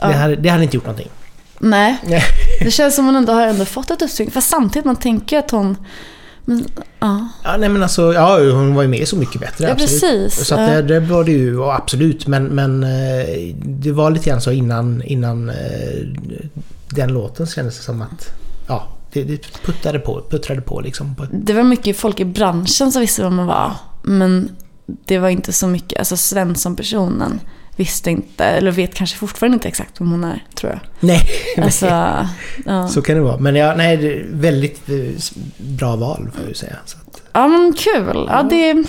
Ja. 0.00 0.08
det, 0.08 0.14
hade, 0.14 0.36
det 0.36 0.48
hade 0.48 0.62
inte 0.62 0.76
gjort 0.76 0.86
någonting. 0.86 1.10
Nej. 1.58 1.98
Det 2.60 2.70
känns 2.70 2.96
som 2.96 3.06
hon 3.06 3.16
ändå 3.16 3.32
har 3.32 3.46
ändå 3.46 3.64
fått 3.64 3.90
ett 3.90 4.02
uppsving. 4.02 4.30
Fast 4.30 4.50
samtidigt 4.50 4.84
man 4.84 4.96
tänker 4.96 5.38
att 5.38 5.50
hon... 5.50 5.76
Men, 6.44 6.64
ja. 6.98 7.28
Ja, 7.44 7.56
nej 7.56 7.68
men 7.68 7.82
alltså, 7.82 8.12
ja 8.12 8.38
hon 8.38 8.74
var 8.74 8.82
ju 8.82 8.88
med 8.88 9.00
i 9.00 9.06
Så 9.06 9.16
mycket 9.16 9.40
bättre. 9.40 9.64
Ja, 9.64 9.72
absolut. 9.72 10.00
precis. 10.00 10.46
Så 10.46 10.54
att 10.54 10.68
det, 10.68 10.82
det 10.82 11.00
var 11.00 11.24
det 11.24 11.32
ju, 11.32 11.64
absolut. 11.64 12.26
Men, 12.26 12.44
men 12.44 12.84
eh, 12.84 13.54
det 13.64 13.92
var 13.92 14.10
lite 14.10 14.30
grann 14.30 14.40
så 14.40 14.50
innan, 14.50 15.02
innan 15.02 15.48
eh, 15.48 15.54
den 16.94 17.12
låten 17.12 17.46
kändes 17.46 17.76
det 17.76 17.82
som 17.82 18.02
att... 18.02 18.28
Ja, 18.68 18.88
det, 19.12 19.24
det 19.24 19.62
puttade 19.64 19.98
på, 19.98 20.22
puttrade 20.30 20.60
på 20.60 20.80
liksom. 20.80 21.16
Det 21.32 21.52
var 21.52 21.62
mycket 21.62 21.96
folk 21.96 22.20
i 22.20 22.24
branschen 22.24 22.92
som 22.92 23.00
visste 23.00 23.22
vem 23.22 23.34
man 23.34 23.46
var. 23.46 23.72
Men 24.02 24.56
det 24.86 25.18
var 25.18 25.28
inte 25.28 25.52
så 25.52 25.66
mycket, 25.66 25.98
alltså 25.98 26.16
Svensson-personen 26.16 27.40
visste 27.76 28.10
inte, 28.10 28.44
eller 28.44 28.70
vet 28.70 28.94
kanske 28.94 29.16
fortfarande 29.16 29.54
inte 29.54 29.68
exakt 29.68 30.00
vem 30.00 30.10
hon 30.10 30.24
är, 30.24 30.44
tror 30.54 30.72
jag. 30.72 30.80
nej, 31.00 31.20
Alltså, 31.64 31.86
ja. 32.66 32.88
så 32.88 33.02
kan 33.02 33.14
det 33.16 33.22
vara. 33.22 33.38
Men 33.38 33.54
ja, 33.56 33.74
nej, 33.76 34.26
väldigt 34.30 34.88
eh, 34.88 34.96
bra 35.58 35.96
val 35.96 36.30
får 36.34 36.46
jag 36.46 36.56
säga. 36.56 36.76
Så 36.84 36.98
att, 36.98 37.22
ja 37.32 37.48
men 37.48 37.72
kul. 37.72 38.26
Ja, 38.28 38.42
det, 38.42 38.84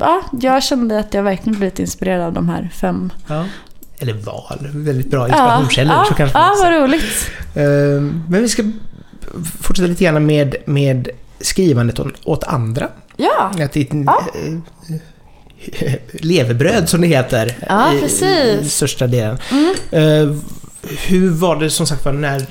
ja, 0.00 0.22
jag 0.40 0.62
kände 0.62 0.98
att 0.98 1.14
jag 1.14 1.22
verkligen 1.22 1.58
blivit 1.58 1.78
inspirerad 1.78 2.26
av 2.26 2.32
de 2.32 2.48
här 2.48 2.70
fem. 2.74 3.12
ja. 3.26 3.44
Eller 4.00 4.12
val, 4.12 4.58
väldigt 4.72 5.10
bra 5.10 5.26
inspirationskällor. 5.28 5.94
ja, 5.94 6.04
så 6.08 6.14
kanske 6.14 6.38
ja 6.38 6.54
vad 6.62 6.72
roligt. 6.82 7.02
säga. 7.54 7.94
Eh, 7.96 8.00
Men 8.28 8.42
vi 8.42 8.48
ska 8.48 8.62
fortsätta 9.60 9.86
lite 9.88 10.04
grann 10.04 10.26
med, 10.26 10.56
med 10.66 11.08
skrivandet 11.40 12.00
åt, 12.24 12.44
andra. 12.44 12.88
Ja, 13.16 13.52
Att 13.64 13.72
ditt 13.72 13.90
Ja. 13.92 14.26
eh, 15.72 15.92
levebröd 16.12 16.88
som 16.88 17.00
det 17.00 17.06
heter. 17.06 17.56
Ja, 17.68 17.92
i- 17.94 17.96
I 17.96 18.00
precis. 18.00 18.74
största 18.74 19.06
delen. 19.06 19.38
Mm. 19.50 19.74
Eh, 19.90 20.36
hur 21.08 21.30
var 21.30 21.56
det 21.56 21.70
som 21.70 21.86
sagt 21.86 22.04
var 22.04 22.12
när 22.12 22.46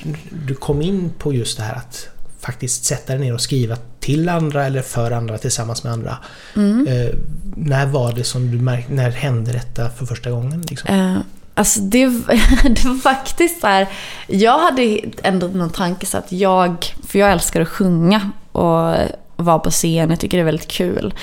du 0.48 0.56
kom 0.56 0.82
in 0.82 1.12
på 1.20 1.34
just 1.34 1.58
det 1.58 1.64
här 1.64 1.76
att 1.76 2.08
faktiskt 2.42 2.86
sätta 2.86 3.14
dig 3.14 3.22
ner 3.22 3.34
och 3.34 3.42
skriva 3.42 3.78
till 4.00 4.30
andra 4.30 4.66
eller 4.66 4.82
för 4.82 5.12
andra 5.12 5.38
tillsammans 5.38 5.84
med 5.84 5.94
andra. 5.94 6.18
Mm. 6.56 6.88
Eh, 6.88 7.10
när 7.56 7.86
var 7.86 8.14
det 8.14 8.24
som 8.24 8.52
du 8.52 8.58
märkte, 8.58 8.94
när 8.94 9.12
hände 9.12 9.52
detta 9.52 9.90
för 9.90 10.06
första 10.06 10.32
gången? 10.32 10.62
Liksom? 10.70 10.96
Eh, 10.96 11.18
alltså 11.60 11.80
det, 11.80 12.06
det 12.64 12.86
var 12.86 13.02
faktiskt 13.02 13.62
så 13.62 13.68
här, 13.68 13.88
jag 14.28 14.60
hade 14.60 15.00
ändå 15.24 15.48
någon 15.48 15.70
tanke 15.70 16.06
så 16.06 16.18
att 16.18 16.32
jag, 16.32 16.86
för 17.08 17.20
jag 17.20 17.32
älskar 17.32 17.62
att 17.62 17.68
sjunga 17.68 18.32
och 18.52 18.96
vara 19.36 19.60
på 19.60 19.70
scen, 19.70 20.10
jag 20.10 20.20
tycker 20.20 20.38
det 20.38 20.42
är 20.42 20.46
väldigt 20.46 20.72
kul. 20.72 21.14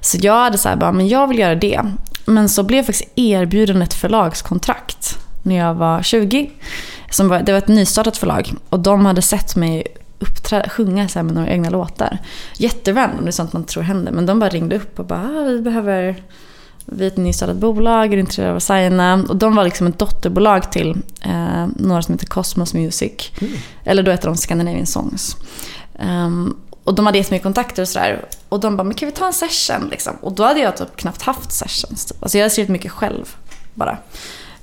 Så 0.00 0.18
jag 0.20 0.34
hade 0.34 0.58
så 0.58 0.68
här, 0.68 0.76
bara, 0.76 0.92
men 0.92 1.08
jag 1.08 1.26
vill 1.26 1.38
göra 1.38 1.54
det. 1.54 1.80
Men 2.24 2.48
så 2.48 2.62
blev 2.62 2.76
jag 2.76 2.86
faktiskt 2.86 3.12
erbjuden 3.14 3.82
ett 3.82 3.94
förlagskontrakt 3.94 5.18
när 5.42 5.56
jag 5.56 5.74
var 5.74 6.02
20. 6.02 6.50
Som 7.10 7.28
var, 7.28 7.40
det 7.40 7.52
var 7.52 7.58
ett 7.58 7.68
nystartat 7.68 8.16
förlag 8.16 8.54
och 8.68 8.80
de 8.80 9.06
hade 9.06 9.22
sett 9.22 9.56
mig 9.56 9.86
uppträda, 10.18 10.68
sjunga 10.68 11.08
så 11.08 11.18
här 11.18 11.24
med 11.24 11.34
några 11.34 11.48
egna 11.48 11.70
låtar. 11.70 12.18
Jätterandom, 12.58 13.24
det 13.24 13.30
är 13.30 13.32
sånt 13.32 13.52
man 13.52 13.64
tror 13.64 13.82
händer. 13.82 14.12
Men 14.12 14.26
de 14.26 14.38
bara 14.38 14.50
ringde 14.50 14.76
upp 14.76 14.98
och 14.98 15.06
bara, 15.06 15.20
ah, 15.20 15.44
vi 15.44 15.60
behöver 15.60 16.22
vi 16.86 17.04
är 17.04 17.08
ett 17.08 17.16
nystartat 17.16 17.56
bolag, 17.56 18.14
är 18.14 18.18
intresserad 18.18 18.50
av 18.50 18.56
att 18.56 18.62
signa? 18.62 19.24
Och 19.28 19.36
de 19.36 19.54
var 19.54 19.64
liksom 19.64 19.86
ett 19.86 19.98
dotterbolag 19.98 20.72
till 20.72 20.96
eh, 21.20 21.66
några 21.76 22.02
som 22.02 22.14
heter 22.14 22.26
Cosmos 22.26 22.74
Music. 22.74 23.30
Mm. 23.40 23.52
Eller 23.84 24.02
då 24.02 24.10
heter 24.10 24.28
de 24.28 24.36
Scandinavian 24.36 24.86
Songs. 24.86 25.36
Ehm, 25.98 26.56
och 26.84 26.94
de 26.94 27.06
hade 27.06 27.18
jättemycket 27.18 27.42
kontakter 27.42 27.82
och 27.82 27.88
sådär. 27.88 28.24
Och 28.48 28.60
de 28.60 28.76
bara, 28.76 28.84
men 28.84 28.94
kan 28.94 29.06
vi 29.06 29.12
ta 29.12 29.26
en 29.26 29.32
session? 29.32 29.88
Liksom. 29.90 30.16
Och 30.20 30.32
då 30.32 30.44
hade 30.44 30.60
jag 30.60 30.76
typ 30.76 30.96
knappt 30.96 31.22
haft 31.22 31.52
sessions. 31.52 32.04
Typ. 32.04 32.22
Alltså 32.22 32.38
jag 32.38 32.42
hade 32.42 32.50
skrivit 32.50 32.70
mycket 32.70 32.92
själv 32.92 33.34
bara. 33.74 33.98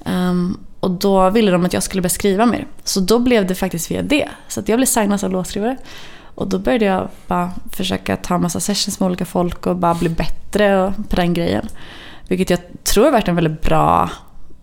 Ehm, 0.06 0.58
och 0.80 0.92
då 0.92 1.30
ville 1.30 1.52
de 1.52 1.66
att 1.66 1.74
jag 1.74 1.84
skulle 1.84 2.02
börja 2.02 2.10
skriva 2.10 2.46
mer. 2.46 2.68
Så 2.84 3.00
då 3.00 3.20
blev 3.20 3.48
det 3.48 3.56
faktiskt 3.56 3.92
via 3.92 4.02
det. 4.02 4.30
Så 4.48 4.60
att 4.60 4.70
jag 4.70 4.78
blev 4.78 4.86
signad 4.86 5.20
som 5.20 5.32
låtskrivare. 5.32 5.78
Och 6.36 6.48
då 6.48 6.60
började 6.60 6.86
jag 6.86 7.10
bara 7.28 7.52
försöka 7.72 8.18
ta 8.18 8.38
massa 8.38 8.60
sessions 8.60 9.00
med 9.00 9.08
olika 9.08 9.26
folk 9.26 9.68
och 9.68 9.76
bara 9.76 9.94
bli 9.94 10.10
bättre 10.10 10.94
på 11.10 11.16
den 11.16 11.34
grejen. 11.34 11.70
Vilket 12.30 12.50
jag 12.50 12.60
tror 12.84 13.04
har 13.06 13.12
varit 13.12 13.28
en 13.28 13.36
väldigt 13.36 13.62
bra 13.62 14.10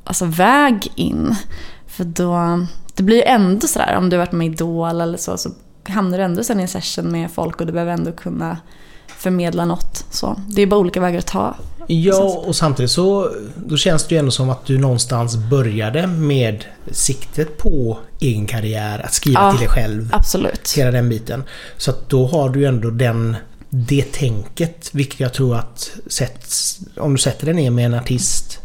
alltså, 0.05 0.25
väg 0.25 0.89
in. 0.95 1.35
För 1.87 2.05
då, 2.05 2.67
det 2.95 3.03
blir 3.03 3.17
ju 3.17 3.23
ändå 3.23 3.67
sådär, 3.67 3.97
om 3.97 4.11
du 4.11 4.17
har 4.17 4.27
varit 4.27 4.33
med 4.33 4.47
i 4.47 4.51
Idol 4.51 5.01
eller 5.01 5.19
så, 5.19 5.39
så 5.39 5.51
hamnar 5.89 6.19
du 6.19 6.25
ändå 6.25 6.45
sen 6.45 6.59
i 6.61 6.63
en 6.63 6.69
session 6.69 7.13
med 7.13 7.31
folk 7.31 7.61
och 7.61 7.67
du 7.67 7.73
behöver 7.73 7.93
ändå 7.93 8.13
kunna 8.13 8.59
förmedla 9.07 9.65
något. 9.65 10.05
Så 10.11 10.41
det 10.49 10.63
är 10.63 10.67
bara 10.67 10.81
olika 10.81 11.01
vägar 11.01 11.19
att 11.19 11.27
ta. 11.27 11.55
Ja, 11.89 12.43
och 12.47 12.57
samtidigt 12.57 12.91
så 12.91 13.31
då 13.67 13.77
känns 13.77 14.05
det 14.07 14.15
ju 14.15 14.19
ändå 14.19 14.31
som 14.31 14.51
att 14.51 14.67
du 14.67 14.79
någonstans 14.79 15.37
började 15.37 16.07
med 16.07 16.65
siktet 16.91 17.59
på 17.59 17.99
egen 18.21 18.47
karriär, 18.47 18.99
att 19.05 19.15
skriva 19.15 19.41
Ja. 19.41 19.51
till 19.51 19.61
dig 19.61 19.69
själv. 19.69 20.09
Absolut. 20.13 20.75
Hela 20.77 20.91
den 20.91 21.09
biten. 21.09 21.45
Så 21.77 21.91
att 21.91 22.09
då 22.09 22.27
har 22.27 22.49
du 22.49 22.61
ju 22.61 22.67
ändå 22.67 22.91
den, 22.91 23.37
det 23.77 24.13
tänket, 24.13 24.91
vilket 24.93 25.21
jag 25.21 25.33
tror 25.35 25.57
att 25.57 25.91
sätts, 26.07 26.79
om 26.97 27.13
du 27.13 27.19
sätter 27.19 27.47
dig 27.47 27.55
ner 27.55 27.71
med 27.71 27.87
en 27.87 27.95
artist 27.95 28.59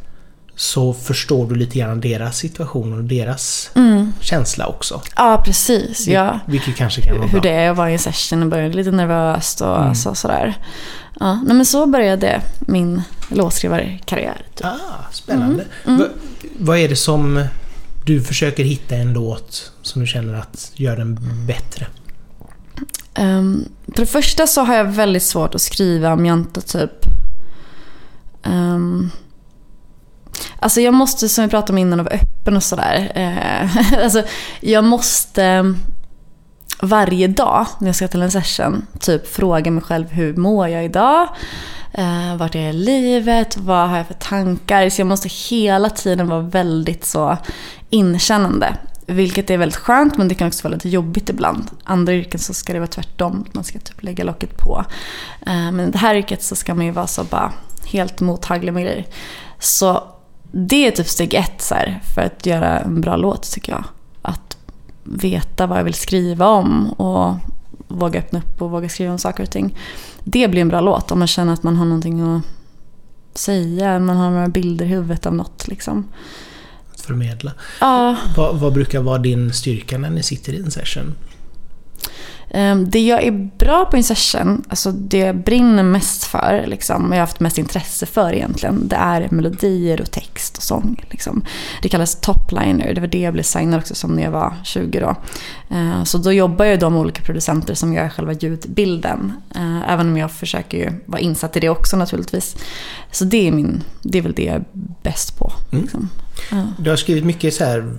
så 0.56 0.94
förstår 0.94 1.48
du 1.50 1.56
lite 1.56 1.80
grann 1.80 2.02
deras 2.02 2.38
situation 2.38 2.94
och 2.98 3.04
deras 3.04 3.70
Mm. 3.76 4.14
känsla 4.20 4.66
också. 4.68 5.02
Ja, 5.16 5.42
precis. 5.46 6.08
Ja. 6.08 6.40
Vilket 6.48 6.76
kanske 6.76 7.02
kan 7.02 7.18
vara 7.18 7.28
Hur 7.28 7.32
bra. 7.42 7.52
det 7.52 7.56
är 7.58 7.70
att 7.72 7.78
vara 7.78 7.90
i 7.90 7.94
en 7.94 8.00
session 8.00 8.44
och 8.44 8.50
börja 8.50 8.68
lite 8.68 8.92
nervöst 8.92 9.62
och 9.62 9.82
Mm. 9.82 9.96
så, 9.96 10.16
sådär. 10.16 10.58
Ja, 11.20 11.40
men 11.46 11.66
så 11.66 11.86
började 11.88 12.42
min 12.60 13.02
låtskrivarkarriär. 13.30 14.46
Typ. 14.56 14.66
Ah, 14.66 15.06
spännande. 15.12 15.66
Mm. 15.88 16.00
Va, 16.00 16.06
vad 16.60 16.78
är 16.78 16.90
det 16.90 16.96
som 16.96 17.46
du 18.06 18.22
försöker 18.24 18.64
hitta 18.64 18.96
en 18.96 19.14
låt 19.14 19.72
som 19.82 20.02
du 20.02 20.08
känner 20.08 20.34
att 20.34 20.72
gör 20.76 20.96
den 20.98 21.20
bättre? 21.48 21.88
Um, 23.20 23.66
för 23.88 24.02
det 24.02 24.06
första 24.06 24.48
så 24.48 24.62
har 24.62 24.76
jag 24.76 24.86
väldigt 24.86 25.24
svårt 25.24 25.56
att 25.56 25.62
skriva 25.62 26.14
om 26.14 26.26
jag 26.26 26.38
inte 26.38 26.62
typ... 26.62 27.06
Um, 28.44 29.12
alltså 30.60 30.82
jag 30.82 30.94
måste, 30.94 31.30
som 31.30 31.44
vi 31.44 31.50
pratade 31.50 31.74
om 31.74 31.78
innan, 31.78 32.04
vara 32.04 32.16
öppen 32.16 32.56
och 32.56 32.64
sådär. 32.64 33.12
Uh, 33.18 34.04
alltså 34.04 34.24
jag 34.62 34.84
måste 34.84 35.74
varje 36.82 37.28
dag 37.28 37.66
när 37.80 37.88
jag 37.88 37.96
ska 37.96 38.08
till 38.08 38.22
en 38.22 38.32
session 38.32 38.86
typ 39.00 39.28
fråga 39.28 39.72
mig 39.72 39.84
själv 39.84 40.12
hur 40.12 40.36
mår 40.36 40.68
jag 40.68 40.86
idag? 40.86 41.28
Uh, 41.98 42.36
vart 42.36 42.56
är 42.56 42.60
jag 42.60 42.70
i 42.70 42.78
livet? 42.78 43.58
Vad 43.58 43.90
har 43.90 43.98
jag 43.98 44.08
för 44.08 44.14
tankar? 44.14 44.90
Så 44.90 45.02
jag 45.02 45.08
måste 45.08 45.30
hela 45.50 45.90
tiden 45.90 46.28
vara 46.28 46.42
väldigt 46.42 47.06
så 47.06 47.38
inkännande. 47.90 48.78
Vilket 49.06 49.50
är 49.50 49.58
väldigt 49.58 49.80
skönt 49.80 50.18
men 50.18 50.28
det 50.28 50.36
kan 50.36 50.48
också 50.48 50.64
vara 50.64 50.74
lite 50.74 50.90
jobbigt 50.90 51.30
ibland. 51.30 51.72
Andra 51.84 52.14
yrken 52.14 52.40
så 52.40 52.54
ska 52.54 52.74
det 52.74 52.80
vara 52.80 52.88
tvärtom. 52.88 53.46
Man 53.52 53.64
ska 53.64 53.80
typ 53.80 54.04
lägga 54.04 54.24
locket 54.24 54.58
på. 54.58 54.86
Eh, 55.42 55.72
men 55.72 55.80
i 55.80 55.92
det 55.92 55.98
här 55.98 56.16
yrket 56.16 56.44
så 56.44 56.56
ska 56.56 56.76
man 56.76 56.86
ju 56.86 56.92
vara 56.92 57.08
så 57.08 57.24
bara 57.24 57.54
helt 57.86 58.22
mottaglig 58.22 58.74
med 58.74 58.84
grejer. 58.84 59.06
Så 59.60 60.04
det 60.52 60.88
är 60.88 60.92
typ 60.92 61.08
steg 61.08 61.34
ett 61.34 61.62
så 61.62 61.76
här, 61.76 62.02
för 62.16 62.22
att 62.22 62.46
göra 62.46 62.80
en 62.80 63.02
bra 63.02 63.16
låt 63.16 63.52
tycker 63.52 63.72
jag. 63.72 63.84
Att 64.22 64.58
veta 65.04 65.68
vad 65.68 65.80
jag 65.80 65.84
vill 65.84 65.94
skriva 65.94 66.48
om 66.48 66.92
och 66.92 67.36
våga 67.88 68.20
öppna 68.20 68.40
upp 68.40 68.62
och 68.62 68.72
våga 68.72 68.90
skriva 68.90 69.12
om 69.12 69.18
saker 69.18 69.44
och 69.44 69.50
ting. 69.50 69.78
Det 70.24 70.48
blir 70.48 70.62
en 70.62 70.70
bra 70.70 70.82
låt 70.82 71.12
om 71.12 71.20
man 71.20 71.28
känner 71.28 71.54
att 71.54 71.64
man 71.64 71.76
har 71.76 71.86
någonting 71.86 72.22
att 72.22 72.44
säga. 73.40 74.00
Man 74.00 74.18
har 74.18 74.32
några 74.32 74.48
bilder 74.48 74.86
i 74.86 74.90
huvudet 74.90 75.26
av 75.26 75.34
något 75.34 75.68
liksom. 75.68 76.08
Förmedla. 77.12 77.52
Ja, 77.80 78.16
Vad, 78.38 78.60
vad 78.60 78.74
brukar 78.74 79.02
vara 79.02 79.18
din 79.18 79.54
styrka 79.54 79.98
när 79.98 80.10
ni 80.10 80.24
sitter 80.24 80.54
i 80.54 80.60
en 80.60 80.72
session? 80.72 81.16
Um, 82.54 82.90
det 82.90 83.00
jag 83.00 83.24
är 83.24 83.50
bra 83.58 83.86
på 83.86 83.98
i 83.98 84.04
session, 84.04 84.64
alltså 84.70 84.92
det 84.92 85.18
jag 85.18 85.44
brinner 85.44 85.84
mest 85.84 86.24
för, 86.24 86.64
liksom, 86.68 87.06
och 87.06 87.12
jag 87.12 87.16
har 87.16 87.28
haft 87.28 87.40
mest 87.40 87.58
intresse 87.58 88.06
för 88.06 88.34
egentligen, 88.34 88.88
det 88.88 88.96
är 88.96 89.28
melodier 89.32 90.02
och 90.02 90.12
text 90.12 90.58
och 90.58 90.64
sång. 90.64 91.06
Liksom. 91.10 91.46
Det 91.82 91.90
kallas 91.90 92.16
topliner, 92.22 92.94
det 92.94 93.02
var 93.02 93.08
det 93.08 93.20
jag 93.20 93.34
blev 93.34 93.44
signad 93.44 93.80
också 93.80 93.96
som 93.96 94.16
när 94.16 94.24
jag 94.24 94.32
var 94.32 94.54
20 94.64 95.00
då. 95.00 95.16
Uh, 95.76 96.04
så 96.04 96.18
då 96.18 96.34
jobbar 96.34 96.66
jag 96.66 96.92
med 96.92 97.02
olika 97.02 97.24
producenter 97.24 97.74
som 97.74 97.94
gör 97.94 98.10
själva 98.10 98.34
ljudbilden. 98.34 99.34
Uh, 99.56 99.92
även 99.92 100.08
om 100.08 100.18
jag 100.18 100.32
försöker 100.32 100.78
ju 100.78 100.92
vara 101.06 101.22
insatt 101.22 101.58
i 101.58 101.60
det 101.60 101.70
också 101.70 101.98
naturligtvis. 101.98 102.56
Så 103.12 103.26
det 103.26 103.48
är, 103.48 103.52
min, 103.52 103.84
det 104.02 104.18
är 104.18 104.22
väl 104.22 104.34
det 104.34 104.44
jag 104.44 104.56
är 104.56 104.64
bäst 105.04 105.38
på. 105.38 105.52
Mm. 105.72 106.10
Du 106.78 106.90
har 106.90 106.98
skrivit 106.98 107.26
mycket 107.26 107.54
så 107.54 107.64
här 107.64 107.94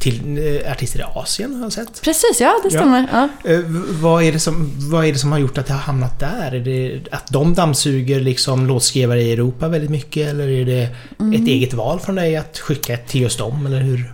till 0.00 0.38
eh, 0.38 0.72
artister 0.72 1.00
i 1.00 1.02
Asien 1.02 1.54
har 1.54 1.62
jag 1.62 1.72
sett. 1.72 2.02
Precis, 2.02 2.40
ja 2.40 2.60
det 2.62 2.70
stämmer. 2.70 3.08
Ja. 3.12 3.28
Eh, 3.50 3.60
vad, 4.00 4.22
är 4.22 4.32
det 4.32 4.38
som, 4.38 4.72
vad 4.90 5.04
är 5.04 5.12
det 5.12 5.18
som 5.18 5.32
har 5.32 5.38
gjort 5.38 5.58
att 5.58 5.66
det 5.66 5.72
har 5.72 5.80
hamnat 5.80 6.20
där? 6.20 6.54
Är 6.54 6.60
det 6.60 7.00
att 7.10 7.32
de 7.32 7.54
dammsuger 7.54 8.20
liksom 8.20 8.66
låtskrivare 8.66 9.22
i 9.22 9.32
Europa 9.32 9.68
väldigt 9.68 9.90
mycket? 9.90 10.28
Eller 10.28 10.48
är 10.48 10.64
det 10.64 10.82
ett 11.34 11.48
eget 11.48 11.74
val 11.74 12.00
från 12.00 12.14
dig 12.14 12.36
att 12.36 12.58
skicka 12.58 12.94
ett 12.94 13.08
till 13.08 13.20
just 13.20 13.38
dem? 13.38 13.66
Eller 13.66 13.80
hur? 13.80 14.12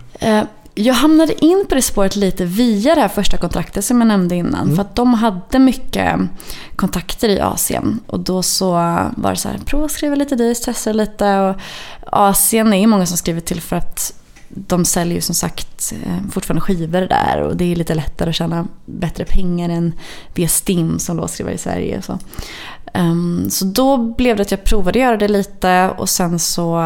Jag 0.79 0.93
hamnade 0.93 1.45
in 1.45 1.65
på 1.69 1.75
det 1.75 1.81
spåret 1.81 2.15
lite 2.15 2.45
via 2.45 2.95
det 2.95 3.01
här 3.01 3.07
första 3.07 3.37
kontraktet 3.37 3.85
som 3.85 4.01
jag 4.01 4.07
nämnde 4.07 4.35
innan. 4.35 4.75
För 4.75 4.81
att 4.81 4.95
de 4.95 5.13
hade 5.13 5.59
mycket 5.59 6.19
kontakter 6.75 7.29
i 7.29 7.39
Asien. 7.39 7.99
Och 8.07 8.19
då 8.19 8.43
så 8.43 8.71
var 9.17 9.29
det 9.29 9.35
så 9.35 9.49
här, 9.49 9.57
prova 9.65 9.85
att 9.85 9.91
skriva 9.91 10.15
lite 10.15 10.35
dit, 10.35 10.61
testa 10.63 10.93
lite. 10.93 11.39
Och 11.39 11.55
Asien 12.05 12.73
är 12.73 12.77
ju 12.77 12.87
många 12.87 13.05
som 13.05 13.17
skriver 13.17 13.41
till 13.41 13.61
för 13.61 13.75
att 13.75 14.13
de 14.49 14.85
säljer 14.85 15.15
ju 15.15 15.21
som 15.21 15.35
sagt 15.35 15.93
eh, 16.05 16.29
fortfarande 16.31 16.61
skivor 16.61 17.01
där 17.01 17.41
och 17.41 17.57
det 17.57 17.71
är 17.71 17.75
lite 17.75 17.95
lättare 17.95 18.29
att 18.29 18.35
tjäna 18.35 18.67
bättre 18.85 19.25
pengar 19.25 19.69
än 19.69 19.93
via 20.33 20.47
Stim 20.47 20.99
som 20.99 21.17
låtskrivare 21.17 21.53
i 21.53 21.57
Sverige. 21.57 22.01
Så. 22.01 22.19
Um, 22.93 23.49
så 23.49 23.65
då 23.65 23.97
blev 23.97 24.35
det 24.35 24.41
att 24.41 24.51
jag 24.51 24.63
provade 24.63 24.99
göra 24.99 25.17
det 25.17 25.27
lite 25.27 25.89
och 25.97 26.09
sen 26.09 26.39
så 26.39 26.77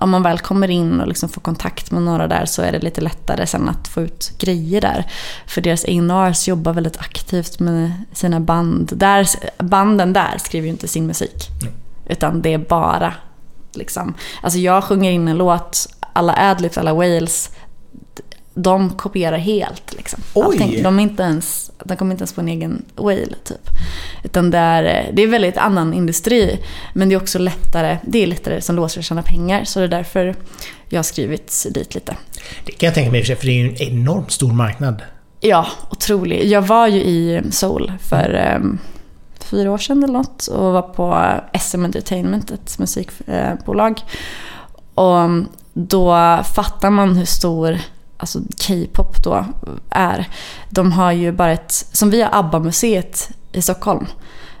om 0.00 0.10
man 0.10 0.22
väl 0.22 0.38
kommer 0.38 0.70
in 0.70 1.00
och 1.00 1.08
liksom 1.08 1.28
får 1.28 1.40
kontakt 1.40 1.90
med 1.90 2.02
några 2.02 2.28
där 2.28 2.44
så 2.44 2.62
är 2.62 2.72
det 2.72 2.78
lite 2.78 3.00
lättare 3.00 3.46
sen 3.46 3.68
att 3.68 3.88
få 3.88 4.00
ut 4.00 4.32
grejer 4.38 4.80
där. 4.80 5.06
För 5.46 5.60
deras 5.60 5.84
A&Rs 5.84 6.48
jobbar 6.48 6.72
väldigt 6.72 7.00
aktivt 7.00 7.60
med 7.60 7.92
sina 8.12 8.40
band. 8.40 8.90
Där, 8.94 9.26
banden 9.58 10.12
där 10.12 10.38
skriver 10.38 10.66
ju 10.66 10.72
inte 10.72 10.88
sin 10.88 11.06
musik. 11.06 11.48
Mm. 11.62 11.74
Utan 12.06 12.42
det 12.42 12.54
är 12.54 12.58
bara 12.58 13.14
liksom. 13.72 14.14
Alltså 14.42 14.58
jag 14.58 14.84
sjunger 14.84 15.10
in 15.10 15.28
en 15.28 15.36
låt, 15.36 15.86
alla 16.12 16.50
adlibs, 16.50 16.78
alla 16.78 16.94
whales, 16.94 17.50
de 18.54 18.90
kopierar 18.90 19.38
helt. 19.38 19.94
Liksom. 19.96 20.20
Allting. 20.34 20.82
De, 20.82 20.98
är 20.98 21.02
inte 21.02 21.22
ens, 21.22 21.70
de 21.84 21.96
kommer 21.96 22.12
inte 22.12 22.22
ens 22.22 22.32
på 22.32 22.40
en 22.40 22.48
egen 22.48 22.84
whale, 22.96 23.34
typ. 23.44 23.70
Utan 24.24 24.50
det 24.50 24.58
är, 24.58 25.10
det 25.12 25.22
är 25.22 25.26
väldigt 25.26 25.56
annan 25.56 25.94
industri. 25.94 26.58
Men 26.94 27.08
det 27.08 27.14
är 27.14 27.20
också 27.20 27.38
lättare, 27.38 27.98
det 28.06 28.22
är 28.22 28.26
lättare 28.26 28.60
som 28.60 28.76
låser 28.76 29.00
att 29.00 29.04
tjäna 29.04 29.22
pengar. 29.22 29.64
Så 29.64 29.78
det 29.78 29.84
är 29.84 29.88
därför 29.88 30.34
jag 30.88 30.98
har 30.98 31.02
skrivit 31.02 31.66
dit 31.70 31.94
lite. 31.94 32.16
Det 32.66 32.72
kan 32.72 32.86
jag 32.86 32.94
tänka 32.94 33.10
mig 33.10 33.20
i 33.20 33.22
och 33.22 33.26
för 33.26 33.34
sig, 33.34 33.36
för 33.36 33.46
det 33.46 33.52
är 33.52 33.64
ju 33.64 33.68
en 33.68 33.82
enormt 33.82 34.30
stor 34.30 34.52
marknad. 34.52 35.02
Ja, 35.40 35.66
otroligt. 35.90 36.50
Jag 36.50 36.62
var 36.62 36.86
ju 36.86 37.00
i 37.00 37.42
Seoul 37.50 37.92
för 38.00 38.54
um, 38.56 38.78
fyra 39.38 39.70
år 39.70 39.78
sedan 39.78 40.02
eller 40.02 40.12
något 40.12 40.46
och 40.46 40.72
var 40.72 40.82
på 40.82 41.26
SM 41.60 41.84
Entertainment, 41.84 42.50
ett 42.50 42.78
musikbolag. 42.78 44.00
Och 44.94 45.28
då 45.72 46.14
fattar 46.54 46.90
man 46.90 47.16
hur 47.16 47.24
stor 47.24 47.78
alltså 48.22 48.38
K-pop 48.66 49.22
då 49.24 49.44
är. 49.90 50.28
De 50.68 50.92
har 50.92 51.12
ju 51.12 51.32
bara 51.32 51.52
ett, 51.52 51.72
som 51.72 52.10
vi 52.10 52.22
har 52.22 52.30
ABBA-museet 52.32 53.30
i 53.52 53.62
Stockholm. 53.62 54.06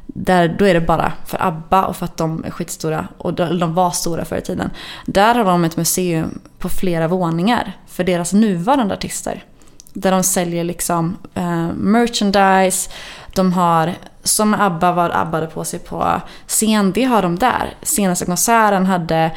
Där, 0.06 0.56
då 0.58 0.64
är 0.64 0.74
det 0.74 0.80
bara 0.80 1.12
för 1.26 1.46
ABBA 1.46 1.84
och 1.84 1.96
för 1.96 2.04
att 2.04 2.16
de 2.16 2.44
är 2.44 2.50
skitstora 2.50 3.08
och 3.18 3.34
de, 3.34 3.58
de 3.58 3.74
var 3.74 3.90
stora 3.90 4.24
förr 4.24 4.36
i 4.36 4.40
tiden. 4.40 4.70
Där 5.06 5.34
har 5.34 5.44
de 5.44 5.64
ett 5.64 5.76
museum 5.76 6.40
på 6.58 6.68
flera 6.68 7.08
våningar 7.08 7.72
för 7.86 8.04
deras 8.04 8.32
nuvarande 8.32 8.94
artister. 8.94 9.44
Där 9.92 10.10
de 10.10 10.22
säljer 10.22 10.64
liksom 10.64 11.16
eh, 11.34 11.68
merchandise, 11.74 12.90
de 13.34 13.52
har, 13.52 13.94
som 14.22 14.54
ABBA 14.54 14.92
vad 14.92 15.10
ABBA 15.10 15.36
hade 15.36 15.46
på 15.46 15.64
sig 15.64 15.78
på 15.78 16.20
scen, 16.46 16.92
det 16.92 17.04
har 17.04 17.22
de 17.22 17.38
där. 17.38 17.74
Senaste 17.82 18.26
konserten 18.26 18.86
hade 18.86 19.30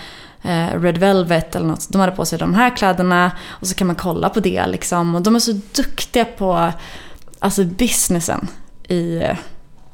Red 0.82 0.98
Velvet 0.98 1.56
eller 1.56 1.68
något, 1.68 1.88
de 1.89 2.02
hade 2.02 2.12
på 2.12 2.26
sig 2.26 2.39
de 2.39 2.54
här 2.54 2.76
kläderna 2.78 3.32
och 3.48 3.68
så 3.68 3.76
kan 3.76 3.88
man 3.88 3.96
kolla 3.96 4.30
på 4.30 4.39
det 4.39 4.68
liksom. 4.68 5.16
Och 5.16 5.22
de 5.22 5.36
är 5.36 5.39
så 5.39 5.60
duktiga 5.76 6.26
på 6.26 6.72
alltså 7.39 7.64
businessen 7.64 8.48
i 8.88 9.18
eh, 9.18 9.38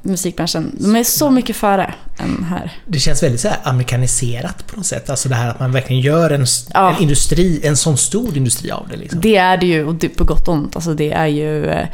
musikbranschen. 0.02 0.76
De 0.80 0.96
är 0.96 1.04
så 1.04 1.30
mycket 1.32 1.56
före 1.56 1.94
än 2.18 2.44
här. 2.44 2.72
Det 2.86 3.00
känns 3.00 3.24
väldigt 3.24 3.42
så 3.42 3.50
amerikaniserat 3.64 4.68
på 4.68 4.78
något 4.78 4.86
sätt. 4.86 5.10
Alltså 5.10 5.30
det 5.30 5.36
här 5.36 5.50
att 5.50 5.60
man 5.60 5.72
verkligen 5.72 6.02
gör 6.02 6.30
en, 6.30 6.46
Ja. 6.74 6.96
en 6.96 7.02
industri, 7.02 7.62
en 7.64 7.78
sån 7.78 7.98
stor 7.98 8.38
industri 8.38 8.72
av 8.72 8.88
det. 8.92 8.98
Liksom. 8.98 9.22
Det 9.22 9.36
är 9.38 9.58
det 9.58 9.66
ju, 9.66 9.86
och 9.86 9.96
det 9.96 10.10
på 10.10 10.24
gott 10.24 10.48
och 10.48 10.54
ont. 10.54 10.76
Alltså 10.76 10.94
det 10.94 11.12
är 11.12 11.28
ju... 11.28 11.66
eh, 11.66 11.88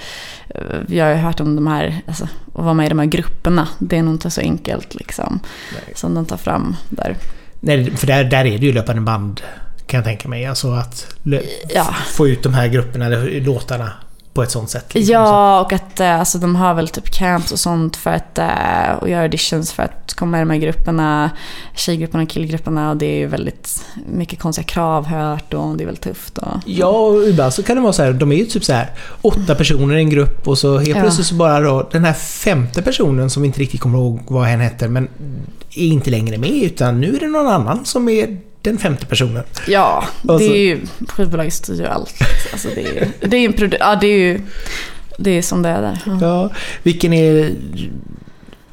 Jag 0.88 1.05
har 1.05 1.12
ju 1.12 1.18
hört 1.18 1.39
om 1.39 1.55
de 1.55 1.68
här, 1.68 2.01
alltså, 2.08 2.24
att 2.55 2.64
vara 2.64 2.74
med 2.74 2.86
i 2.86 2.89
de 2.89 2.99
här 2.99 3.05
grupperna. 3.05 3.68
Det 3.80 3.97
är 3.97 4.03
nog 4.03 4.14
inte 4.14 4.30
så 4.30 4.41
enkelt 4.41 4.95
liksom. 4.95 5.39
Nej. 5.74 5.93
Som 5.95 6.14
de 6.16 6.26
tar 6.26 6.38
fram 6.38 6.76
där. 6.89 7.18
Nej, 7.60 7.91
för 7.97 8.08
där, 8.08 8.24
där 8.24 8.45
är 8.45 8.58
det 8.58 8.66
ju 8.66 8.74
löpande 8.74 9.01
band 9.01 9.41
kan 9.88 9.97
jag 9.97 10.05
tänka 10.05 10.30
mig. 10.30 10.45
Alltså 10.45 10.72
att 10.72 11.08
Ja. 11.74 11.95
få 12.14 12.28
ut 12.28 12.43
de 12.43 12.53
här 12.53 12.68
grupperna, 12.68 13.05
eller 13.05 13.41
låtarna, 13.41 13.91
på 14.38 14.43
ett 14.43 14.51
sånt 14.51 14.69
sätt. 14.69 14.93
liksom. 14.93 15.13
Ja, 15.13 15.61
och 15.61 15.73
att 15.73 15.99
eh, 15.99 16.19
alltså, 16.19 16.38
de 16.38 16.55
har 16.55 16.73
väl 16.73 16.88
typ 16.88 17.09
camps 17.11 17.51
och 17.51 17.59
sånt 17.59 17.95
för 17.95 18.09
att 18.13 18.38
eh, 18.38 18.95
och 19.01 19.09
göra 19.09 19.21
auditions 19.21 19.71
för 19.73 19.83
att 19.83 20.13
komma 20.13 20.31
med 20.31 20.41
de 20.41 20.49
här 20.49 20.57
grupperna. 20.59 21.31
Tjejgrupperna 21.75 22.23
och 22.23 22.29
killgrupperna 22.29 22.89
och 22.89 22.97
det 22.97 23.05
är 23.05 23.17
ju 23.17 23.27
väldigt 23.27 23.85
mycket 24.13 24.39
konstiga 24.39 24.65
krav 24.65 25.05
hört 25.05 25.53
och 25.53 25.77
det 25.77 25.83
är 25.83 25.85
väldigt 25.85 26.03
tufft. 26.03 26.38
Och, 26.38 26.47
Ja, 26.65 26.88
och 26.88 27.27
ibland 27.27 27.53
så 27.53 27.63
kan 27.63 27.75
det 27.75 27.81
vara 27.81 27.93
så 27.93 28.03
här, 28.03 28.13
de 28.13 28.31
är 28.31 28.35
ju 28.35 28.45
typ 28.45 28.63
så 28.63 28.73
här 28.73 28.89
åtta 29.21 29.55
personer 29.55 29.95
i 29.95 29.99
en 29.99 30.09
grupp 30.09 30.47
och 30.47 30.57
så 30.57 30.77
helt 30.77 30.88
Ja. 30.89 31.01
plötsligt 31.01 31.27
så 31.27 31.35
bara 31.35 31.59
då 31.59 31.89
den 31.91 32.05
här 32.05 32.13
femte 32.13 32.81
personen 32.81 33.29
som 33.29 33.41
vi 33.41 33.47
inte 33.47 33.59
riktigt 33.59 33.81
kommer 33.81 33.97
ihåg 33.97 34.19
vad 34.27 34.43
hen 34.45 34.61
heter 34.61 34.88
men 34.88 35.07
är 35.75 35.88
inte 35.88 36.09
längre 36.09 36.38
med 36.38 36.49
utan 36.63 36.99
nu 37.01 37.15
är 37.15 37.19
det 37.19 37.27
någon 37.27 37.47
annan 37.47 37.85
som 37.85 38.09
är 38.09 38.38
den 38.68 38.78
femte 38.78 39.05
personen. 39.05 39.43
Ja, 39.68 40.03
Och 40.28 40.39
det 40.39 40.45
så- 40.45 40.53
är 40.53 40.57
ju... 40.57 40.82
Skivbolaget 41.07 41.53
styr 41.53 41.74
ju 41.80 41.86
allt. 41.86 42.13
Alltså, 42.51 42.68
det 42.76 42.82
är 42.88 42.93
ju 42.93 43.07
det 43.30 43.38
är 43.38 43.45
en 43.45 43.53
produ- 43.53 43.78
Ja, 43.80 43.95
det 44.01 44.07
är 44.07 44.18
ju... 44.20 44.41
Det 45.20 45.32
är 45.32 45.41
som 45.41 45.61
det 45.61 45.70
är 45.70 45.82
där. 45.82 45.99
Ja. 46.05 46.18
Ja, 46.22 46.49
vilken 46.84 47.13
är... 47.13 47.51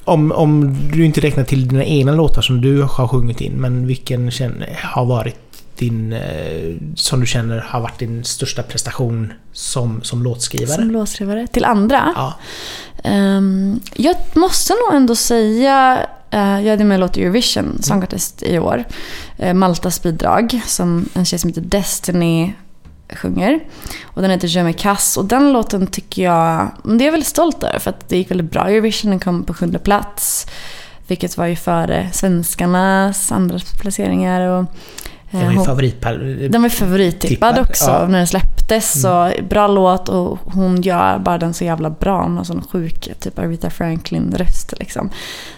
Om, 0.05 0.32
om 0.32 0.76
du 0.92 1.05
inte 1.05 1.20
räknar 1.20 1.45
till 1.45 1.68
dina 1.68 1.84
egna 1.84 2.12
låtar 2.12 2.42
som 2.42 2.61
du 2.61 2.82
har 2.82 3.09
sjungit 3.09 3.40
in, 3.40 3.53
men 3.53 3.86
vilken 3.86 4.30
känner, 4.30 4.78
har 4.82 5.05
varit 5.05 5.36
din... 5.78 6.12
eh, 6.12 6.74
Som 6.97 7.20
du 7.20 7.26
känner 7.26 7.59
har 7.68 7.80
varit 7.80 7.99
din 7.99 8.24
största 8.24 8.62
prestation 8.62 9.32
som, 9.53 10.03
som 10.03 10.22
låtskrivare? 10.22 10.76
Som 10.76 10.90
låtskrivare. 10.90 11.47
Till 11.47 11.64
andra. 11.64 12.12
Ja. 12.16 12.34
Ehm, 13.05 13.80
jag 13.95 14.16
måste 14.34 14.72
nog 14.72 14.95
ändå 14.97 15.14
säga, 15.16 15.99
jag 16.39 16.70
hade 16.70 16.85
med 16.85 17.01
låt 17.01 17.16
Eurovision, 17.16 17.82
Song 17.82 18.03
Artist 18.03 18.43
i 18.43 18.59
år. 18.59 18.85
Uh, 19.43 19.55
Maltas 19.55 20.03
bidrag, 20.03 20.61
som 20.66 21.09
en 21.14 21.24
tjej 21.24 21.39
som 21.39 21.49
heter 21.49 21.62
Destiny 21.62 22.53
sjunger. 23.12 23.61
Och 24.05 24.22
den 24.22 24.30
heter 24.30 24.49
Je 24.49 24.64
me 24.64 24.72
casse 24.72 25.20
och 25.20 25.26
den 25.26 25.53
låten 25.53 25.87
tycker 25.87 26.22
jag, 26.22 26.68
det 26.85 27.05
är 27.05 27.07
jag 27.07 27.12
väldigt 27.12 27.28
stolt 27.28 27.62
över 27.62 27.78
för 27.78 27.91
att 27.91 28.09
det 28.09 28.16
gick 28.16 28.30
väldigt 28.30 28.51
bra 28.51 28.70
i 28.70 28.72
Eurovision, 28.72 29.11
den 29.11 29.20
kom 29.20 29.45
på 29.45 29.55
sjunde 29.55 29.78
plats. 29.78 30.47
Vilket 31.07 31.37
var 31.37 31.47
ju 31.47 31.57
före 31.57 32.11
svenskarnas 32.12 33.32
andra 33.32 33.59
placeringar. 33.80 34.41
Och, 34.41 34.64
Det 35.39 35.39
var 35.41 35.45
eh, 35.47 35.51
ju 35.51 35.57
hon- 35.57 35.66
favoritpar... 35.66 36.14
den 36.49 36.62
var 36.62 36.68
favorittippad 36.68 37.55
Tippad, 37.55 37.59
också 37.68 37.85
ja. 37.91 37.99
Mm. 37.99 38.11
när 38.11 38.18
den 38.18 38.26
släpptes. 38.26 39.01
Så 39.03 39.32
bra 39.51 39.66
låt 39.66 40.09
och 40.09 40.39
hon 40.45 40.82
gör 40.82 41.18
bara 41.18 41.39
den 41.39 41.55
så 41.55 41.64
jävla 41.64 41.91
bra. 41.91 42.22
Hon 42.22 42.37
har 42.37 42.45
sån 42.45 42.62
sjuk 42.72 43.09
typ 43.20 43.39
Aretha 43.39 43.70
Franklin-röst 43.70 44.74
liksom. 44.78 45.11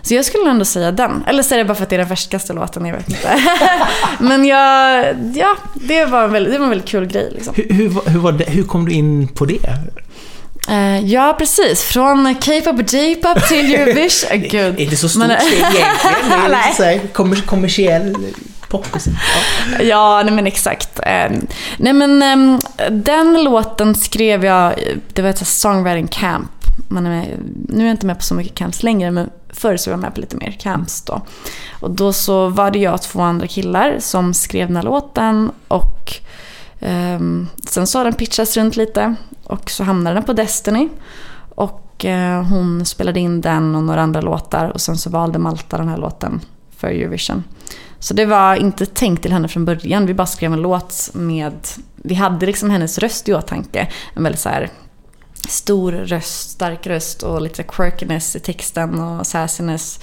Så 0.02 0.14
jag 0.14 0.24
skulle 0.24 0.50
ändå 0.50 0.64
säga 0.64 0.92
den. 0.92 1.24
Eller 1.26 1.42
så 1.42 1.54
är 1.54 1.58
det 1.58 1.64
bara 1.64 1.74
för 1.74 1.82
att 1.82 1.88
det 1.90 1.96
är 1.96 1.98
den 1.98 2.08
färskaste 2.08 2.52
låten, 2.52 2.86
jag 2.86 2.96
vet 2.96 3.08
inte. 3.08 3.40
Men 4.20 4.44
jag, 4.44 5.06
ja, 5.34 5.56
det 5.74 6.04
var 6.04 6.24
en 6.24 6.32
väldigt, 6.32 6.52
det 6.52 6.58
var 6.58 6.64
en 6.66 6.70
väldigt 6.70 6.88
kul 6.88 7.06
grej 7.06 7.30
liksom. 7.34 7.54
Hur, 7.56 7.74
hur, 7.74 7.88
var- 7.88 8.10
hur, 8.10 8.32
det, 8.32 8.44
hur 8.50 8.62
kom 8.64 8.84
du 8.84 8.92
in 8.92 9.28
på 9.28 9.44
det? 9.44 9.68
Eh, 10.68 10.98
ja, 11.06 11.34
precis. 11.38 11.82
Från 11.82 12.34
K-pop 12.34 12.78
och 12.80 12.92
J-pop 12.92 13.48
till 13.48 13.74
Eurovision. 13.74 14.30
Eh, 14.30 14.50
Gud. 14.50 14.80
Inte 14.80 14.96
så 14.96 15.08
stort 15.08 15.22
steg 15.24 15.58
egentligen. 15.58 16.50
Det 16.78 16.84
är 16.84 17.40
kommersiell 17.46 18.16
poppis. 18.76 19.06
Ja. 19.06 19.82
Ja, 19.84 20.22
nej 20.24 20.34
men 20.34 20.46
exakt. 20.46 21.00
Ehm, 21.02 21.46
nej 21.78 21.92
men 21.92 22.22
ehm, 22.22 22.58
den 22.90 23.44
låten 23.44 23.94
skrev 23.94 24.44
jag, 24.44 24.74
det 25.12 25.22
var 25.22 25.28
ett 25.28 25.46
songwriting 25.46 26.08
camp. 26.08 26.50
Man 26.88 27.06
är 27.06 27.10
med, 27.10 27.26
nu 27.68 27.82
är 27.82 27.86
jag 27.86 27.94
inte 27.94 28.06
med 28.06 28.16
på 28.16 28.22
så 28.22 28.34
mycket 28.34 28.54
camps 28.54 28.82
längre 28.82 29.10
men 29.10 29.30
förr 29.48 29.76
så 29.76 29.90
var 29.90 29.92
jag 29.92 30.00
med 30.00 30.14
på 30.14 30.20
lite 30.20 30.36
mer 30.36 30.50
camps 30.50 31.02
då. 31.02 31.20
Och 31.80 31.90
då 31.90 32.12
så 32.12 32.48
var 32.48 32.70
det 32.70 32.78
jag 32.78 32.94
och 32.94 33.02
två 33.02 33.20
andra 33.20 33.46
killar 33.46 33.96
som 34.00 34.34
skrev 34.34 34.66
den 34.66 34.76
här 34.76 34.82
låten 34.82 35.50
och 35.68 36.12
um, 36.80 37.48
sen 37.68 37.86
så 37.86 37.98
har 37.98 38.04
den 38.04 38.14
pitchats 38.14 38.56
runt 38.56 38.76
lite 38.76 39.14
och 39.44 39.70
så 39.70 39.84
hamnade 39.84 40.14
den 40.14 40.24
på 40.24 40.32
Destiny. 40.32 40.88
Och 41.54 42.04
eh, 42.04 42.42
hon 42.42 42.84
spelade 42.84 43.20
in 43.20 43.40
den 43.40 43.74
och 43.74 43.82
några 43.82 44.02
andra 44.02 44.20
låtar 44.20 44.70
och 44.70 44.80
sen 44.80 44.96
så 44.96 45.10
valde 45.10 45.38
Malta 45.38 45.78
den 45.78 45.88
här 45.88 45.96
låten 45.96 46.40
för 46.76 46.88
Eurovision. 46.88 47.44
Så 47.98 48.14
det 48.14 48.26
var 48.26 48.56
inte 48.56 48.86
tänkt 48.86 49.22
till 49.22 49.32
henne 49.32 49.48
från 49.48 49.64
början. 49.64 50.06
Vi 50.06 50.14
bara 50.14 50.26
skrev 50.26 50.52
en 50.52 50.62
låt 50.62 51.10
med... 51.12 51.68
Vi 51.96 52.14
hade 52.14 52.46
liksom 52.46 52.70
hennes 52.70 52.98
röst 52.98 53.28
i 53.28 53.34
åtanke. 53.34 53.88
En 54.14 54.22
väldigt 54.22 54.40
så 54.40 54.48
här 54.48 54.70
stor 55.48 55.92
röst, 55.92 56.50
stark 56.50 56.86
röst 56.86 57.22
och 57.22 57.42
lite 57.42 57.62
quirkiness 57.62 58.36
i 58.36 58.40
texten 58.40 59.00
och 59.00 59.26
sassiness. 59.26 60.00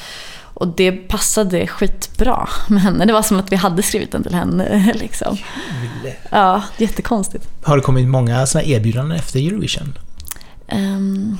Och 0.53 0.67
det 0.67 0.91
passade 0.91 1.67
skitbra 1.67 2.49
med 2.67 2.81
henne. 2.81 3.05
Det 3.05 3.13
var 3.13 3.21
som 3.21 3.39
att 3.39 3.51
vi 3.51 3.55
hade 3.55 3.83
skrivit 3.83 4.11
den 4.11 4.23
till 4.23 4.35
henne. 4.35 4.93
Liksom. 4.95 5.37
Ja, 6.29 6.63
jättekonstigt. 6.77 7.47
Har 7.63 7.77
det 7.77 7.83
kommit 7.83 8.07
många 8.07 8.45
såna 8.45 8.63
erbjudanden 8.63 9.17
efter 9.17 9.47
Eurovision? 9.47 9.97
Um, 10.71 11.37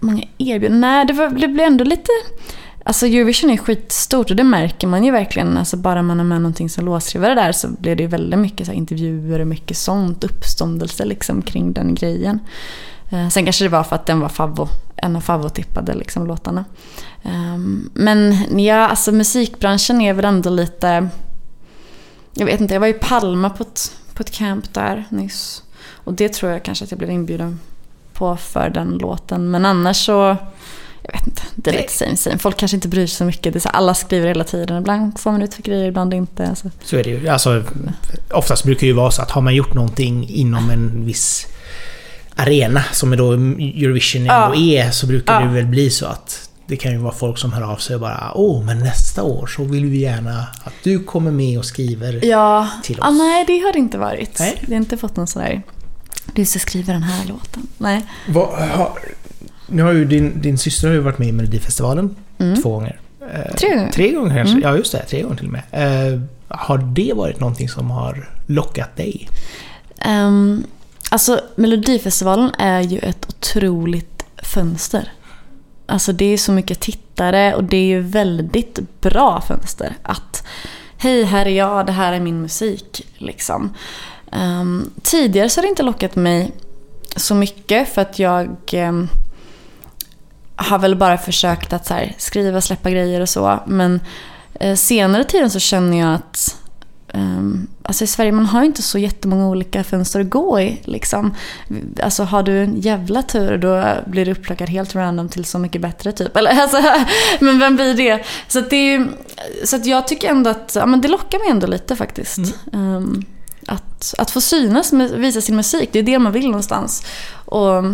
många 0.00 0.22
erbjudanden? 0.38 0.80
Nej, 0.80 1.06
det, 1.06 1.12
var, 1.12 1.30
det 1.30 1.48
blev 1.48 1.66
ändå 1.66 1.84
lite... 1.84 2.10
Alltså 2.84 3.06
Eurovision 3.06 3.50
är 3.50 3.56
skitstort 3.56 4.30
och 4.30 4.36
det 4.36 4.44
märker 4.44 4.86
man 4.86 5.04
ju 5.04 5.10
verkligen. 5.10 5.58
Alltså 5.58 5.76
bara 5.76 6.02
man 6.02 6.18
har 6.18 6.26
med 6.26 6.40
någonting 6.40 6.70
som 6.70 6.84
låtskrivare 6.84 7.34
där 7.34 7.52
så 7.52 7.68
blir 7.68 7.96
det 7.96 8.02
ju 8.02 8.08
väldigt 8.08 8.40
mycket 8.40 8.66
så 8.66 8.72
intervjuer 8.72 9.40
och 9.40 9.46
mycket 9.46 9.76
sånt. 9.76 10.24
Uppståndelse 10.24 11.04
liksom 11.04 11.42
kring 11.42 11.72
den 11.72 11.94
grejen. 11.94 12.38
Eh, 13.10 13.28
sen 13.28 13.44
kanske 13.44 13.64
det 13.64 13.68
var 13.68 13.82
för 13.82 13.96
att 13.96 14.06
den 14.06 14.20
var 14.20 14.28
favvo, 14.28 14.68
en 14.96 15.16
av 15.16 15.20
favvotippade 15.20 15.94
liksom, 15.94 16.26
låtarna. 16.26 16.64
Ehm, 17.22 17.90
men 17.94 18.36
ja, 18.64 18.88
alltså 18.88 19.12
musikbranschen 19.12 20.00
är 20.00 20.12
väl 20.12 20.24
ändå 20.24 20.50
lite... 20.50 21.08
Jag 22.34 22.46
vet 22.46 22.60
inte, 22.60 22.74
jag 22.74 22.80
var 22.80 22.86
i 22.86 22.92
Palma 22.92 23.50
på 23.50 23.62
ett, 23.62 23.96
på 24.14 24.22
ett 24.22 24.30
camp 24.30 24.74
där 24.74 25.04
nyss. 25.08 25.62
Och 26.04 26.14
det 26.14 26.32
tror 26.32 26.52
jag 26.52 26.62
kanske 26.62 26.84
att 26.84 26.90
jag 26.90 26.98
blev 26.98 27.10
inbjuden 27.10 27.60
på 28.12 28.36
för 28.36 28.70
den 28.70 28.98
låten. 28.98 29.50
Men 29.50 29.64
annars 29.64 30.06
så... 30.06 30.36
Jag 31.02 31.12
vet 31.12 31.26
inte, 31.26 31.42
det 31.54 31.70
är 31.70 31.74
lite 31.74 31.92
same 31.92 32.16
same. 32.16 32.38
Folk 32.38 32.56
kanske 32.56 32.76
inte 32.76 32.88
bryr 32.88 33.06
sig 33.06 33.16
så 33.16 33.24
mycket. 33.24 33.52
Det 33.52 33.58
är 33.58 33.60
så, 33.60 33.68
alla 33.68 33.94
skriver 33.94 34.28
hela 34.28 34.44
tiden. 34.44 34.78
Ibland 34.78 35.20
får 35.20 35.32
man 35.32 35.42
ut 35.42 35.54
för 35.54 35.62
grejer, 35.62 35.88
ibland 35.88 36.14
inte. 36.14 36.46
Alltså. 36.46 36.70
Så 36.84 36.96
är 36.96 37.04
det 37.04 37.10
ju. 37.10 37.28
Alltså, 37.28 37.64
oftast 38.30 38.64
brukar 38.64 38.80
det 38.80 38.86
ju 38.86 38.92
vara 38.92 39.10
så 39.10 39.22
att 39.22 39.30
har 39.30 39.42
man 39.42 39.54
gjort 39.54 39.74
någonting 39.74 40.28
inom 40.28 40.70
en 40.70 41.04
viss 41.06 41.46
arena, 42.36 42.84
som 42.92 43.12
är 43.12 43.16
då 43.16 43.32
Eurovision 43.32 44.24
ja. 44.24 44.44
ändå 44.44 44.56
är, 44.56 44.90
så 44.90 45.06
brukar 45.06 45.40
ja. 45.40 45.46
det 45.46 45.54
väl 45.54 45.66
bli 45.66 45.90
så 45.90 46.06
att 46.06 46.50
det 46.66 46.76
kan 46.76 46.92
ju 46.92 46.98
vara 46.98 47.14
folk 47.14 47.38
som 47.38 47.52
hör 47.52 47.62
av 47.62 47.76
sig 47.76 47.94
och 47.94 48.00
bara 48.00 48.32
Åh, 48.34 48.64
men 48.64 48.78
nästa 48.78 49.22
år 49.22 49.46
så 49.46 49.64
vill 49.64 49.84
vi 49.84 49.98
gärna 49.98 50.46
att 50.64 50.74
du 50.82 51.04
kommer 51.04 51.30
med 51.30 51.58
och 51.58 51.64
skriver 51.64 52.24
ja. 52.24 52.68
till 52.82 53.00
oss. 53.00 53.06
Ah, 53.06 53.10
nej, 53.10 53.44
det 53.46 53.58
har 53.58 53.72
det 53.72 53.78
inte 53.78 53.98
varit. 53.98 54.38
Nej. 54.38 54.62
Det 54.66 54.72
har 54.72 54.76
inte 54.76 54.96
fått 54.96 55.16
någon 55.16 55.26
sån 55.26 55.42
där 55.42 55.62
Du 56.32 56.44
ska 56.44 56.58
skriva 56.58 56.92
den 56.92 57.02
här 57.02 57.26
låten. 57.26 57.66
Nej. 57.78 58.02
Vad, 58.28 58.48
har, 58.48 58.98
nu 59.66 59.82
har 59.82 59.92
ju 59.92 60.04
din, 60.04 60.40
din 60.40 60.58
syster 60.58 60.88
har 60.88 60.94
ju 60.94 61.00
varit 61.00 61.18
med 61.18 61.28
i 61.28 61.32
Melodifestivalen 61.32 62.16
mm. 62.38 62.62
två 62.62 62.70
gånger. 62.70 63.00
Eh, 63.20 63.54
tre 63.54 63.68
gånger. 63.68 63.92
Tre 63.92 64.12
gånger 64.12 64.34
kanske? 64.34 64.52
Mm. 64.52 64.62
Ja, 64.62 64.76
just 64.76 64.92
det. 64.92 65.02
Tre 65.02 65.22
gånger 65.22 65.36
till 65.36 65.46
och 65.46 65.52
med. 65.52 65.62
Eh, 66.12 66.20
har 66.48 66.78
det 66.78 67.12
varit 67.12 67.40
någonting 67.40 67.68
som 67.68 67.90
har 67.90 68.30
lockat 68.46 68.96
dig? 68.96 69.28
Um, 70.06 70.64
alltså, 71.10 71.40
Melodifestivalen 71.54 72.50
är 72.58 72.80
ju 72.80 72.98
ett 72.98 73.26
otroligt 73.28 74.24
fönster. 74.42 75.12
Alltså 75.86 76.12
det 76.12 76.24
är 76.24 76.38
så 76.38 76.52
mycket 76.52 76.80
tittare 76.80 77.54
och 77.54 77.64
det 77.64 77.76
är 77.76 77.86
ju 77.86 78.00
väldigt 78.00 79.00
bra 79.00 79.40
fönster. 79.40 79.96
Att 80.02 80.46
hej, 80.96 81.24
här 81.24 81.46
är 81.46 81.50
jag, 81.50 81.86
det 81.86 81.92
här 81.92 82.12
är 82.12 82.20
min 82.20 82.42
musik. 82.42 83.06
Liksom. 83.18 83.74
Um, 84.32 84.90
tidigare 85.02 85.48
så 85.48 85.60
har 85.60 85.62
det 85.62 85.68
inte 85.68 85.82
lockat 85.82 86.16
mig 86.16 86.52
så 87.16 87.34
mycket 87.34 87.88
för 87.88 88.02
att 88.02 88.18
jag 88.18 88.48
um, 88.72 89.08
har 90.62 90.78
väl 90.78 90.96
bara 90.96 91.18
försökt 91.18 91.72
att 91.72 91.86
så 91.86 91.94
här, 91.94 92.14
skriva, 92.18 92.60
släppa 92.60 92.90
grejer 92.90 93.20
och 93.20 93.28
så. 93.28 93.60
Men 93.66 94.00
uh, 94.64 94.74
senare 94.74 95.24
tiden 95.24 95.50
så 95.50 95.58
känner 95.58 95.98
jag 95.98 96.14
att 96.14 96.58
Um, 97.14 97.66
alltså 97.82 98.04
i 98.04 98.06
Sverige 98.06 98.32
man 98.32 98.46
har 98.46 98.60
ju 98.60 98.66
inte 98.66 98.82
så 98.82 98.98
jättemånga 98.98 99.48
olika 99.48 99.84
fönster 99.84 100.20
att 100.20 100.30
gå 100.30 100.60
i. 100.60 100.80
Liksom. 100.84 101.34
Alltså 102.02 102.22
har 102.22 102.42
du 102.42 102.62
en 102.62 102.80
jävla 102.80 103.22
tur 103.22 103.58
då 103.58 103.84
blir 104.06 104.24
du 104.24 104.32
upplockad 104.32 104.68
helt 104.68 104.94
random 104.94 105.28
till 105.28 105.44
Så 105.44 105.58
mycket 105.58 105.80
bättre 105.80 106.12
typ. 106.12 106.36
Eller, 106.36 106.60
alltså, 106.60 106.82
men 107.40 107.58
vem 107.58 107.76
blir 107.76 107.94
det? 107.94 108.24
Så, 108.48 108.58
att, 108.58 108.70
det 108.70 108.76
är, 108.76 109.08
så 109.64 109.76
att 109.76 109.86
jag 109.86 110.08
tycker 110.08 110.28
ändå 110.28 110.50
att 110.50 110.72
ja, 110.74 110.86
men 110.86 111.00
det 111.00 111.08
lockar 111.08 111.38
mig 111.38 111.48
ändå 111.50 111.66
lite 111.66 111.96
faktiskt. 111.96 112.38
Mm. 112.72 112.96
Um, 112.96 113.24
att, 113.66 114.14
att 114.18 114.30
få 114.30 114.40
synas, 114.40 114.92
med, 114.92 115.10
visa 115.10 115.40
sin 115.40 115.56
musik, 115.56 115.88
det 115.92 115.98
är 115.98 116.02
det 116.02 116.18
man 116.18 116.32
vill 116.32 116.46
någonstans. 116.46 117.02
Och 117.34 117.84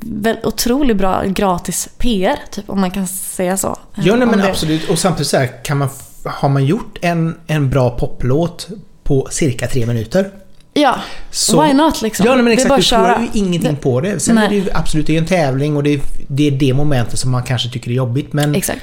väl, 0.00 0.36
otroligt 0.42 0.96
bra 0.96 1.22
gratis 1.24 1.88
PR, 1.98 2.36
typ, 2.50 2.70
om 2.70 2.80
man 2.80 2.90
kan 2.90 3.06
säga 3.06 3.56
så. 3.56 3.78
Ja, 3.94 4.16
nej, 4.16 4.26
men 4.26 4.40
absolut. 4.40 4.90
Och 4.90 4.98
samtidigt 4.98 5.28
så 5.28 5.36
här, 5.36 5.64
kan 5.64 5.78
man 5.78 5.88
har 6.24 6.48
man 6.48 6.64
gjort 6.64 6.98
en, 7.00 7.36
en 7.46 7.70
bra 7.70 7.90
poplåt 7.90 8.68
på 9.02 9.28
cirka 9.30 9.66
tre 9.66 9.86
minuter 9.86 10.30
Ja, 10.72 11.00
så, 11.30 11.62
why 11.62 11.72
not 11.72 12.02
liksom? 12.02 12.26
Ja, 12.26 12.36
men 12.36 12.48
exakt. 12.48 12.62
Det 12.62 12.66
är 12.66 12.68
bara 12.68 12.78
du 12.78 12.82
förlorar 12.82 13.20
ju 13.20 13.40
ingenting 13.40 13.76
på 13.76 14.00
det. 14.00 14.20
Sen 14.20 14.34
nej. 14.34 14.44
är 14.44 14.48
det 14.48 14.56
ju 14.56 14.64
absolut 14.74 15.06
det 15.06 15.14
är 15.16 15.18
en 15.18 15.26
tävling 15.26 15.76
och 15.76 15.82
det 15.82 15.94
är, 15.94 16.00
det 16.28 16.46
är 16.46 16.50
det 16.50 16.74
momentet 16.74 17.18
som 17.18 17.30
man 17.30 17.42
kanske 17.42 17.70
tycker 17.70 17.90
är 17.90 17.94
jobbigt. 17.94 18.32
Men 18.32 18.54
exakt. 18.54 18.80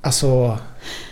Alltså, 0.00 0.58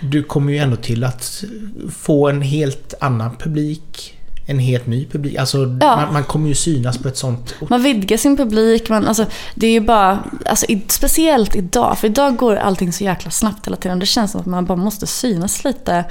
du 0.00 0.22
kommer 0.22 0.52
ju 0.52 0.58
ändå 0.58 0.76
till 0.76 1.04
att 1.04 1.44
få 1.90 2.28
en 2.28 2.42
helt 2.42 2.94
annan 3.00 3.36
publik 3.36 4.16
en 4.48 4.58
helt 4.58 4.86
ny 4.86 5.06
publik. 5.06 5.36
Alltså, 5.36 5.58
ja. 5.58 5.96
man, 5.96 6.12
man, 6.12 6.24
kommer 6.24 6.48
ju 6.48 6.54
synas 6.54 6.98
på 6.98 7.08
ett 7.08 7.16
sånt... 7.16 7.54
Man 7.68 7.82
vidgar 7.82 8.16
sin 8.16 8.36
publik. 8.36 8.88
Man, 8.88 9.08
alltså, 9.08 9.26
det 9.54 9.66
är 9.66 9.70
ju 9.70 9.80
bara... 9.80 10.24
Alltså, 10.46 10.66
speciellt 10.88 11.56
idag. 11.56 11.98
För 11.98 12.06
idag 12.06 12.36
går 12.36 12.56
allting 12.56 12.92
så 12.92 13.04
jäkla 13.04 13.30
snabbt 13.30 13.66
hela 13.66 13.76
tiden. 13.76 13.98
Det 13.98 14.06
känns 14.06 14.32
som 14.32 14.40
att 14.40 14.46
man 14.46 14.64
bara 14.64 14.76
måste 14.76 15.06
synas 15.06 15.64
lite 15.64 16.04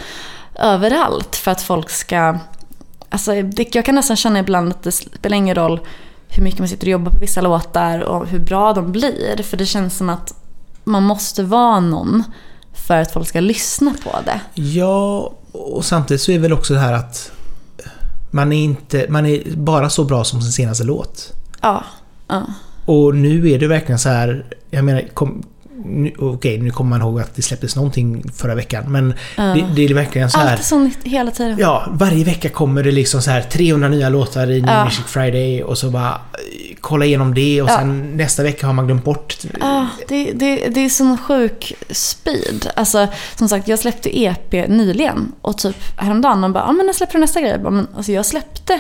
överallt 0.55 1.35
för 1.35 1.51
att 1.51 1.61
folk 1.61 1.89
ska... 1.89 2.37
Alltså, 3.09 3.41
det, 3.41 3.75
jag 3.75 3.85
kan 3.85 3.95
nästan 3.95 4.17
känna 4.17 4.39
ibland 4.39 4.69
att 4.69 4.83
det 4.83 4.91
spelar 4.91 5.37
ingen 5.37 5.55
roll 5.55 5.79
hur 6.29 6.43
mycket 6.43 6.59
man 6.59 6.67
sitter 6.67 6.87
och 6.87 6.91
jobbar 6.91 7.11
på 7.11 7.19
vissa 7.19 7.41
låtar 7.41 7.99
och 7.99 8.27
hur 8.27 8.39
bra 8.39 8.73
de 8.73 8.91
blir. 8.91 9.43
För 9.43 9.57
det 9.57 9.65
känns 9.65 9.97
som 9.97 10.09
att 10.09 10.33
man 10.83 11.03
måste 11.03 11.43
vara 11.43 11.79
någon 11.79 12.23
för 12.75 13.01
att 13.01 13.11
folk 13.11 13.27
ska 13.27 13.39
lyssna 13.39 13.95
på 14.03 14.19
det. 14.25 14.61
Ja, 14.61 15.33
och 15.51 15.85
samtidigt 15.85 16.21
så 16.21 16.31
är 16.31 16.35
det 16.35 16.41
väl 16.41 16.53
också 16.53 16.73
det 16.73 16.79
här 16.79 16.93
att 16.93 17.31
man 18.31 18.53
är, 18.53 18.63
inte, 18.63 19.05
man 19.09 19.25
är 19.25 19.55
bara 19.55 19.89
så 19.89 20.03
bra 20.03 20.23
som 20.23 20.41
sin 20.41 20.51
senaste 20.51 20.83
låt. 20.83 21.33
Ja. 21.61 21.83
ja. 22.27 22.43
Och 22.85 23.15
nu 23.15 23.49
är 23.51 23.59
det 23.59 23.67
verkligen 23.67 23.99
så 23.99 24.09
här, 24.09 24.45
jag 24.69 24.85
menar, 24.85 25.03
kom, 25.13 25.43
nu, 25.83 26.13
okej, 26.19 26.57
nu 26.57 26.69
kommer 26.69 26.89
man 26.89 27.01
ihåg 27.01 27.21
att 27.21 27.35
det 27.35 27.41
släpptes 27.41 27.75
någonting 27.75 28.23
förra 28.35 28.55
veckan. 28.55 28.83
Men 28.87 29.13
ja. 29.35 29.43
det, 29.43 29.65
det, 29.75 29.85
är 29.85 29.93
verkligen 29.93 30.29
så 30.29 30.37
här... 30.37 30.51
Allt 30.51 30.63
så 30.63 30.79
nytt 30.79 30.99
hela 31.03 31.31
tiden. 31.31 31.57
Ja, 31.59 31.85
varje 31.91 32.23
vecka 32.23 32.49
kommer 32.49 32.83
det 32.83 32.91
liksom 32.91 33.21
så 33.21 33.31
här 33.31 33.41
300 33.41 33.89
nya 33.89 34.09
låtar 34.09 34.51
i 34.51 34.61
New 34.61 34.73
ja. 34.73 34.83
Music 34.83 35.05
Friday 35.05 35.63
och 35.63 35.77
så 35.77 35.89
bara 35.89 36.21
kolla 36.81 37.05
igenom 37.05 37.33
det 37.33 37.61
och 37.61 37.69
ja. 37.69 37.77
sen 37.77 38.17
nästa 38.17 38.43
vecka 38.43 38.67
har 38.67 38.73
man 38.73 38.85
glömt 38.85 39.03
bort. 39.03 39.37
Ja, 39.59 39.87
det, 40.07 40.31
det, 40.31 40.67
det 40.69 40.79
är 40.79 40.89
sån 40.89 41.17
sjuk 41.17 41.73
speed. 41.89 42.71
Alltså, 42.75 43.07
som 43.35 43.49
sagt, 43.49 43.67
jag 43.67 43.79
släppte 43.79 44.19
EP 44.19 44.51
nyligen 44.51 45.31
och 45.41 45.57
typ 45.57 45.77
häromdagen 45.97 46.43
och 46.43 46.51
bara, 46.51 46.63
ja 46.63 46.71
men 46.71 46.85
när 46.85 46.93
släpper 46.93 47.13
du 47.13 47.19
nästa 47.19 47.41
grej? 47.41 47.51
Jag 47.51 47.61
bara, 47.61 47.71
men 47.71 47.87
alltså 47.95 48.11
jag 48.11 48.25
släppte 48.25 48.79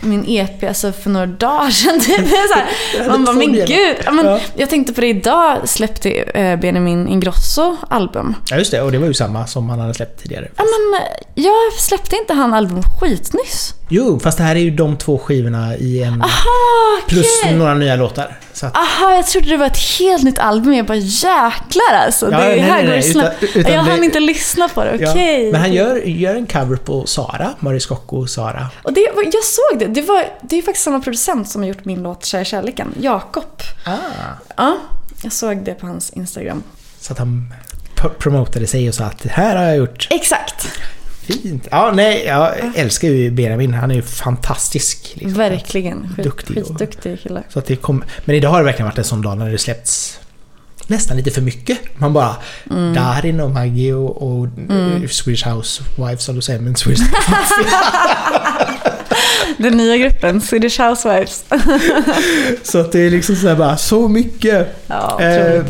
min 0.00 0.24
EP 0.28 0.64
alltså 0.64 0.92
för 0.92 1.10
några 1.10 1.26
dagar 1.26 1.70
sedan. 1.70 2.00
Typ. 2.06 2.28
så 2.28 2.54
här, 2.54 3.08
man 3.08 3.24
bara, 3.24 3.36
men 3.36 3.52
gud. 3.52 3.96
Men, 4.12 4.26
ja. 4.26 4.40
Jag 4.56 4.70
tänkte 4.70 4.92
på 4.92 5.00
det 5.00 5.06
idag 5.06 5.68
släppte 5.68 6.10
eh, 6.10 6.58
Benjamin 6.58 7.08
Ingrosso 7.08 7.76
album. 7.90 8.34
Ja 8.50 8.56
just 8.56 8.70
det, 8.70 8.82
och 8.82 8.92
det 8.92 8.98
var 8.98 9.06
ju 9.06 9.14
samma 9.14 9.46
som 9.46 9.70
han 9.70 9.80
hade 9.80 9.94
släppt 9.94 10.22
tidigare. 10.22 10.48
Ja 10.56 10.64
men 10.64 11.00
jag 11.44 11.72
släppte 11.78 12.16
inte 12.16 12.32
han 12.32 12.54
album 12.54 12.82
skitnyss? 13.00 13.74
Jo, 13.88 14.20
fast 14.20 14.38
det 14.38 14.44
här 14.44 14.56
är 14.56 14.60
ju 14.60 14.70
de 14.70 14.96
två 14.96 15.18
skivorna 15.18 15.76
i 15.76 16.02
en... 16.02 16.22
Aha, 16.22 17.00
plus 17.08 17.26
några 17.52 17.74
nya 17.74 17.96
låtar. 17.96 18.38
Att... 18.62 18.76
Aha, 18.76 19.14
jag 19.14 19.26
trodde 19.26 19.48
det 19.48 19.56
var 19.56 19.66
ett 19.66 19.98
helt 19.98 20.22
nytt 20.22 20.38
album. 20.38 20.74
Jag 20.74 20.86
bara 20.86 20.96
jäklar 20.98 21.94
alltså. 22.06 22.30
Ja, 22.30 22.38
det 22.38 22.44
nej, 22.44 22.58
här 22.58 22.84
nej, 22.84 22.96
går 22.96 23.02
snabbt. 23.02 23.42
Utan, 23.42 23.60
utan 23.60 23.72
jag 23.72 23.82
hann 23.82 24.04
inte 24.04 24.20
lyssna 24.20 24.68
på 24.68 24.84
det. 24.84 24.94
Okej. 24.94 25.08
Okay. 25.08 25.44
Ja, 25.44 25.52
men 25.52 25.60
han 25.60 25.72
gör, 25.72 25.96
gör 25.96 26.34
en 26.34 26.46
cover 26.46 26.76
på 26.76 27.06
Sara, 27.06 27.54
Marie 27.58 27.80
Scocco 27.80 28.16
och 28.16 28.30
Sara. 28.30 28.68
Och 28.82 28.92
det, 28.92 29.00
jag 29.16 29.44
såg 29.44 29.78
det. 29.78 29.86
Det, 29.86 30.02
var, 30.02 30.24
det 30.42 30.58
är 30.58 30.62
faktiskt 30.62 30.84
samma 30.84 31.00
producent 31.00 31.48
som 31.48 31.62
har 31.62 31.68
gjort 31.68 31.84
min 31.84 32.02
låt 32.02 32.24
Kär 32.24 32.44
kärleken. 32.44 32.94
Jakob. 33.00 33.62
Ah. 33.86 33.92
Ja, 34.56 34.76
jag 35.22 35.32
såg 35.32 35.64
det 35.64 35.74
på 35.74 35.86
hans 35.86 36.10
Instagram. 36.10 36.62
Så 37.00 37.12
att 37.12 37.18
han 37.18 37.54
promotade 38.18 38.66
sig 38.66 38.88
och 38.88 38.94
sa 38.94 39.04
att 39.04 39.26
här 39.26 39.56
har 39.56 39.64
jag 39.64 39.76
gjort. 39.76 40.08
Exakt. 40.10 40.68
Fint. 41.26 41.68
Ja, 41.70 41.92
nej, 41.94 42.24
jag 42.26 42.54
älskar 42.74 43.08
ju 43.08 43.30
Benjamin. 43.30 43.74
Han 43.74 43.90
är 43.90 43.94
ju 43.94 44.02
fantastisk. 44.02 45.12
Liksom. 45.14 45.38
Verkligen. 45.38 46.08
Skit, 46.16 46.24
duktig. 46.24 46.54
Skitduktig 46.54 47.20
kille. 47.22 47.42
Så 47.48 47.58
att 47.58 47.66
det 47.66 47.76
kom, 47.76 48.04
men 48.24 48.36
idag 48.36 48.50
har 48.50 48.58
det 48.58 48.64
verkligen 48.64 48.86
varit 48.86 48.98
en 48.98 49.04
sån 49.04 49.22
dag 49.22 49.38
när 49.38 49.50
det 49.50 49.58
släppts 49.58 50.20
nästan 50.86 51.16
lite 51.16 51.30
för 51.30 51.42
mycket. 51.42 51.78
Man 51.96 52.12
bara 52.12 52.36
mm. 52.70 52.94
Darin 52.94 53.40
och 53.40 53.50
Maggie 53.50 53.94
och, 53.94 54.22
och 54.22 54.46
mm. 54.70 55.08
Swedish 55.08 55.46
Housewives, 55.48 56.24
som 56.24 56.34
du 56.34 56.42
säger, 56.42 56.60
men 56.60 56.76
Swedish 56.76 57.02
Den 59.58 59.76
nya 59.76 59.96
gruppen, 59.96 60.40
Swedish 60.40 60.80
Housewives. 60.80 61.44
Så 62.62 62.78
att 62.78 62.92
det 62.92 63.00
är 63.00 63.10
liksom 63.10 63.36
så 63.36 63.56
bara, 63.56 63.76
så 63.76 64.08
mycket. 64.08 64.76
Ja, 64.86 65.20
Eh. 65.22 65.64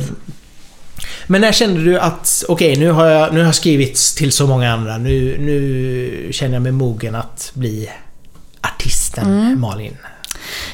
Men 1.27 1.41
när 1.41 1.53
kände 1.53 1.85
du 1.85 1.99
att, 1.99 2.45
okej 2.49 2.77
nu, 2.77 2.91
har 2.91 3.07
jag, 3.07 3.35
nu 3.35 3.41
har 3.41 3.47
jag 3.47 3.55
skrivit 3.55 3.97
till 4.17 4.33
så 4.33 4.47
många 4.47 4.73
andra. 4.73 4.99
Nu, 4.99 5.39
nu 5.39 6.29
känner 6.33 6.55
jag 6.55 6.63
mig 6.63 6.73
mogen 6.73 7.15
att 7.15 7.51
bli 7.55 7.91
artisten 8.61 9.25
Mm. 9.25 9.61
Malin. 9.61 9.97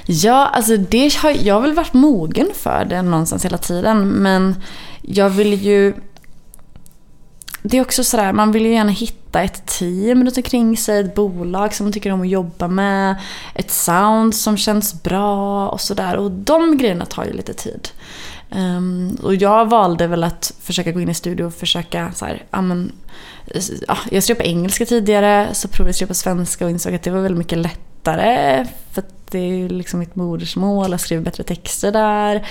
Ja, 0.06 0.46
alltså 0.46 0.76
det 0.76 1.14
har, 1.14 1.36
jag 1.42 1.54
har 1.54 1.60
väl 1.60 1.72
varit 1.74 1.92
mogen 1.92 2.48
för 2.54 2.84
det 2.84 3.02
någonstans 3.02 3.44
hela 3.44 3.58
tiden. 3.58 4.08
Men 4.08 4.62
jag 5.02 5.30
vill 5.30 5.54
ju... 5.54 5.94
Det 7.62 7.78
är 7.78 7.80
också 7.80 8.04
sådär, 8.04 8.32
man 8.32 8.52
vill 8.52 8.66
ju 8.66 8.72
gärna 8.72 8.92
hitta 8.92 9.42
ett 9.42 9.66
team 9.66 10.24
runt 10.24 10.36
omkring 10.36 10.76
sig, 10.76 11.00
ett 11.00 11.14
bolag 11.14 11.74
som 11.74 11.86
man 11.86 11.92
tycker 11.92 12.12
om 12.12 12.20
att 12.20 12.28
jobba 12.28 12.68
med, 12.68 13.16
ett 13.54 13.70
sound 13.70 14.34
som 14.34 14.56
känns 14.56 15.02
bra 15.02 15.68
och 15.68 15.80
sådär. 15.80 16.16
Och 16.16 16.30
de 16.30 16.78
grejerna 16.78 17.06
tar 17.06 17.24
ju 17.24 17.32
lite 17.32 17.54
tid. 17.54 17.88
Um, 18.54 19.18
och 19.22 19.34
jag 19.34 19.70
valde 19.70 20.06
väl 20.06 20.24
att 20.24 20.52
försöka 20.60 20.92
gå 20.92 21.00
in 21.00 21.08
i 21.08 21.14
studio 21.14 21.44
och 21.44 21.54
försöka 21.54 22.12
så 22.12 22.24
här, 22.24 22.44
amen, 22.50 22.92
ja, 23.88 23.98
jag 24.10 24.22
skrev 24.22 24.34
på 24.34 24.42
engelska 24.42 24.86
tidigare, 24.86 25.48
så 25.52 25.68
provade 25.68 25.88
jag 25.88 25.94
skriva 25.94 26.08
på 26.08 26.14
svenska 26.14 26.64
och 26.64 26.70
insåg 26.70 26.94
att 26.94 27.02
det 27.02 27.10
var 27.10 27.20
väldigt 27.20 27.38
mycket 27.38 27.58
lättare. 27.58 28.66
För 28.92 29.02
att 29.02 29.30
det 29.30 29.38
är 29.38 29.52
ju 29.52 29.68
liksom 29.68 30.00
mitt 30.00 30.16
modersmål, 30.16 30.90
jag 30.90 31.00
skrev 31.00 31.22
bättre 31.22 31.42
texter 31.42 31.92
där. 31.92 32.46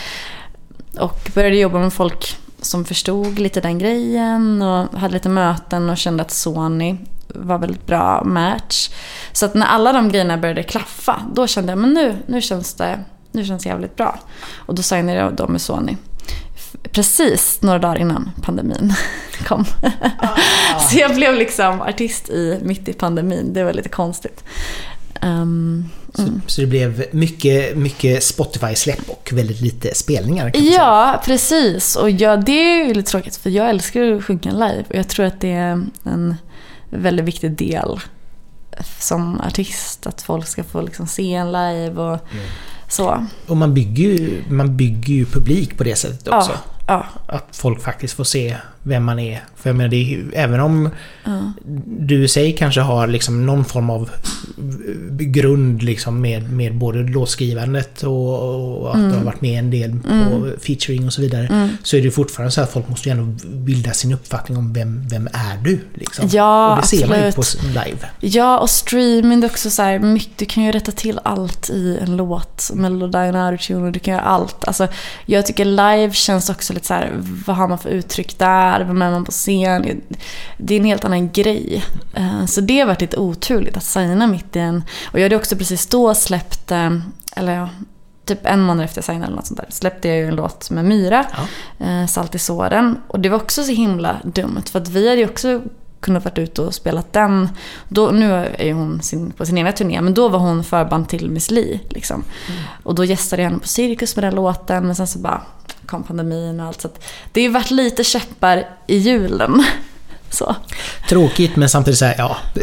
Och 1.00 1.32
började 1.36 1.56
jobba 1.56 1.80
med 1.80 1.94
folk 1.94 2.38
som 2.62 2.86
förstod 2.86 3.40
lite 3.40 3.62
den 3.62 3.80
grejen 3.80 4.62
och 4.62 5.00
hade 5.00 5.14
lite 5.14 5.30
möten 5.30 5.90
och 5.90 5.98
kände 5.98 6.24
att 6.24 6.32
Sony 6.32 6.98
var 7.28 7.58
väldigt 7.58 7.86
bra 7.86 8.24
match. 8.24 8.90
Så 9.32 9.46
att 9.46 9.54
när 9.54 9.66
alla 9.66 9.94
de 9.94 10.10
grejerna 10.10 10.38
började 10.38 10.64
klaffa, 10.64 11.22
då 11.34 11.48
kände 11.48 11.72
jag 11.72 11.80
men 11.80 11.94
nu, 11.94 12.18
nu 12.28 12.42
känns 12.42 12.74
det 12.74 13.00
nu 13.32 13.46
känns 13.46 13.64
det 13.64 13.70
jävligt 13.70 13.96
bra. 13.96 14.20
Och 14.56 14.76
då 14.76 14.82
signade 14.82 15.18
jag 15.20 15.36
då 15.36 15.48
med 15.48 15.62
Sony. 15.62 15.96
Precis 16.92 17.62
några 17.62 17.80
dagar 17.80 17.96
innan 18.02 18.32
pandemin 18.42 18.94
kom. 19.48 19.66
Så 20.90 20.98
jag 20.98 21.16
blev 21.16 21.36
liksom 21.36 21.82
artist 21.82 22.30
i, 22.30 22.60
mitt 22.62 22.88
i 22.90 22.94
pandemin. 22.94 23.54
Det 23.54 23.64
var 23.64 23.74
lite 23.74 23.90
konstigt. 23.90 24.44
Ehm, 25.22 25.86
Så, 26.14 26.28
så 26.48 26.62
det 26.62 26.68
blev 26.68 27.06
mycket, 27.12 27.78
mycket 27.78 28.24
Spotify-släpp 28.24 29.10
och 29.10 29.30
väldigt 29.34 29.62
lite 29.62 29.96
spelningar. 29.96 30.52
Ja, 30.56 31.22
precis. 31.26 31.96
Och 31.96 32.10
ja, 32.10 32.38
det 32.38 32.52
är 32.52 32.86
ju 32.88 32.94
lite 32.94 33.12
tråkigt 33.12 33.36
för 33.36 33.50
jag 33.50 33.70
älskar 33.70 34.12
att 34.12 34.24
sjunga 34.26 34.52
live. 34.52 34.84
Och 34.90 34.96
jag 34.96 35.08
tror 35.08 35.26
att 35.26 35.42
det 35.42 35.52
är 35.52 35.86
en 36.04 36.36
väldigt 36.90 37.26
viktig 37.26 37.52
del 37.52 38.00
som 39.00 39.42
artist. 39.42 40.08
Att 40.08 40.22
folk 40.22 40.48
ska 40.48 40.64
få 40.64 40.82
liksom 40.82 41.08
se 41.08 41.34
en 41.34 41.52
live 41.52 42.02
och 42.02 42.20
så. 42.90 43.26
Och 43.48 43.58
man 43.58 43.74
bygger, 43.74 44.04
ju, 44.04 44.44
man 44.50 44.78
bygger 44.78 45.14
ju 45.14 45.26
publik 45.26 45.78
på 45.78 45.84
det 45.84 45.96
sättet 45.96 46.28
också. 46.28 46.52
Ja, 46.52 46.79
ja, 46.90 47.06
Att 47.28 47.48
folk 47.52 47.82
faktiskt 47.82 48.14
får 48.14 48.24
se 48.24 48.56
vem 48.84 49.04
man 49.04 49.20
är. 49.20 49.44
För 49.56 49.70
jag 49.70 49.78
menar, 49.78 49.90
det 49.90 50.14
är, 50.14 50.26
även 50.34 50.60
om 50.60 50.90
ja. 51.24 51.54
du 51.86 52.24
i 52.24 52.28
sig 52.28 52.56
kanske 52.56 52.82
har 52.82 53.08
liksom 53.08 53.46
någon 53.46 53.66
form 53.66 53.90
av 53.90 54.10
grund 55.10 55.84
liksom 55.84 56.22
med, 56.22 56.54
med 56.54 56.76
både 56.76 57.00
låtskrivandet 57.00 58.04
och, 58.04 58.82
och 58.82 58.96
att 58.96 59.10
du 59.10 59.18
har 59.18 59.24
varit 59.24 59.42
med 59.42 59.60
en 59.60 59.72
del 59.72 60.00
på 60.00 60.52
featuring 60.62 61.06
och 61.06 61.14
så 61.14 61.22
vidare. 61.22 61.48
Mm. 61.48 61.70
Så 61.84 61.98
är 61.98 62.02
det 62.02 62.12
fortfarande 62.12 62.52
så 62.52 62.62
att 62.62 62.72
folk 62.72 62.90
måste 62.90 63.10
ju 63.10 63.12
ändå 63.12 63.48
bilda 63.48 63.92
sin 63.92 64.14
uppfattning 64.14 64.58
om 64.58 64.74
vem, 64.74 65.08
vem 65.08 65.28
är 65.28 65.64
du? 65.64 65.80
Liksom. 65.94 66.30
Ja, 66.32 66.76
och 66.76 66.82
det 66.82 66.88
ser 66.88 67.08
man 67.08 67.26
ju 67.26 67.32
på 67.32 67.44
live. 67.68 68.10
Ja, 68.20 68.60
och 68.60 68.70
streaming 68.70 69.40
det 69.40 69.48
är 69.48 69.50
också 69.50 69.70
så 69.70 69.82
här, 69.82 70.00
mycket, 70.00 70.38
du 70.38 70.46
kan 70.46 70.64
ju 70.64 70.72
rätta 70.72 70.92
till 70.92 71.20
allt 71.24 71.70
i 71.70 72.00
en 72.02 72.18
låt. 72.18 72.72
Melodyne, 72.74 73.46
autotune 73.46 73.86
och 73.86 73.92
du 73.92 74.00
kan 74.00 74.14
göra 74.14 74.24
allt. 74.24 74.66
Alltså, 74.66 74.88
jag 75.26 75.46
tycker 75.46 75.66
live 75.66 76.12
känns 76.14 76.50
också 76.50 76.74
lite 76.80 76.88
så 76.88 76.94
här, 76.94 77.12
vad 77.48 77.56
har 77.56 77.68
man 77.68 77.78
för 77.80 77.90
uttryck 77.90 78.40
där? 78.40 78.80
Vem 78.84 79.02
är 79.02 79.12
man 79.12 79.26
på 79.26 79.32
scen? 79.32 80.02
Det 80.58 80.76
är 80.76 80.80
en 80.80 80.86
helt 80.86 81.06
annan 81.06 81.32
grej. 81.32 81.84
Eh, 82.14 82.46
Så 82.46 82.62
det 82.62 82.80
har 82.80 82.88
varit 82.88 83.02
lite 83.02 83.18
oturligt 83.18 83.78
att 83.78 83.84
signa 83.84 84.28
mitt 84.28 84.56
i 84.56 84.60
en... 84.60 84.84
Och 85.12 85.20
jag 85.20 85.24
hade 85.26 85.36
också 85.36 85.56
precis 85.56 85.88
då 85.88 86.14
släppt, 86.16 86.72
eh, 86.72 86.92
eller 87.36 87.54
ja, 87.56 87.70
typ 88.26 88.40
en 88.44 88.62
månad 88.62 88.86
efter 88.86 88.98
jag 88.98 89.06
signade 89.06 89.26
eller 89.26 89.36
något 89.36 89.48
sånt 89.48 89.60
där, 89.60 89.68
släppte 89.70 90.08
jag 90.08 90.18
ju 90.18 90.28
en 90.28 90.36
låt 90.36 90.70
med 90.70 90.86
Myra, 90.86 91.26
Ja. 91.80 91.86
eh, 91.86 92.06
Salt 92.06 92.36
i 92.36 92.40
såren. 92.40 92.98
Och 93.08 93.20
det 93.20 93.30
var 93.30 93.38
också 93.38 93.64
så 93.64 93.72
himla 93.72 94.16
dumt 94.24 94.64
för 94.72 94.80
att 94.82 94.88
vi 94.90 95.10
hade 95.10 95.22
ju 95.22 95.28
också 95.30 95.62
kunnat 96.00 96.26
varit 96.26 96.38
ute 96.38 96.62
och 96.62 96.74
spelat 96.74 97.14
den. 97.14 97.50
Då, 97.88 98.08
nu 98.12 98.32
är 98.58 98.74
hon 98.74 99.02
sin, 99.02 99.32
på 99.32 99.46
sin 99.46 99.58
egen 99.58 99.74
turné, 99.74 100.02
men 100.02 100.14
då 100.14 100.30
var 100.30 100.40
hon 100.40 100.64
förband 100.64 101.10
till 101.10 101.30
Miss 101.32 101.52
Li. 101.52 101.80
Liksom. 101.90 102.24
Och 102.84 102.96
då 102.96 103.06
gästade 103.06 103.42
jag 103.42 103.50
henne 103.50 103.62
på 103.62 103.68
Cirkus 103.68 104.16
med 104.16 104.24
den 104.24 104.36
låten, 104.36 104.86
men 104.86 104.96
sen 104.96 105.08
så 105.08 105.20
bara 105.20 105.42
kom 105.86 106.04
pandemin 106.04 106.60
och 106.60 106.66
allt. 106.68 106.82
Så 106.82 106.90
det 107.32 107.42
har 107.42 107.48
ju 107.48 107.54
varit 107.54 107.72
lite 107.72 108.04
käppar 108.04 108.66
i 108.88 108.98
hjulen. 108.98 109.64
Tråkigt 111.10 111.56
men 111.56 111.70
samtidigt 111.70 111.98
så 112.00 112.06
här, 112.06 112.16
ja. 112.18 112.38
Det, 112.56 112.62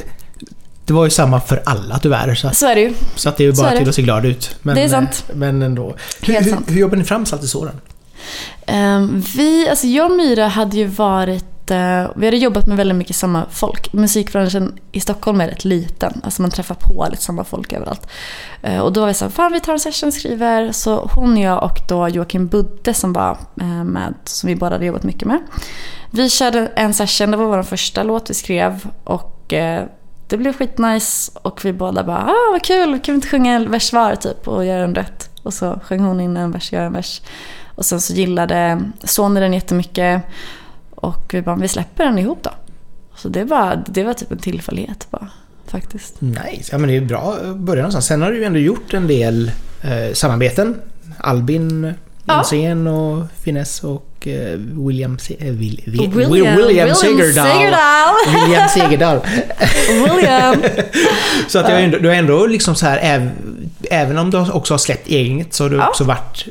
det 0.84 0.92
var 0.92 1.04
ju 1.04 1.10
samma 1.10 1.40
för 1.40 1.62
alla 1.66 1.98
tyvärr. 1.98 2.34
Så, 2.34 2.48
att- 2.48 2.56
så 2.56 2.66
är 2.66 2.74
det 2.74 2.80
ju. 2.80 2.94
så 3.16 3.28
att 3.28 3.36
det 3.36 3.44
är 3.44 3.46
ju 3.46 3.52
bara 3.52 3.70
är 3.70 3.78
till 3.78 3.88
att 3.88 3.94
se 3.94 4.02
glad 4.02 4.24
ut. 4.24 4.56
Men, 4.62 4.74
Det 4.74 4.82
är 4.82 4.88
sant. 4.88 5.24
eh, 5.28 5.36
Men 5.36 5.62
ändå. 5.62 5.94
Hur, 6.22 6.40
hur, 6.40 6.56
hur 6.68 6.80
jobbar 6.80 6.96
ni 6.96 7.04
fram 7.04 7.26
Salt 7.26 7.42
i 7.44 7.48
såren? 7.48 7.80
Ehm, 8.66 9.22
vi, 9.36 9.68
alltså 9.68 9.86
jag 9.86 10.10
och 10.10 10.16
Myra 10.16 10.48
hade 10.48 10.76
ju 10.76 10.84
varit, 10.86 11.44
eh, 11.70 12.10
vi 12.16 12.26
hade 12.26 12.36
jobbat 12.36 12.66
med 12.66 12.76
väldigt 12.76 12.96
mycket 12.96 13.16
samma 13.16 13.46
folk. 13.50 13.92
Musikbranschen 13.92 14.78
i 14.92 15.00
Stockholm 15.00 15.40
är 15.40 15.48
rätt 15.48 15.64
liten, 15.64 16.20
alltså 16.24 16.42
man 16.42 16.50
träffar 16.50 16.74
på 16.74 17.06
lite 17.10 17.22
samma 17.22 17.44
folk 17.44 17.72
överallt. 17.72 18.08
Eh, 18.62 18.80
och 18.80 18.92
då 18.92 19.00
var 19.00 19.06
vi 19.06 19.14
såhär, 19.14 19.32
fan 19.32 19.52
vi 19.52 19.60
tar 19.60 19.72
en 19.72 19.80
session 19.80 20.12
skriver. 20.12 20.72
Så 20.72 21.10
hon, 21.14 21.36
jag 21.36 21.64
och 21.64 21.80
då 21.88 22.08
Joakim 22.08 22.46
Budde 22.46 22.94
som 22.94 23.12
var 23.12 23.38
eh, 23.60 23.84
med, 23.84 24.14
som 24.24 24.48
vi 24.48 24.56
båda 24.56 24.74
hade 24.74 24.86
jobbat 24.86 25.02
mycket 25.02 25.28
med. 25.28 25.38
Vi 26.10 26.30
körde 26.30 26.66
en 26.66 26.94
session, 26.94 27.30
det 27.30 27.36
var 27.36 27.46
vår 27.46 27.62
första 27.62 28.02
låt 28.02 28.30
vi 28.30 28.34
skrev 28.34 28.86
och 29.04 29.52
eh, 29.52 29.84
det 30.28 30.36
blev 30.36 30.52
skitnice 30.52 31.32
och 31.42 31.64
vi 31.64 31.72
båda 31.72 32.04
bara 32.04 32.18
ah 32.18 32.52
vad 32.52 32.62
kul, 32.62 33.00
kan 33.00 33.12
vi 33.12 33.16
inte 33.16 33.28
sjunga 33.28 33.54
en 33.54 33.70
vers 33.70 33.92
var 33.92 34.14
typ 34.14 34.48
och 34.48 34.64
göra 34.64 34.84
en 34.84 34.94
rätt. 34.94 35.30
Och 35.42 35.54
så 35.54 35.80
sjöng 35.84 36.00
hon 36.00 36.20
in 36.20 36.36
en 36.36 36.50
vers, 36.50 36.72
jag 36.72 36.84
en 36.84 36.92
vers. 36.92 37.20
Och 37.74 37.84
sen 37.84 38.00
så 38.00 38.12
gillade 38.12 38.80
Sony 39.04 39.40
den 39.40 39.52
jättemycket. 39.52 40.22
Och 40.96 41.30
vi 41.34 41.42
bara, 41.42 41.56
vi 41.56 41.68
släpper 41.68 42.04
den 42.04 42.18
ihop 42.18 42.38
då. 42.42 42.50
Så 43.16 43.28
det 43.28 43.44
var, 43.44 43.82
det 43.86 44.04
var 44.04 44.14
typ 44.14 44.32
en 44.32 44.38
tillfällighet 44.38 45.06
bara. 45.10 45.28
Faktiskt. 45.68 46.20
Nice. 46.20 46.68
Ja 46.72 46.78
men 46.78 46.88
det 46.88 46.96
är 46.96 47.00
bra 47.00 47.38
att 47.50 47.56
börja 47.56 47.82
någonstans. 47.82 48.06
Sen 48.06 48.22
har 48.22 48.30
du 48.30 48.36
ju 48.38 48.44
ändå 48.44 48.58
gjort 48.58 48.94
en 48.94 49.06
del 49.06 49.50
eh, 49.82 50.12
samarbeten. 50.14 50.80
Albin 51.18 51.94
Ja. 52.28 52.34
Jonsén 52.36 52.86
och 52.86 53.24
Finesse 53.44 53.86
och 53.86 54.26
eh, 54.26 54.58
William, 54.58 55.18
Se- 55.18 55.36
eh, 55.38 55.52
Will, 55.52 55.82
Will, 55.86 56.10
William, 56.10 56.56
William 56.56 56.94
Segerdahl. 56.94 57.48
Segerdahl. 57.48 58.14
William 58.46 58.68
Segerdahl. 58.68 59.20
William. 59.88 60.56
Så 61.48 61.58
att 61.58 61.68
jag 61.68 61.74
har 61.76 61.82
ändå, 61.82 61.98
du 61.98 62.08
har 62.08 62.14
ändå 62.14 62.46
liksom 62.46 62.74
så 62.74 62.86
här, 62.86 62.98
äv, 63.02 63.30
även 63.90 64.18
om 64.18 64.30
du 64.30 64.38
också 64.50 64.74
har 64.74 64.78
släppt 64.78 65.08
eget 65.08 65.54
så 65.54 65.64
har 65.64 65.70
du 65.70 65.76
Ja. 65.76 65.88
också 65.88 66.04
varit 66.04 66.44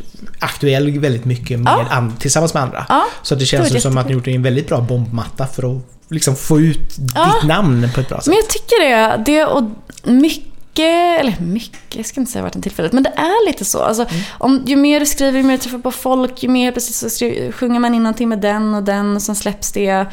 aktuell 0.46 1.00
väldigt 1.00 1.26
mycket 1.26 1.60
med 1.60 1.74
Ja. 1.74 1.86
an, 1.92 2.16
tillsammans 2.20 2.54
med 2.54 2.64
andra. 2.64 2.86
Ja, 2.90 3.04
Så 3.22 3.34
att 3.34 3.40
det 3.40 3.44
det 3.44 3.48
känns 3.48 3.76
ju 3.76 3.80
som 3.80 3.92
att 3.92 3.96
jättekul. 3.98 4.16
gjort 4.18 4.28
en 4.28 4.44
väldigt 4.44 4.68
bra 4.68 4.82
bombmatta 4.82 5.48
för 5.48 5.76
att 5.78 5.82
liksom 6.10 6.36
få 6.36 6.60
ut 6.60 6.98
Ja. 7.16 7.26
ditt 7.42 7.48
namn 7.48 7.90
på 7.96 8.02
ett 8.02 8.10
bra 8.10 8.18
sätt. 8.18 8.28
Men 8.28 8.36
jag 8.36 8.48
tycker 8.50 8.90
det. 8.90 9.24
det 9.26 9.46
och 9.46 9.64
mycket, 10.04 11.20
eller 11.20 11.36
mycket, 11.40 11.96
jag 11.96 12.06
ska 12.06 12.20
inte 12.20 12.32
säga 12.32 12.44
vart 12.44 12.56
en 12.56 12.62
tillfället, 12.62 12.94
men 12.94 13.04
det 13.04 13.10
är 13.10 13.48
lite 13.48 13.66
så. 13.66 13.80
Alltså, 13.82 14.06
om, 14.38 14.64
ju 14.66 14.76
mer 14.76 15.00
du 15.00 15.06
skriver, 15.06 15.38
ju 15.38 15.44
mer 15.44 15.54
du 15.58 15.64
träffar 15.64 15.78
på 15.78 15.92
folk, 15.92 16.44
ju 16.44 16.50
mer 16.50 16.72
precis 16.72 17.00
så 17.00 17.10
skri- 17.10 17.52
sjunger 17.52 17.80
man 17.80 17.96
innantill 17.96 18.28
med 18.28 18.40
den 18.42 18.74
och 18.76 18.84
den 18.84 19.16
och 19.16 19.22
sen 19.22 19.36
släpps 19.36 19.72
det. 19.72 20.06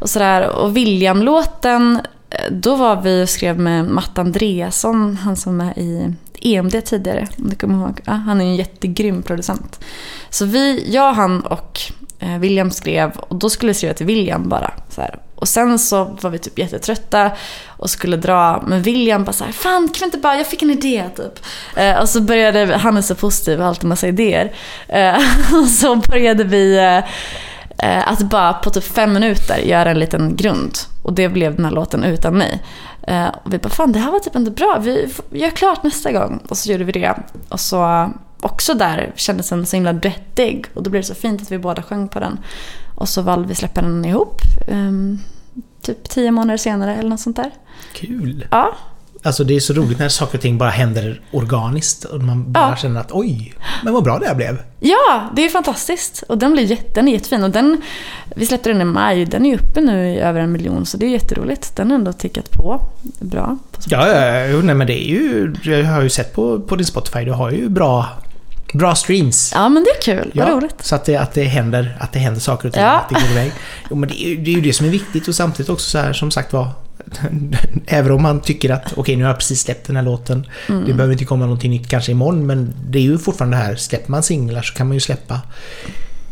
Och 0.00 0.10
sådär. 0.10 0.48
Och 0.48 0.76
William-låten, 0.76 2.00
eh, 2.30 2.38
då 2.52 2.76
var 2.76 3.02
vi 3.02 3.24
och 3.24 3.28
skrev 3.28 3.58
med 3.58 3.84
Matt 3.84 4.18
Andreasson, 4.18 5.16
han 5.16 5.36
som 5.36 5.60
är 5.60 5.78
i 5.78 6.14
EMD 6.44 6.84
tidigare, 6.84 7.28
om 7.38 7.48
du 7.48 7.56
kommer 7.56 7.74
ihåg. 7.74 8.00
Ja, 8.04 8.12
han 8.12 8.40
är 8.40 8.44
en 8.44 8.56
jättegrym 8.56 9.22
producent. 9.22 9.80
Så 10.30 10.44
vi, 10.44 10.92
jag, 10.92 11.12
han 11.12 11.40
och 11.40 11.80
eh, 12.18 12.38
William 12.38 12.70
skrev 12.70 13.10
och 13.16 13.36
då 13.36 13.50
skulle 13.50 13.68
jag 13.68 13.76
skriva 13.76 13.94
till 13.94 14.06
William 14.06 14.48
bara. 14.48 14.74
Så 14.88 15.00
här. 15.00 15.18
Och 15.34 15.48
sen 15.48 15.78
så 15.78 16.04
var 16.20 16.30
vi 16.30 16.38
typ 16.38 16.58
jättetrötta 16.58 17.30
och 17.66 17.90
skulle 17.90 18.16
dra. 18.16 18.62
Men 18.66 18.82
William 18.82 19.24
bara 19.24 19.32
så 19.32 19.44
här, 19.44 19.52
fan 19.52 19.88
kan 19.88 19.98
vi 20.00 20.04
inte 20.04 20.18
bara, 20.18 20.36
jag 20.36 20.46
fick 20.46 20.62
en 20.62 20.70
idé 20.70 21.04
typ. 21.16 21.46
Eh, 21.76 21.98
och 22.00 22.08
så 22.08 22.20
började, 22.20 22.76
han 22.76 22.96
är 22.96 23.02
så 23.02 23.14
positiv 23.14 23.58
och 23.58 23.62
har 23.62 23.68
alltid 23.68 23.88
massa 23.88 24.08
idéer. 24.08 24.52
Eh, 24.88 25.14
och 25.62 25.68
så 25.68 25.96
började 25.96 26.44
vi 26.44 26.76
eh, 26.76 26.98
eh, 27.88 28.08
att 28.08 28.18
bara 28.20 28.52
på 28.52 28.70
typ 28.70 28.84
fem 28.84 29.12
minuter 29.12 29.58
göra 29.58 29.90
en 29.90 29.98
liten 29.98 30.36
grund. 30.36 30.78
Och 31.02 31.12
det 31.12 31.28
blev 31.28 31.56
den 31.56 31.64
här 31.64 31.72
låten 31.72 32.04
utan 32.04 32.38
mig. 32.38 32.62
Eh, 33.06 33.28
och 33.28 33.54
vi 33.54 33.58
bara, 33.58 33.68
fan 33.68 33.92
det 33.92 33.98
här 33.98 34.12
var 34.12 34.18
typ 34.18 34.36
inte 34.36 34.50
bra, 34.50 34.78
vi 34.82 35.12
gör 35.30 35.50
klart 35.50 35.82
nästa 35.82 36.12
gång. 36.12 36.40
Och 36.48 36.58
så 36.58 36.72
gjorde 36.72 36.84
vi 36.84 36.92
det. 36.92 37.14
Och 37.48 37.60
så 37.60 38.10
också 38.40 38.74
där 38.74 39.12
kändes 39.16 39.48
den 39.48 39.66
så 39.66 39.76
himla 39.76 39.92
duettig. 39.92 40.66
Och 40.74 40.82
då 40.82 40.90
blev 40.90 41.02
det 41.02 41.06
så 41.06 41.14
fint 41.14 41.42
att 41.42 41.52
vi 41.52 41.58
båda 41.58 41.82
sjöng 41.82 42.08
på 42.08 42.20
den. 42.20 42.38
Och 42.94 43.08
så 43.08 43.22
valde 43.22 43.48
vi 43.48 43.54
släppa 43.54 43.82
den 43.82 44.04
ihop. 44.04 44.40
ehm, 44.68 45.18
typ 45.82 46.08
tio 46.08 46.30
månader 46.30 46.56
senare 46.56 46.94
eller 46.94 47.10
något 47.10 47.20
sånt 47.20 47.36
där. 47.36 47.50
Kul. 47.92 48.46
Ja, 48.50 48.74
Alltså 49.26 49.44
det 49.44 49.56
är 49.56 49.60
så 49.60 49.72
roligt 49.72 49.98
när 49.98 50.08
saker 50.08 50.38
och 50.38 50.42
ting 50.42 50.58
bara 50.58 50.70
händer 50.70 51.20
organiskt 51.32 52.04
och 52.04 52.20
man 52.22 52.52
bara 52.52 52.68
Ja. 52.70 52.76
känner 52.76 53.00
att 53.00 53.12
oj, 53.12 53.54
men 53.84 53.92
vad 53.92 54.04
bra 54.04 54.18
det 54.18 54.26
här 54.26 54.34
blev. 54.34 54.58
Ja, 54.80 55.30
det 55.36 55.44
är 55.44 55.48
fantastiskt. 55.48 56.24
Och 56.28 56.38
den, 56.38 56.52
blir 56.52 56.64
jätte, 56.64 56.90
den 56.94 57.08
är 57.08 57.12
jättefin. 57.12 57.44
Och 57.44 57.50
den, 57.50 57.80
vi 58.36 58.46
släppte 58.46 58.68
den 58.72 58.80
i 58.80 58.84
maj. 58.84 59.24
Den 59.24 59.46
är 59.46 59.54
uppe 59.54 59.80
nu 59.80 60.08
i 60.12 60.18
över 60.18 60.40
en 60.40 60.52
miljon, 60.52 60.86
så 60.86 60.96
det 60.96 61.06
är 61.06 61.10
jätteroligt. 61.10 61.76
Den 61.76 61.90
har 61.90 61.94
ändå 61.98 62.12
tickat 62.12 62.50
på 62.50 62.80
bra. 63.20 63.58
På 63.72 63.80
Ja, 63.86 64.08
ja, 64.08 64.56
nej, 64.62 64.74
men 64.74 64.86
det 64.86 65.04
är 65.04 65.08
ju... 65.08 65.54
Jag 65.62 65.84
har 65.84 66.02
ju 66.02 66.10
sett 66.10 66.34
på, 66.34 66.60
på 66.60 66.76
din 66.76 66.86
Spotify, 66.86 67.24
du 67.24 67.32
har 67.32 67.50
ju 67.50 67.68
bra, 67.68 68.06
bra 68.74 68.94
streams. 68.94 69.52
ja, 69.54 69.68
men 69.68 69.84
det 69.84 69.90
är 69.90 70.02
kul. 70.16 70.30
Vad 70.34 70.48
roligt. 70.48 70.74
Så 70.80 70.94
att 70.94 71.04
det, 71.04 71.16
att, 71.16 71.32
det 71.32 71.44
händer, 71.44 71.96
att 72.00 72.12
det 72.12 72.18
händer 72.18 72.40
saker 72.40 72.68
och 72.68 72.74
ting, 72.74 72.82
Ja. 72.82 72.90
att 72.90 73.08
det 73.08 73.14
går 73.14 73.30
iväg. 73.30 73.52
Jo, 73.90 73.96
men 73.96 74.08
det 74.08 74.24
är, 74.24 74.28
ju, 74.28 74.36
det 74.36 74.60
det 74.60 74.72
som 74.72 74.86
är 74.86 74.90
viktigt 74.90 75.28
och 75.28 75.34
samtidigt 75.34 75.70
också 75.70 75.90
så 75.90 75.98
här 75.98 76.12
som 76.12 76.30
sagt 76.30 76.52
var 76.52 76.68
Även 77.86 78.12
om 78.12 78.22
man 78.22 78.40
tycker 78.40 78.70
att 78.70 78.92
okej 78.96 79.16
nu 79.16 79.24
har 79.24 79.30
jag 79.30 79.38
precis 79.38 79.60
släppt 79.60 79.86
den 79.86 79.96
här 79.96 80.02
låten. 80.02 80.46
Mm. 80.68 80.84
Det 80.86 80.92
behöver 80.92 81.12
inte 81.12 81.24
komma 81.24 81.44
någonting 81.44 81.70
nytt 81.70 81.88
kanske 81.88 82.12
imorgon 82.12 82.46
men 82.46 82.74
det 82.88 82.98
är 82.98 83.02
ju 83.02 83.18
fortfarande 83.18 83.56
det 83.56 83.62
här, 83.62 83.76
släpper 83.76 84.10
man 84.10 84.22
singlar 84.22 84.62
så 84.62 84.74
kan 84.74 84.86
man 84.88 84.94
ju 84.94 85.00
släppa 85.00 85.40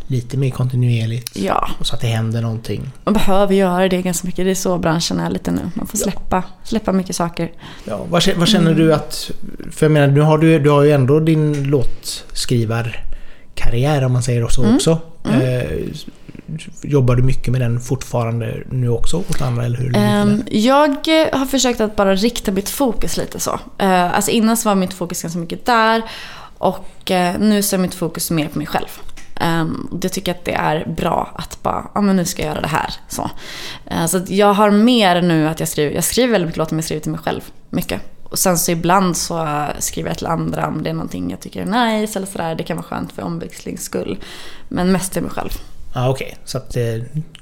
lite 0.06 0.36
mer 0.36 0.50
kontinuerligt. 0.50 1.36
Ja, 1.36 1.68
Och 1.80 1.86
så 1.86 1.94
att 1.94 2.00
det 2.00 2.06
händer 2.06 2.42
någonting. 2.42 2.90
man 3.04 3.14
behöver 3.14 3.54
göra 3.54 3.88
det 3.88 4.02
ganska 4.02 4.26
mycket. 4.26 4.44
Det 4.44 4.50
är 4.50 4.54
så 4.54 4.78
branschen 4.78 5.20
är 5.20 5.30
lite 5.30 5.50
nu. 5.50 5.60
Man 5.74 5.86
får 5.86 5.98
släppa, 5.98 6.42
släppa 6.64 6.92
mycket 6.92 7.16
saker. 7.16 7.50
Ja, 7.84 8.06
vad, 8.10 8.28
vad 8.36 8.48
känner 8.48 8.70
Mm. 8.70 8.82
du 8.82 8.94
att... 8.94 9.30
För 9.70 9.86
jag 9.86 9.90
menar, 9.92 10.06
nu 10.06 10.20
har 10.20 10.38
du, 10.38 10.58
du 10.58 10.70
har 10.70 10.82
ju 10.82 10.90
ändå 10.92 11.20
din 11.20 11.64
låtskrivarkarriär 11.70 14.04
om 14.04 14.12
man 14.12 14.22
säger 14.22 14.48
så 14.48 14.62
Mm. 14.62 14.74
också. 14.74 14.98
Eh, 15.24 15.62
jobbar 16.82 17.16
du 17.16 17.22
mycket 17.22 17.52
med 17.52 17.60
den 17.60 17.80
fortfarande 17.80 18.62
nu 18.70 18.88
också 18.88 19.16
åt 19.16 19.42
andra 19.42 19.64
eller 19.64 19.78
hur 19.78 19.96
Ehm, 19.96 20.42
till? 20.42 20.64
jag 20.64 20.90
eh, 20.90 21.38
har 21.38 21.46
försökt 21.46 21.80
att 21.80 21.96
bara 21.96 22.14
rikta 22.14 22.52
mitt 22.52 22.68
fokus 22.68 23.16
lite 23.16 23.40
så. 23.40 23.52
Uh, 23.82 24.14
alltså 24.16 24.30
innan 24.30 24.56
så 24.56 24.68
var 24.68 24.74
mitt 24.74 24.94
fokus 24.94 25.22
ganska 25.22 25.38
mycket 25.40 25.66
där. 25.66 26.02
Och 26.58 27.10
eh, 27.10 27.38
nu 27.38 27.62
så 27.62 27.76
är 27.76 27.80
mitt 27.80 27.94
fokus 27.94 28.30
mer 28.30 28.48
på 28.48 28.58
mig 28.58 28.66
själv. 28.66 28.88
Um, 29.40 29.88
det 29.92 30.08
tycker 30.08 30.32
jag 30.32 30.38
att 30.38 30.44
det 30.44 30.54
är 30.54 30.88
bra 30.96 31.32
att 31.34 31.62
bara, 31.62 31.90
ja 31.94 32.00
men 32.00 32.16
nu 32.16 32.24
ska 32.24 32.42
jag 32.42 32.48
göra 32.50 32.60
det 32.60 32.68
här. 32.68 32.94
Så, 33.08 33.30
Eh, 33.86 34.06
så 34.06 34.20
jag 34.26 34.52
har 34.54 34.70
mer 34.70 35.22
nu 35.22 35.48
att 35.48 35.60
jag 35.60 35.68
skriver, 35.68 35.94
jag 35.94 36.04
skriver 36.04 36.32
väldigt 36.32 36.46
mycket 36.46 36.58
låtar 36.58 36.70
men 36.70 36.78
jag 36.78 36.84
skriver 36.84 37.02
till 37.02 37.10
mig 37.12 37.20
själv. 37.20 37.40
Mycket. 37.70 38.00
Och 38.24 38.38
sen 38.38 38.58
så 38.58 38.72
ibland 38.72 39.16
så 39.16 39.42
eh, 39.42 39.66
skriver 39.78 40.10
jag 40.10 40.18
till 40.18 40.26
andra 40.26 40.66
om 40.68 40.82
det 40.82 40.90
är 40.90 40.94
någonting 40.94 41.30
jag 41.30 41.40
tycker 41.40 41.62
är 41.62 42.00
nice 42.00 42.18
eller 42.18 42.26
sådär. 42.26 42.54
Det 42.54 42.64
kan 42.64 42.76
vara 42.76 42.86
skönt 42.86 43.12
för 43.12 43.22
omväxlings 43.22 43.82
skull. 43.82 44.18
Men 44.68 44.92
mest 44.92 45.12
till 45.12 45.22
mig 45.22 45.30
själv. 45.30 45.50
Ja, 45.94 46.08
okej. 46.08 46.36
Så 46.44 46.58
att 46.58 46.76
eh, 46.76 46.82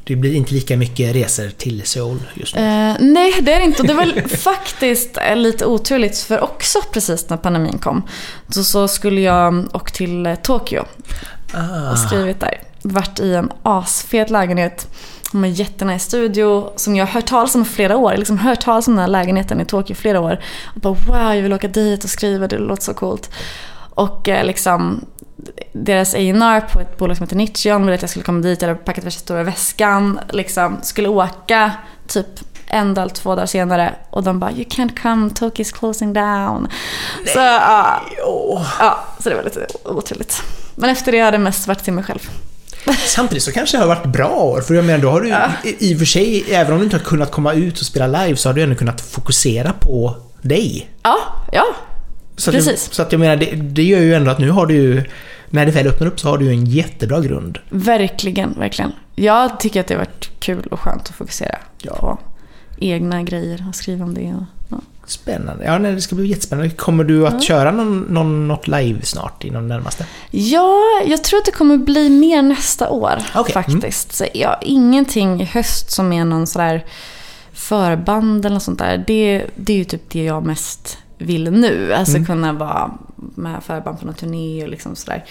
det 0.05 0.17
blir 0.17 0.35
inte 0.35 0.55
lika 0.55 0.77
mycket 0.77 1.15
resor 1.15 1.49
till 1.49 1.83
Seoul 1.87 2.19
just 2.35 2.55
nu. 2.55 2.61
Eh, 2.61 2.97
nej, 3.01 3.35
det 3.43 3.53
är 3.53 3.59
det 3.59 3.65
inte. 3.65 3.83
Det 3.83 3.95
var 3.95 4.29
faktiskt 4.37 5.19
eh, 5.29 5.37
lite 5.37 5.67
oturligt 5.67 6.19
för 6.19 6.41
också 6.41 6.79
precis 6.93 7.29
när 7.29 7.37
pandemin 7.37 7.79
kom. 7.79 8.03
Så, 8.49 8.65
så 8.65 8.89
skulle 8.89 9.21
jag 9.21 9.69
åka 9.73 9.91
till 9.91 10.27
eh, 10.27 10.35
Tokyo 10.35 10.85
Ah, 11.55 11.91
och 11.93 11.99
skrivit 11.99 12.41
där. 12.41 12.61
Vart 12.83 13.21
i 13.21 13.35
en 13.35 13.53
asfet 13.63 14.31
lägenhet 14.31 14.89
med 15.33 15.49
en 15.49 15.55
jättenice 15.55 16.05
studio 16.05 16.73
som 16.77 16.97
jag 16.97 17.07
har 17.07 17.13
hört 17.13 17.27
talas 17.27 17.55
om 17.55 17.63
i 17.63 17.65
flera 17.65 17.97
år. 17.97 18.11
Jag 18.11 18.17
har 18.17 18.19
liksom 18.19 18.39
hört 18.39 18.61
talas 18.61 18.89
om 18.89 18.95
den 18.95 19.01
här 19.01 19.09
lägenheten 19.09 19.61
i 19.61 19.65
Tokyo 19.65 19.93
i 19.93 19.97
flera 19.97 20.21
år. 20.21 20.41
Och 20.75 20.81
bara 20.81 20.95
wow, 20.95 21.35
jag 21.35 21.43
vill 21.43 21.53
åka 21.53 21.69
dit 21.69 22.05
och 22.05 22.11
skriva, 22.11 22.49
det 22.49 22.59
låter 22.59 22.83
så 22.83 22.95
coolt. 22.95 23.31
Och 23.95 24.29
eh, 24.29 24.45
liksom 24.45 25.05
deras 25.73 26.15
A&R 26.15 26.61
på 26.73 26.81
ett 26.81 26.97
bolag 26.97 27.17
som 27.17 27.25
heter 27.25 27.37
Nichion 27.37 27.83
ville 27.83 27.95
att 27.95 28.03
jag 28.03 28.11
skulle 28.11 28.25
komma 28.25 28.41
dit, 28.41 28.63
jag 28.63 28.69
hade 28.69 28.81
packat 28.81 29.05
värsta 29.05 29.21
stora 29.21 29.43
väskan, 29.43 30.21
liksom 30.33 30.79
skulle 30.83 31.09
åka 31.09 31.73
typ 32.07 32.27
en 32.67 32.95
dag, 32.95 33.15
två 33.15 33.35
dagar 33.35 33.47
senare 33.47 33.95
och 34.11 34.23
de 34.23 34.39
bara 34.39 34.53
“You 34.53 34.65
can't 34.65 35.03
come, 35.03 35.29
Tokyo's 35.29 35.79
closing 35.79 36.13
down”. 36.13 36.69
Så, 37.27 37.39
ja, 37.39 38.03
ja, 38.79 39.05
så 39.19 39.29
det 39.29 39.35
var 39.35 39.43
lite 39.43 39.67
oturligt. 39.85 40.43
Men 40.75 40.91
efter 40.91 41.13
det 41.13 41.21
har 41.21 41.33
det 41.33 41.39
mest 41.39 41.67
varit 41.67 41.85
till 41.85 41.93
mig 41.93 42.05
själv. 42.05 42.31
Samtidigt 43.07 43.43
så 43.43 43.53
kanske 43.53 43.77
det 43.77 43.81
har 43.81 43.89
varit 43.89 44.07
bra 44.07 44.29
år. 44.29 44.61
För 44.61 44.75
jag 44.75 44.85
menar, 44.85 44.99
då 44.99 45.11
har 45.11 45.21
du 45.21 45.29
i 45.29 45.91
i 45.91 45.95
och 45.95 45.99
för 45.99 46.07
sig, 46.07 46.45
även 46.51 46.73
om 46.73 46.79
du 46.79 46.85
inte 46.85 46.97
har 46.97 47.05
kunnat 47.05 47.31
komma 47.31 47.53
ut 47.53 47.81
och 47.81 47.87
spela 47.87 48.07
live, 48.07 48.37
så 48.37 48.49
har 48.49 48.55
du 48.55 48.63
ändå 48.63 48.77
kunnat 48.77 49.01
fokusera 49.01 49.73
på 49.73 50.17
dig. 50.43 50.91
Ja, 51.03 51.19
ja. 51.53 51.65
Så 52.37 52.51
att, 52.51 52.57
Precis. 52.57 52.87
Jag, 52.89 52.95
så 52.95 53.03
att 53.03 53.13
jag 53.13 53.19
menar, 53.19 53.37
det, 53.37 53.47
det 53.47 53.83
gör 53.83 54.01
ju 54.01 54.15
ändå 54.15 54.31
att 54.31 54.39
nu 54.39 54.51
har 54.51 54.67
du 54.67 54.75
ju, 54.75 55.05
när 55.51 55.67
det 55.67 55.73
väl 55.73 55.87
öppnar 55.87 56.07
upp 56.07 56.21
så 56.21 56.29
har 56.29 56.39
du 56.39 56.45
ju 56.45 56.51
en 56.51 56.65
jättebra 56.67 57.21
grund. 57.21 57.59
Verkligen, 57.69 58.53
verkligen. 58.59 58.93
Jag 59.15 59.61
tycker 59.61 59.81
att 59.81 59.87
det 59.87 59.95
har 59.95 59.99
varit 59.99 60.31
kul 60.41 60.67
och 60.71 60.81
skönt 60.81 61.03
att 61.09 61.15
fokusera 61.15 61.59
Ja. 61.83 61.97
på 61.97 62.19
egna 62.79 63.23
grejer 63.23 63.65
och 63.69 63.75
skriva 63.75 64.05
om 64.05 64.15
det. 64.15 64.35
Och, 64.35 64.43
ja. 64.69 64.81
Spännande. 65.07 65.65
Ja, 65.65 65.79
nej, 65.79 65.95
det 65.95 66.01
ska 66.01 66.15
bli 66.15 66.27
jättespännande. 66.27 66.71
Kommer 66.71 67.05
du 67.05 67.27
att 67.27 67.43
köra 67.43 67.71
någon, 67.71 68.01
någon, 68.01 68.49
något 68.49 68.69
live 68.69 69.03
snart 69.03 69.45
inom 69.45 69.69
det 69.69 69.75
närmaste? 69.75 70.07
ja, 70.31 70.79
jag 71.07 71.25
tror 71.25 71.39
att 71.39 71.45
det 71.45 71.51
kommer 71.53 71.77
bli 71.77 72.09
mer 72.11 72.43
nästa 72.43 72.89
år 72.91 73.23
Okej, 73.35 73.53
faktiskt. 73.53 74.13
Så 74.13 74.27
ja, 74.35 74.59
ingenting 74.63 75.41
i 75.43 75.45
höst 75.45 75.91
som 75.91 76.13
är 76.13 76.25
någon 76.25 76.47
sådär 76.47 76.85
förband 77.53 78.47
eller 78.47 78.55
något 78.55 78.63
sånt 78.63 78.79
där. 78.79 79.05
Det, 79.07 79.47
det 79.55 79.73
är 79.73 79.77
ju 79.77 79.85
typ 79.85 80.11
det 80.11 80.25
jag 80.25 80.47
mest 80.47 80.99
vill 81.25 81.51
nu. 81.53 81.93
Alltså 81.95 82.15
Mm. 82.17 82.27
kunna 82.27 82.53
vara 82.53 82.91
med 83.17 83.63
förband 83.63 84.01
på 84.01 84.07
någon 84.07 84.15
turné 84.15 84.63
och 84.65 84.69
liksom 84.69 84.97
sådär. 84.97 85.25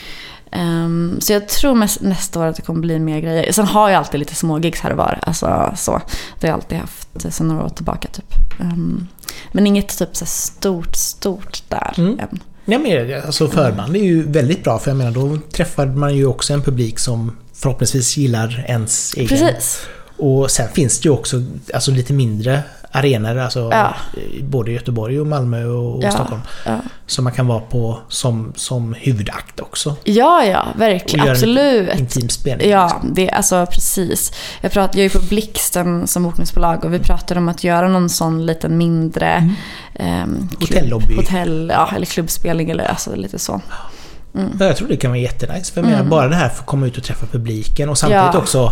Ehm, 0.52 1.18
så 1.22 1.34
jag 1.34 1.48
tror 1.48 1.76
mest, 1.76 2.02
nästa 2.02 2.40
år 2.40 2.46
att 2.46 2.56
det 2.56 2.62
kommer 2.62 2.82
bli 2.82 3.00
mer 3.00 3.20
grejer. 3.20 3.52
Sen 3.52 3.66
har 3.66 3.90
jag 3.90 3.98
alltid 3.98 4.20
lite 4.20 4.36
smågigs 4.36 4.80
här 4.82 4.92
och 4.92 4.98
var. 4.98 5.20
Alltså, 5.22 5.74
så. 5.78 5.92
Det 6.40 6.48
har 6.48 6.52
jag 6.54 6.56
alltid 6.56 6.78
haft 6.78 7.08
sen 7.34 7.48
några 7.48 7.64
år 7.66 7.70
tillbaka. 7.70 8.08
Typ. 8.12 8.34
Ehm, 8.60 9.08
men 9.52 9.68
inget 9.68 9.98
typ 9.98 10.16
så 10.16 10.26
stort, 10.26 10.96
stort 10.96 11.64
där 11.68 11.94
Mm. 11.98 12.20
än. 12.20 12.40
Nej, 12.66 12.80
men 12.80 13.24
alltså 13.26 13.48
förband 13.48 13.96
är 13.96 14.00
ju 14.04 14.24
väldigt 14.32 14.64
bra 14.64 14.80
för 14.80 14.92
jag 14.92 14.98
menar 14.98 15.12
då 15.12 15.38
träffar 15.52 15.86
man 15.86 16.16
ju 16.16 16.26
också 16.26 16.54
en 16.54 16.62
publik 16.62 17.00
som 17.00 17.38
förhoppningsvis 17.54 18.18
gillar 18.18 18.66
ens 18.68 19.14
egen. 19.14 19.28
Precis. 19.28 19.82
Och 20.18 20.52
sen 20.52 20.70
finns 20.74 21.00
det 21.00 21.06
ju 21.08 21.14
också 21.14 21.44
alltså 21.74 21.92
lite 21.92 22.14
mindre 22.14 22.62
arenor, 22.92 23.38
alltså 23.38 23.70
Ja. 23.72 23.94
i 24.34 24.44
både 24.44 24.72
Göteborg 24.72 25.20
och 25.20 25.28
Malmö 25.28 25.66
och, 25.66 25.96
och 25.96 26.04
Ja, 26.04 26.12
Stockholm. 26.12 26.42
ja. 26.66 26.78
Som 27.06 27.24
man 27.24 27.34
kan 27.34 27.48
vara 27.48 27.60
på 27.60 28.00
som, 28.10 28.54
som 28.56 28.94
huvudakt 29.00 29.60
också. 29.60 29.96
Ja, 30.04 30.44
ja, 30.44 30.66
Och 30.76 30.82
verkligen. 30.82 31.26
en 31.26 31.32
Absolut. 31.32 32.00
Intim 32.00 32.30
spelning. 32.30 32.70
Ja, 32.70 32.84
liksom. 32.84 33.14
det, 33.14 33.30
alltså 33.32 33.66
precis. 33.66 34.32
Jag, 34.62 34.72
pratar, 34.72 35.00
jag 35.00 35.06
är 35.06 35.10
på 35.20 35.26
Blixten 35.26 36.08
som 36.08 36.24
bokningsbolag 36.24 36.86
och 36.86 36.94
vi 36.94 37.00
pratade 37.00 37.40
om 37.40 37.50
att 37.50 37.64
göra 37.64 37.88
någon 37.88 38.10
sån 38.10 38.46
liten 38.46 38.78
mindre 38.78 39.50
ehm, 39.94 40.48
klubb, 40.60 40.62
Hotellobby. 40.62 41.16
hotell, 41.16 41.72
ja, 41.76 41.90
eller 41.96 42.06
klubbspelning 42.06 42.70
eller 42.70 42.84
alltså 42.84 43.16
lite 43.16 43.40
så. 43.40 43.62
Ja, 43.70 44.66
Jag 44.66 44.78
tror 44.78 44.88
det 44.88 44.98
kan 44.98 45.12
vara 45.12 45.20
jättenice. 45.20 45.74
För 45.74 45.82
jag 45.82 45.90
menar, 45.90 46.04
bara 46.04 46.28
det 46.28 46.36
här 46.36 46.50
för 46.50 46.60
att 46.62 46.66
komma 46.66 46.88
ut 46.88 46.98
och 46.98 47.04
träffa 47.04 47.26
publiken 47.26 47.90
och 47.90 47.98
samtidigt 47.98 48.24
Mm. 48.30 48.38
Också 48.42 48.72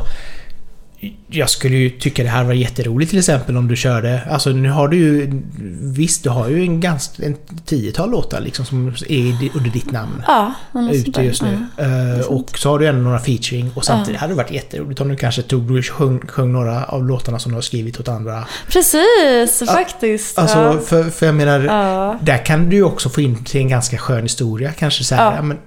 jag 1.29 1.49
skulle 1.49 1.75
ju 1.75 1.89
tycka 1.89 2.23
det 2.23 2.29
här 2.29 2.43
var 2.43 2.53
jätteroligt 2.53 3.09
till 3.09 3.19
exempel 3.19 3.57
om 3.57 3.67
du 3.67 3.75
körde... 3.75 4.21
Alltså 4.29 4.49
nu 4.49 4.69
har 4.69 4.87
du 4.87 4.97
ju... 4.97 5.41
Visst, 5.81 6.23
du 6.23 6.29
har 6.29 6.49
ju 6.49 6.61
en 6.61 6.79
ganska... 6.79 7.25
En 7.25 7.35
tiotal 7.65 8.11
låtar 8.11 8.41
liksom 8.41 8.65
som 8.65 8.87
är 9.09 9.49
under 9.57 9.69
ditt 9.69 9.91
namn. 9.91 10.23
Ja, 10.27 10.53
ute 10.91 11.21
just 11.21 11.41
nu. 11.41 11.65
Ja. 11.77 11.83
Eh, 11.83 12.25
och 12.25 12.57
så 12.57 12.69
har 12.69 12.79
du 12.79 12.87
ändå 12.87 13.01
några 13.01 13.19
featuring 13.19 13.71
och 13.75 13.85
samtidigt 13.85 14.19
hade 14.19 14.33
det 14.33 14.37
varit 14.37 14.51
jätteroligt 14.51 15.01
om 15.01 15.07
du 15.07 15.15
kanske 15.15 15.41
tog 15.41 15.71
och 15.71 15.85
sjöng, 15.85 16.19
sjöng 16.27 16.51
några 16.51 16.85
av 16.85 17.07
låtarna 17.07 17.39
som 17.39 17.51
du 17.51 17.55
har 17.55 17.61
skrivit 17.61 17.99
åt 17.99 18.07
andra. 18.07 18.47
Precis, 18.67 19.63
faktiskt. 19.67 20.39
Alltså, 20.39 20.57
ja. 20.57 20.79
för, 20.79 21.03
för 21.03 21.25
jag 21.25 21.35
menar... 21.35 21.59
Ja. 21.59 22.19
Där 22.21 22.45
kan 22.45 22.69
du 22.69 22.75
ju 22.75 22.83
också 22.83 23.09
få 23.09 23.21
in 23.21 23.43
till 23.43 23.61
en 23.61 23.69
ganska 23.69 23.97
skön 23.97 24.23
historia. 24.23 24.71
Kanske 24.71 25.03
så 25.03 25.15
här, 25.15 25.25
Ja. 25.25 25.35
ja. 25.35 25.41
men, 25.41 25.57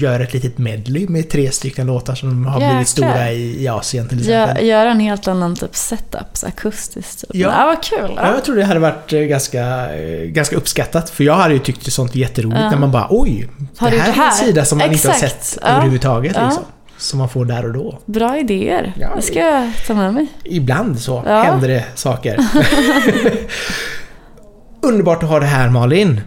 gör 0.00 0.20
ett 0.20 0.34
litet 0.34 0.58
medley 0.58 1.08
med 1.08 1.30
tre 1.30 1.50
stycken 1.50 1.86
låtar 1.86 2.14
som 2.14 2.46
har 2.46 2.70
blivit 2.70 2.88
stora 2.88 3.32
i, 3.32 3.62
i 3.62 3.68
Asien 3.68 4.08
till 4.08 4.18
exempel. 4.18 4.71
Göra 4.72 4.90
en 4.90 5.00
helt 5.00 5.28
annan 5.28 5.56
typ 5.56 5.76
setup, 5.76 6.26
så 6.36 6.46
akustiskt. 6.46 7.20
Typ. 7.20 7.30
Ja. 7.34 7.54
Ja, 7.58 7.66
vad 7.66 7.82
kul. 7.82 8.12
Ja, 8.16 8.34
jag 8.34 8.44
tror 8.44 8.56
det 8.56 8.64
hade 8.64 8.80
varit 8.80 9.12
eh, 9.12 9.20
ganska, 9.20 9.94
eh, 9.96 10.24
ganska 10.26 10.56
uppskattat. 10.56 11.10
För 11.10 11.24
jag 11.24 11.34
hade 11.34 11.54
ju 11.54 11.60
tyckt 11.60 11.84
det 11.84 11.90
sånt 11.90 12.14
jätteroligt 12.14 12.60
Ja. 12.60 12.70
när 12.70 12.78
man 12.78 12.90
bara 12.90 13.06
oj, 13.10 13.48
Har 13.78 13.90
det 13.90 13.98
här 13.98 14.06
gjort 14.08 14.16
är 14.16 14.20
det 14.20 14.24
en 14.26 14.30
här? 14.30 14.44
sida 14.44 14.64
som 14.64 14.78
man 14.78 14.92
inte 14.92 15.08
har 15.08 15.14
Exakt. 15.14 15.44
sett 15.44 15.58
Ja. 15.62 15.68
överhuvudtaget. 15.68 16.36
Liksom, 16.44 16.64
som 16.98 17.18
man 17.18 17.28
får 17.28 17.44
där 17.44 17.64
och 17.66 17.72
då. 17.72 17.98
Bra 18.06 18.38
idéer. 18.38 18.92
Ja, 18.96 19.08
det 19.16 19.22
ska 19.22 19.38
jag 19.38 19.70
ta 19.86 19.94
med 19.94 20.14
mig. 20.14 20.26
Ibland 20.44 21.00
så 21.00 21.22
Ja. 21.26 21.42
händer 21.42 21.68
det 21.68 21.84
saker. 21.94 22.38
Underbart 24.82 25.22
att 25.22 25.28
ha 25.28 25.40
det 25.40 25.46
här 25.46 25.68
Malin. 25.70 26.20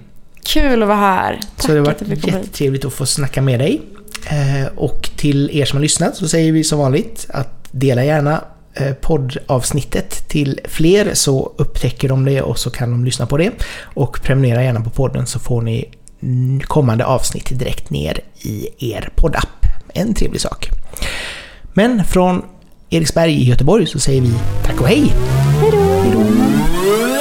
Kul 0.45 0.81
att 0.83 0.87
vara 0.87 0.97
här. 0.97 1.39
Tack 1.55 1.65
Så 1.65 1.71
det 1.71 1.77
har 1.79 1.85
varit 1.85 2.27
jättetrevligt 2.27 2.85
att 2.85 2.93
få 2.93 3.05
snacka 3.05 3.41
med 3.41 3.59
dig. 3.59 3.81
Eh, 4.29 4.67
och 4.77 5.09
till 5.17 5.49
er 5.53 5.65
som 5.65 5.77
har 5.77 5.81
lyssnat 5.81 6.15
så 6.15 6.27
säger 6.27 6.51
vi 6.51 6.63
som 6.63 6.79
vanligt 6.79 7.25
att 7.29 7.64
dela 7.76 8.03
gärna 8.03 8.43
eh, 8.73 8.93
poddavsnittet 8.93 10.28
till 10.28 10.59
fler 10.63 11.13
så 11.13 11.51
upptäcker 11.57 12.09
de 12.09 12.26
det 12.26 12.41
och 12.41 12.59
så 12.59 12.69
kan 12.69 12.91
de 12.91 13.05
lyssna 13.05 13.26
på 13.26 13.38
det. 13.38 13.51
Och 13.82 14.21
prenumerera 14.23 14.63
gärna 14.63 14.82
på 14.82 14.89
podden 14.89 15.28
så 15.28 15.39
får 15.39 15.61
ni 15.61 15.91
mm, 16.21 16.59
kommande 16.59 17.05
avsnitt 17.05 17.59
direkt 17.59 17.89
ner 17.89 18.19
i 18.41 18.67
er 18.91 19.09
poddapp. 19.15 19.65
En 19.93 20.13
trevlig 20.13 20.41
sak. 20.41 20.69
Men 21.73 22.05
från 22.05 22.45
Eriksberg 22.89 23.32
i 23.32 23.43
Göteborg 23.43 23.88
så 23.88 23.99
säger 23.99 24.21
vi 24.21 24.34
tack 24.65 24.82
och 24.82 24.88
hej! 24.88 25.13
Hej 25.61 25.71
då! 25.71 27.14